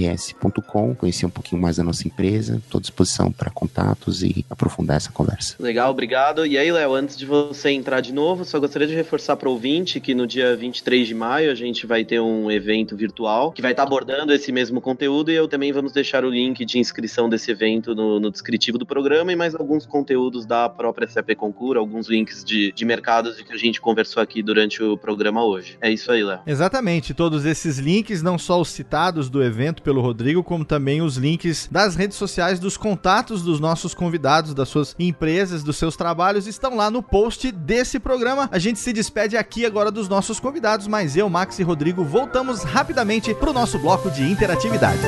corporate.hrs.com, 0.00 0.94
conhecer 0.94 1.26
um 1.26 1.30
pouquinho 1.30 1.60
mais 1.60 1.76
da 1.76 1.84
nossa 1.84 2.06
empresa. 2.06 2.56
Estou 2.56 2.78
à 2.78 2.80
disposição 2.80 3.30
para 3.30 3.50
contatos 3.50 4.22
e 4.22 4.44
aprofundar 4.48 4.96
essa 4.96 5.12
conversa. 5.12 5.56
Legal, 5.58 5.90
obrigado. 5.90 6.46
E 6.46 6.56
aí, 6.56 6.70
Léo, 6.70 6.94
antes 6.94 7.16
de 7.16 7.26
você 7.26 7.70
entrar 7.70 8.00
de 8.00 8.12
novo, 8.12 8.44
só 8.44 8.58
gostaria 8.58 8.88
de 8.88 8.94
reforçar 8.94 9.36
para 9.36 9.48
o 9.48 9.52
ouvinte 9.52 10.00
que 10.00 10.14
no 10.14 10.26
dia 10.26 10.56
23 10.56 11.06
de 11.06 11.14
maio 11.14 11.50
a 11.50 11.54
gente 11.54 11.86
vai 11.86 12.04
ter 12.04 12.20
um 12.20 12.50
evento 12.50 12.96
virtual 12.96 13.52
que 13.52 13.62
vai 13.62 13.72
estar 13.72 13.82
abordando 13.82 14.32
esse 14.32 14.52
mesmo 14.52 14.80
conteúdo 14.80 15.30
e 15.30 15.34
eu 15.34 15.48
também 15.48 15.72
vamos 15.72 15.92
deixar 15.92 16.24
o 16.24 16.30
link 16.30 16.64
de 16.64 16.78
inscrição 16.78 17.28
desse 17.28 17.50
evento 17.50 17.94
no, 17.94 18.20
no 18.20 18.30
descritivo 18.30 18.78
do 18.78 18.86
programa 18.86 19.32
e 19.32 19.36
mais 19.36 19.54
alguns 19.54 19.86
conteúdos 19.86 20.46
da 20.46 20.68
própria 20.68 21.08
SAP 21.08 21.34
Concur, 21.36 21.76
alguns 21.76 22.08
links 22.08 22.44
de, 22.44 22.72
de 22.72 22.84
mercados 22.84 23.36
de 23.36 23.44
que 23.44 23.52
a 23.52 23.56
gente 23.56 23.80
conversou 23.80 24.22
aqui 24.22 24.42
durante 24.42 24.82
o 24.82 24.96
programa 24.96 25.44
hoje. 25.44 25.76
É 25.80 25.90
isso 25.90 26.10
aí, 26.10 26.22
Léo. 26.22 26.40
Exatamente, 26.46 27.14
todos 27.14 27.44
esses 27.44 27.78
links, 27.78 28.22
não 28.22 28.38
só 28.38 28.60
os 28.60 28.68
citados 28.68 29.28
do 29.28 29.42
evento 29.42 29.82
pelo 29.90 30.00
Rodrigo, 30.00 30.44
como 30.44 30.64
também 30.64 31.02
os 31.02 31.16
links 31.16 31.68
das 31.68 31.96
redes 31.96 32.16
sociais, 32.16 32.60
dos 32.60 32.76
contatos 32.76 33.42
dos 33.42 33.58
nossos 33.58 33.92
convidados, 33.92 34.54
das 34.54 34.68
suas 34.68 34.94
empresas, 35.00 35.64
dos 35.64 35.76
seus 35.76 35.96
trabalhos, 35.96 36.46
estão 36.46 36.76
lá 36.76 36.88
no 36.92 37.02
post 37.02 37.50
desse 37.50 37.98
programa. 37.98 38.48
A 38.52 38.58
gente 38.60 38.78
se 38.78 38.92
despede 38.92 39.36
aqui 39.36 39.66
agora 39.66 39.90
dos 39.90 40.08
nossos 40.08 40.38
convidados, 40.38 40.86
mas 40.86 41.16
eu, 41.16 41.28
Max 41.28 41.58
e 41.58 41.64
Rodrigo 41.64 42.04
voltamos 42.04 42.62
rapidamente 42.62 43.34
para 43.34 43.50
o 43.50 43.52
nosso 43.52 43.80
bloco 43.80 44.08
de 44.12 44.22
interatividade. 44.22 45.00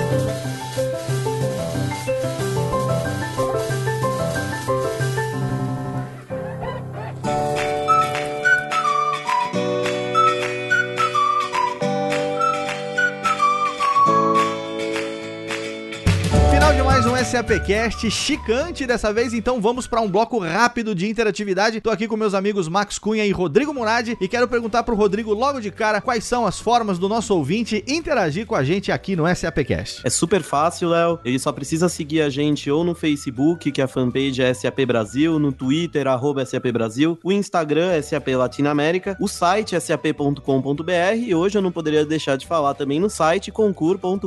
SAPcast 17.25 18.11
chicante 18.11 18.85
dessa 18.85 19.13
vez, 19.13 19.33
então 19.33 19.61
vamos 19.61 19.87
para 19.87 20.01
um 20.01 20.11
bloco 20.11 20.41
rápido 20.41 20.93
de 20.93 21.09
interatividade. 21.09 21.81
Tô 21.81 21.91
aqui 21.91 22.09
com 22.09 22.17
meus 22.17 22.35
amigos 22.35 22.69
Max 22.69 22.99
Cunha 22.99 23.25
e 23.25 23.31
Rodrigo 23.31 23.73
Murad 23.73 24.17
e 24.21 24.27
quero 24.27 24.49
perguntar 24.49 24.83
pro 24.83 24.97
Rodrigo 24.97 25.33
logo 25.33 25.61
de 25.61 25.71
cara 25.71 26.01
quais 26.01 26.25
são 26.25 26.45
as 26.45 26.59
formas 26.59 26.99
do 26.99 27.09
nosso 27.09 27.35
ouvinte 27.37 27.85
interagir 27.87 28.45
com 28.45 28.57
a 28.57 28.65
gente 28.65 28.91
aqui 28.91 29.15
no 29.15 29.25
SAPcast. 29.33 30.01
É 30.05 30.11
super 30.11 30.43
fácil, 30.43 30.89
Léo. 30.89 31.21
Ele 31.25 31.39
só 31.39 31.53
precisa 31.53 31.89
seguir 31.89 32.23
a 32.23 32.29
gente 32.29 32.69
ou 32.69 32.83
no 32.83 32.95
Facebook, 32.95 33.71
que 33.71 33.81
a 33.81 33.87
fanpage 33.87 34.43
é 34.43 34.53
SAP 34.53 34.81
Brasil, 34.85 35.39
no 35.39 35.53
Twitter, 35.53 36.09
arroba 36.09 36.45
SAP 36.45 36.73
Brasil, 36.73 37.19
o 37.23 37.31
Instagram 37.31 37.93
é 37.93 38.03
SAP 38.03 38.29
Latinoamérica, 38.29 39.17
o 39.21 39.29
site 39.29 39.77
é 39.77 39.81
sap.com.br 39.81 41.15
e 41.17 41.35
hoje 41.35 41.57
eu 41.57 41.63
não 41.63 41.71
poderia 41.71 42.05
deixar 42.05 42.37
de 42.37 42.47
falar 42.47 42.75
também 42.75 42.99
no 42.99 43.09
site 43.09 43.53
concur.com.br. 43.53 44.27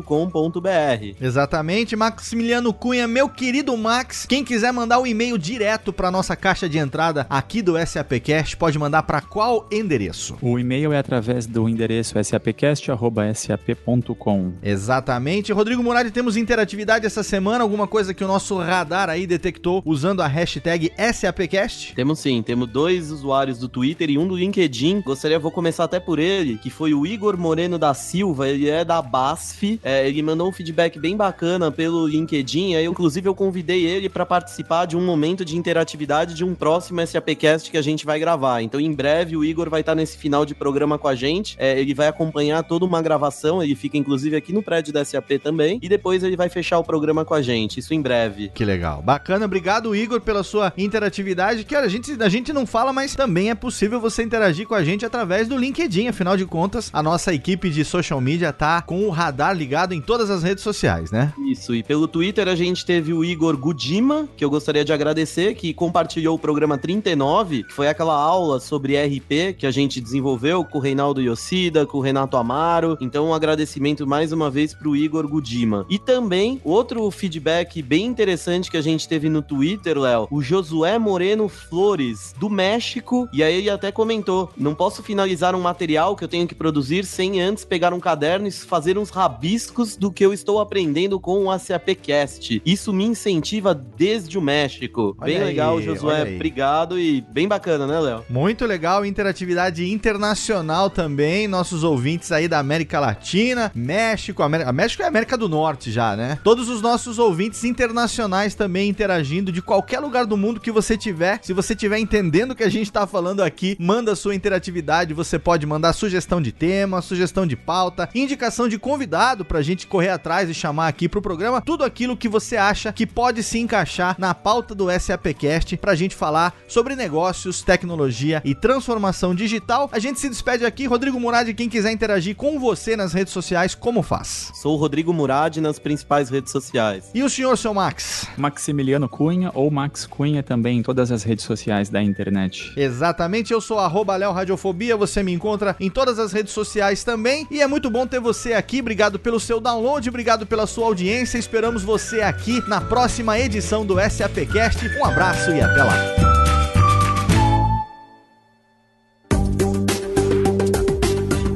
Exatamente, 1.19 1.95
Maximiliano 1.95 2.73
Cunha 2.85 3.07
meu 3.07 3.27
querido 3.27 3.75
Max. 3.75 4.27
Quem 4.27 4.43
quiser 4.43 4.71
mandar 4.71 4.99
o 4.99 5.01
um 5.01 5.07
e-mail 5.07 5.39
direto 5.39 5.91
para 5.91 6.11
nossa 6.11 6.35
caixa 6.35 6.69
de 6.69 6.77
entrada 6.77 7.25
aqui 7.27 7.59
do 7.59 7.73
SAPcast, 7.83 8.55
pode 8.55 8.77
mandar 8.77 9.01
para 9.01 9.21
qual 9.21 9.67
endereço? 9.71 10.37
O 10.39 10.59
e-mail 10.59 10.93
é 10.93 10.99
através 10.99 11.47
do 11.47 11.67
endereço 11.67 12.13
sapcast@sap.com. 12.23 14.53
Exatamente. 14.61 15.51
Rodrigo 15.51 15.81
Murad, 15.81 16.11
temos 16.11 16.37
interatividade 16.37 17.07
essa 17.07 17.23
semana, 17.23 17.63
alguma 17.63 17.87
coisa 17.87 18.13
que 18.13 18.23
o 18.23 18.27
nosso 18.27 18.55
radar 18.59 19.09
aí 19.09 19.25
detectou 19.25 19.81
usando 19.83 20.21
a 20.21 20.27
hashtag 20.27 20.91
SAPcast? 21.11 21.95
Temos 21.95 22.19
sim, 22.19 22.43
temos 22.43 22.67
dois 22.67 23.09
usuários 23.09 23.57
do 23.57 23.67
Twitter 23.67 24.11
e 24.11 24.17
um 24.19 24.27
do 24.27 24.37
LinkedIn. 24.37 25.01
Gostaria, 25.01 25.39
vou 25.39 25.49
começar 25.49 25.85
até 25.85 25.99
por 25.99 26.19
ele, 26.19 26.59
que 26.59 26.69
foi 26.69 26.93
o 26.93 27.03
Igor 27.03 27.35
Moreno 27.35 27.79
da 27.79 27.95
Silva, 27.95 28.47
ele 28.47 28.69
é 28.69 28.85
da 28.85 29.01
BASF. 29.01 29.79
É, 29.83 30.07
ele 30.07 30.21
mandou 30.21 30.47
um 30.47 30.51
feedback 30.51 30.99
bem 30.99 31.17
bacana 31.17 31.71
pelo 31.71 32.05
LinkedIn, 32.05 32.74
eu, 32.81 32.91
inclusive, 32.91 33.27
eu 33.27 33.35
convidei 33.35 33.85
ele 33.85 34.09
para 34.09 34.25
participar 34.25 34.85
de 34.85 34.95
um 34.97 35.05
momento 35.05 35.43
de 35.45 35.57
interatividade 35.57 36.33
de 36.33 36.43
um 36.43 36.55
próximo 36.55 37.05
SAPcast 37.05 37.69
que 37.69 37.77
a 37.77 37.81
gente 37.81 38.05
vai 38.05 38.19
gravar. 38.19 38.61
Então, 38.61 38.79
em 38.79 38.93
breve, 38.93 39.37
o 39.37 39.43
Igor 39.43 39.69
vai 39.69 39.81
estar 39.81 39.91
tá 39.91 39.95
nesse 39.95 40.17
final 40.17 40.45
de 40.45 40.55
programa 40.55 40.97
com 40.97 41.07
a 41.07 41.15
gente. 41.15 41.55
É, 41.59 41.79
ele 41.79 41.93
vai 41.93 42.07
acompanhar 42.07 42.63
toda 42.63 42.85
uma 42.85 43.01
gravação, 43.01 43.61
ele 43.61 43.75
fica, 43.75 43.97
inclusive, 43.97 44.35
aqui 44.35 44.53
no 44.53 44.63
prédio 44.63 44.93
da 44.93 45.03
SAP 45.03 45.31
também. 45.43 45.79
E 45.81 45.89
depois 45.89 46.23
ele 46.23 46.35
vai 46.35 46.49
fechar 46.49 46.79
o 46.79 46.83
programa 46.83 47.23
com 47.25 47.33
a 47.33 47.41
gente. 47.41 47.79
Isso 47.79 47.93
em 47.93 48.01
breve. 48.01 48.49
Que 48.53 48.65
legal. 48.65 49.01
Bacana. 49.01 49.45
Obrigado, 49.45 49.95
Igor, 49.95 50.21
pela 50.21 50.43
sua 50.43 50.73
interatividade. 50.77 51.63
Que 51.63 51.75
a 51.75 51.87
gente, 51.87 52.21
a 52.21 52.29
gente 52.29 52.51
não 52.51 52.65
fala, 52.65 52.91
mas 52.91 53.15
também 53.15 53.49
é 53.49 53.55
possível 53.55 53.99
você 53.99 54.23
interagir 54.23 54.67
com 54.67 54.75
a 54.75 54.83
gente 54.83 55.05
através 55.05 55.47
do 55.47 55.57
LinkedIn. 55.57 56.07
Afinal 56.07 56.35
de 56.35 56.45
contas, 56.45 56.89
a 56.91 57.03
nossa 57.03 57.33
equipe 57.33 57.69
de 57.69 57.85
social 57.85 58.19
media 58.19 58.51
tá 58.51 58.81
com 58.81 59.05
o 59.05 59.09
radar 59.09 59.55
ligado 59.55 59.93
em 59.93 60.01
todas 60.01 60.29
as 60.29 60.43
redes 60.43 60.63
sociais, 60.63 61.11
né? 61.11 61.33
Isso. 61.49 61.73
E 61.75 61.83
pelo 61.83 62.07
Twitter 62.07 62.47
a 62.47 62.55
gente 62.55 62.64
gente 62.65 62.85
teve 62.85 63.13
o 63.13 63.23
Igor 63.23 63.55
Gudima, 63.55 64.27
que 64.35 64.43
eu 64.43 64.49
gostaria 64.49 64.83
de 64.83 64.91
agradecer, 64.91 65.53
que 65.55 65.73
compartilhou 65.73 66.35
o 66.35 66.39
programa 66.39 66.77
39, 66.77 67.63
que 67.63 67.73
foi 67.73 67.87
aquela 67.87 68.15
aula 68.15 68.59
sobre 68.59 68.97
RP 68.97 69.55
que 69.57 69.67
a 69.67 69.71
gente 69.71 70.01
desenvolveu 70.01 70.65
com 70.65 70.79
o 70.79 70.81
Reinaldo 70.81 71.21
Yoshida, 71.21 71.85
com 71.85 71.99
o 71.99 72.01
Renato 72.01 72.37
Amaro. 72.37 72.97
Então, 72.99 73.27
um 73.27 73.33
agradecimento 73.33 74.07
mais 74.07 74.31
uma 74.31 74.49
vez 74.49 74.73
pro 74.73 74.95
Igor 74.95 75.27
Gudima. 75.27 75.85
E 75.89 75.99
também, 75.99 76.59
outro 76.63 77.09
feedback 77.11 77.81
bem 77.81 78.05
interessante 78.05 78.71
que 78.71 78.77
a 78.77 78.81
gente 78.81 79.07
teve 79.07 79.29
no 79.29 79.41
Twitter, 79.41 79.97
Léo, 79.99 80.27
o 80.31 80.41
Josué 80.41 80.97
Moreno 80.97 81.47
Flores, 81.47 82.33
do 82.39 82.49
México. 82.49 83.29
E 83.31 83.43
aí 83.43 83.55
ele 83.55 83.69
até 83.69 83.91
comentou: 83.91 84.49
não 84.57 84.73
posso 84.73 85.03
finalizar 85.03 85.53
um 85.55 85.61
material 85.61 86.15
que 86.15 86.23
eu 86.23 86.27
tenho 86.27 86.47
que 86.47 86.55
produzir 86.55 87.05
sem 87.05 87.39
antes 87.39 87.63
pegar 87.63 87.93
um 87.93 87.99
caderno 87.99 88.47
e 88.47 88.51
fazer 88.51 88.97
uns 88.97 89.09
rabiscos 89.09 89.95
do 89.95 90.11
que 90.11 90.25
eu 90.25 90.33
estou 90.33 90.59
aprendendo 90.59 91.19
com 91.19 91.45
o 91.45 91.51
ACAPcast. 91.51 92.54
Isso 92.65 92.93
me 92.93 93.05
incentiva 93.05 93.73
desde 93.73 94.37
o 94.37 94.41
México. 94.41 95.15
Olha 95.19 95.25
bem 95.25 95.37
aí, 95.37 95.43
legal, 95.43 95.81
Josué. 95.81 96.35
Obrigado 96.35 96.99
e 96.99 97.21
bem 97.21 97.47
bacana, 97.47 97.87
né, 97.87 97.99
Léo? 97.99 98.25
Muito 98.29 98.65
legal, 98.65 99.05
interatividade 99.05 99.89
internacional 99.89 100.89
também. 100.89 101.47
Nossos 101.47 101.83
ouvintes 101.83 102.31
aí 102.31 102.47
da 102.47 102.59
América 102.59 102.99
Latina, 102.99 103.71
México, 103.73 104.43
América, 104.43 104.71
México 104.71 105.03
é 105.03 105.07
América 105.07 105.37
do 105.37 105.49
Norte 105.49 105.91
já, 105.91 106.15
né? 106.15 106.37
Todos 106.43 106.69
os 106.69 106.81
nossos 106.81 107.19
ouvintes 107.19 107.63
internacionais 107.63 108.55
também 108.55 108.89
interagindo 108.89 109.51
de 109.51 109.61
qualquer 109.61 109.99
lugar 109.99 110.25
do 110.25 110.37
mundo 110.37 110.59
que 110.59 110.71
você 110.71 110.97
tiver. 110.97 111.39
Se 111.41 111.53
você 111.53 111.73
estiver 111.73 111.97
entendendo 111.97 112.51
o 112.51 112.55
que 112.55 112.63
a 112.63 112.69
gente 112.69 112.91
tá 112.91 113.07
falando 113.07 113.41
aqui, 113.41 113.75
manda 113.79 114.15
sua 114.15 114.35
interatividade. 114.35 115.13
Você 115.13 115.39
pode 115.39 115.65
mandar 115.65 115.93
sugestão 115.93 116.41
de 116.41 116.51
tema, 116.51 117.01
sugestão 117.01 117.47
de 117.47 117.55
pauta, 117.55 118.09
indicação 118.13 118.67
de 118.67 118.77
convidado 118.77 119.43
pra 119.43 119.61
gente 119.61 119.87
correr 119.87 120.09
atrás 120.09 120.49
e 120.49 120.53
chamar 120.53 120.87
aqui 120.87 121.09
pro 121.09 121.21
programa. 121.21 121.61
Tudo 121.61 121.83
aquilo 121.83 122.17
que 122.17 122.29
você 122.29 122.44
você 122.45 122.57
acha 122.57 122.93
que 122.93 123.07
pode 123.07 123.41
se 123.41 123.57
encaixar 123.57 124.15
na 124.19 124.33
pauta 124.33 124.75
do 124.75 124.87
SAPcast 124.91 125.77
para 125.77 125.93
a 125.93 125.95
gente 125.95 126.15
falar 126.15 126.55
sobre 126.67 126.95
negócios, 126.95 127.63
tecnologia 127.63 128.39
e 128.45 128.53
transformação 128.53 129.33
digital. 129.33 129.89
A 129.91 129.97
gente 129.97 130.19
se 130.19 130.29
despede 130.29 130.63
aqui. 130.63 130.85
Rodrigo 130.85 131.19
Murad, 131.19 131.51
quem 131.55 131.67
quiser 131.67 131.91
interagir 131.91 132.35
com 132.35 132.59
você 132.59 132.95
nas 132.95 133.13
redes 133.13 133.33
sociais, 133.33 133.73
como 133.73 134.03
faz? 134.03 134.51
Sou 134.53 134.75
o 134.75 134.77
Rodrigo 134.77 135.11
Murad 135.11 135.57
nas 135.57 135.79
principais 135.79 136.29
redes 136.29 136.51
sociais. 136.51 137.09
E 137.15 137.23
o 137.23 137.29
senhor, 137.29 137.57
seu 137.57 137.73
Max? 137.73 138.27
Maximiliano 138.37 139.09
Cunha 139.09 139.49
ou 139.55 139.71
Max 139.71 140.05
Cunha 140.05 140.43
também 140.43 140.79
em 140.79 140.83
todas 140.83 141.11
as 141.11 141.23
redes 141.23 141.45
sociais 141.45 141.89
da 141.89 142.01
internet. 142.03 142.73
Exatamente, 142.77 143.53
eu 143.53 143.59
sou 143.59 143.79
arroba 143.79 144.15
Léo 144.15 144.31
Radiofobia, 144.31 144.95
você 144.95 145.23
me 145.23 145.33
encontra 145.33 145.75
em 145.79 145.89
todas 145.89 146.19
as 146.19 146.31
redes 146.31 146.53
sociais 146.53 147.03
também. 147.03 147.47
E 147.49 147.59
é 147.59 147.65
muito 147.65 147.89
bom 147.89 148.05
ter 148.05 148.19
você 148.19 148.53
aqui. 148.53 148.81
Obrigado 148.81 149.17
pelo 149.17 149.39
seu 149.39 149.59
download, 149.59 150.07
obrigado 150.07 150.45
pela 150.45 150.67
sua 150.67 150.85
audiência. 150.85 151.39
Esperamos 151.39 151.81
você 151.81 152.21
aqui 152.21 152.34
aqui 152.35 152.61
na 152.67 152.81
próxima 152.81 153.39
edição 153.39 153.85
do 153.85 153.95
SAPcast. 153.97 154.85
Um 154.99 155.05
abraço 155.05 155.51
e 155.51 155.61
até 155.61 155.83
lá. 155.83 155.95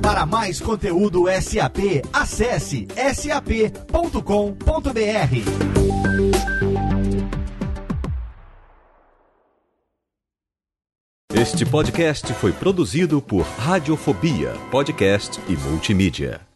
Para 0.01 0.25
mais 0.25 0.59
conteúdo 0.59 1.25
SAP, 1.41 2.03
acesse 2.13 2.87
sap.com.br. 3.13 3.59
Este 11.33 11.65
podcast 11.65 12.33
foi 12.33 12.51
produzido 12.51 13.21
por 13.21 13.43
Radiofobia, 13.43 14.51
podcast 14.71 15.39
e 15.47 15.55
multimídia. 15.55 16.48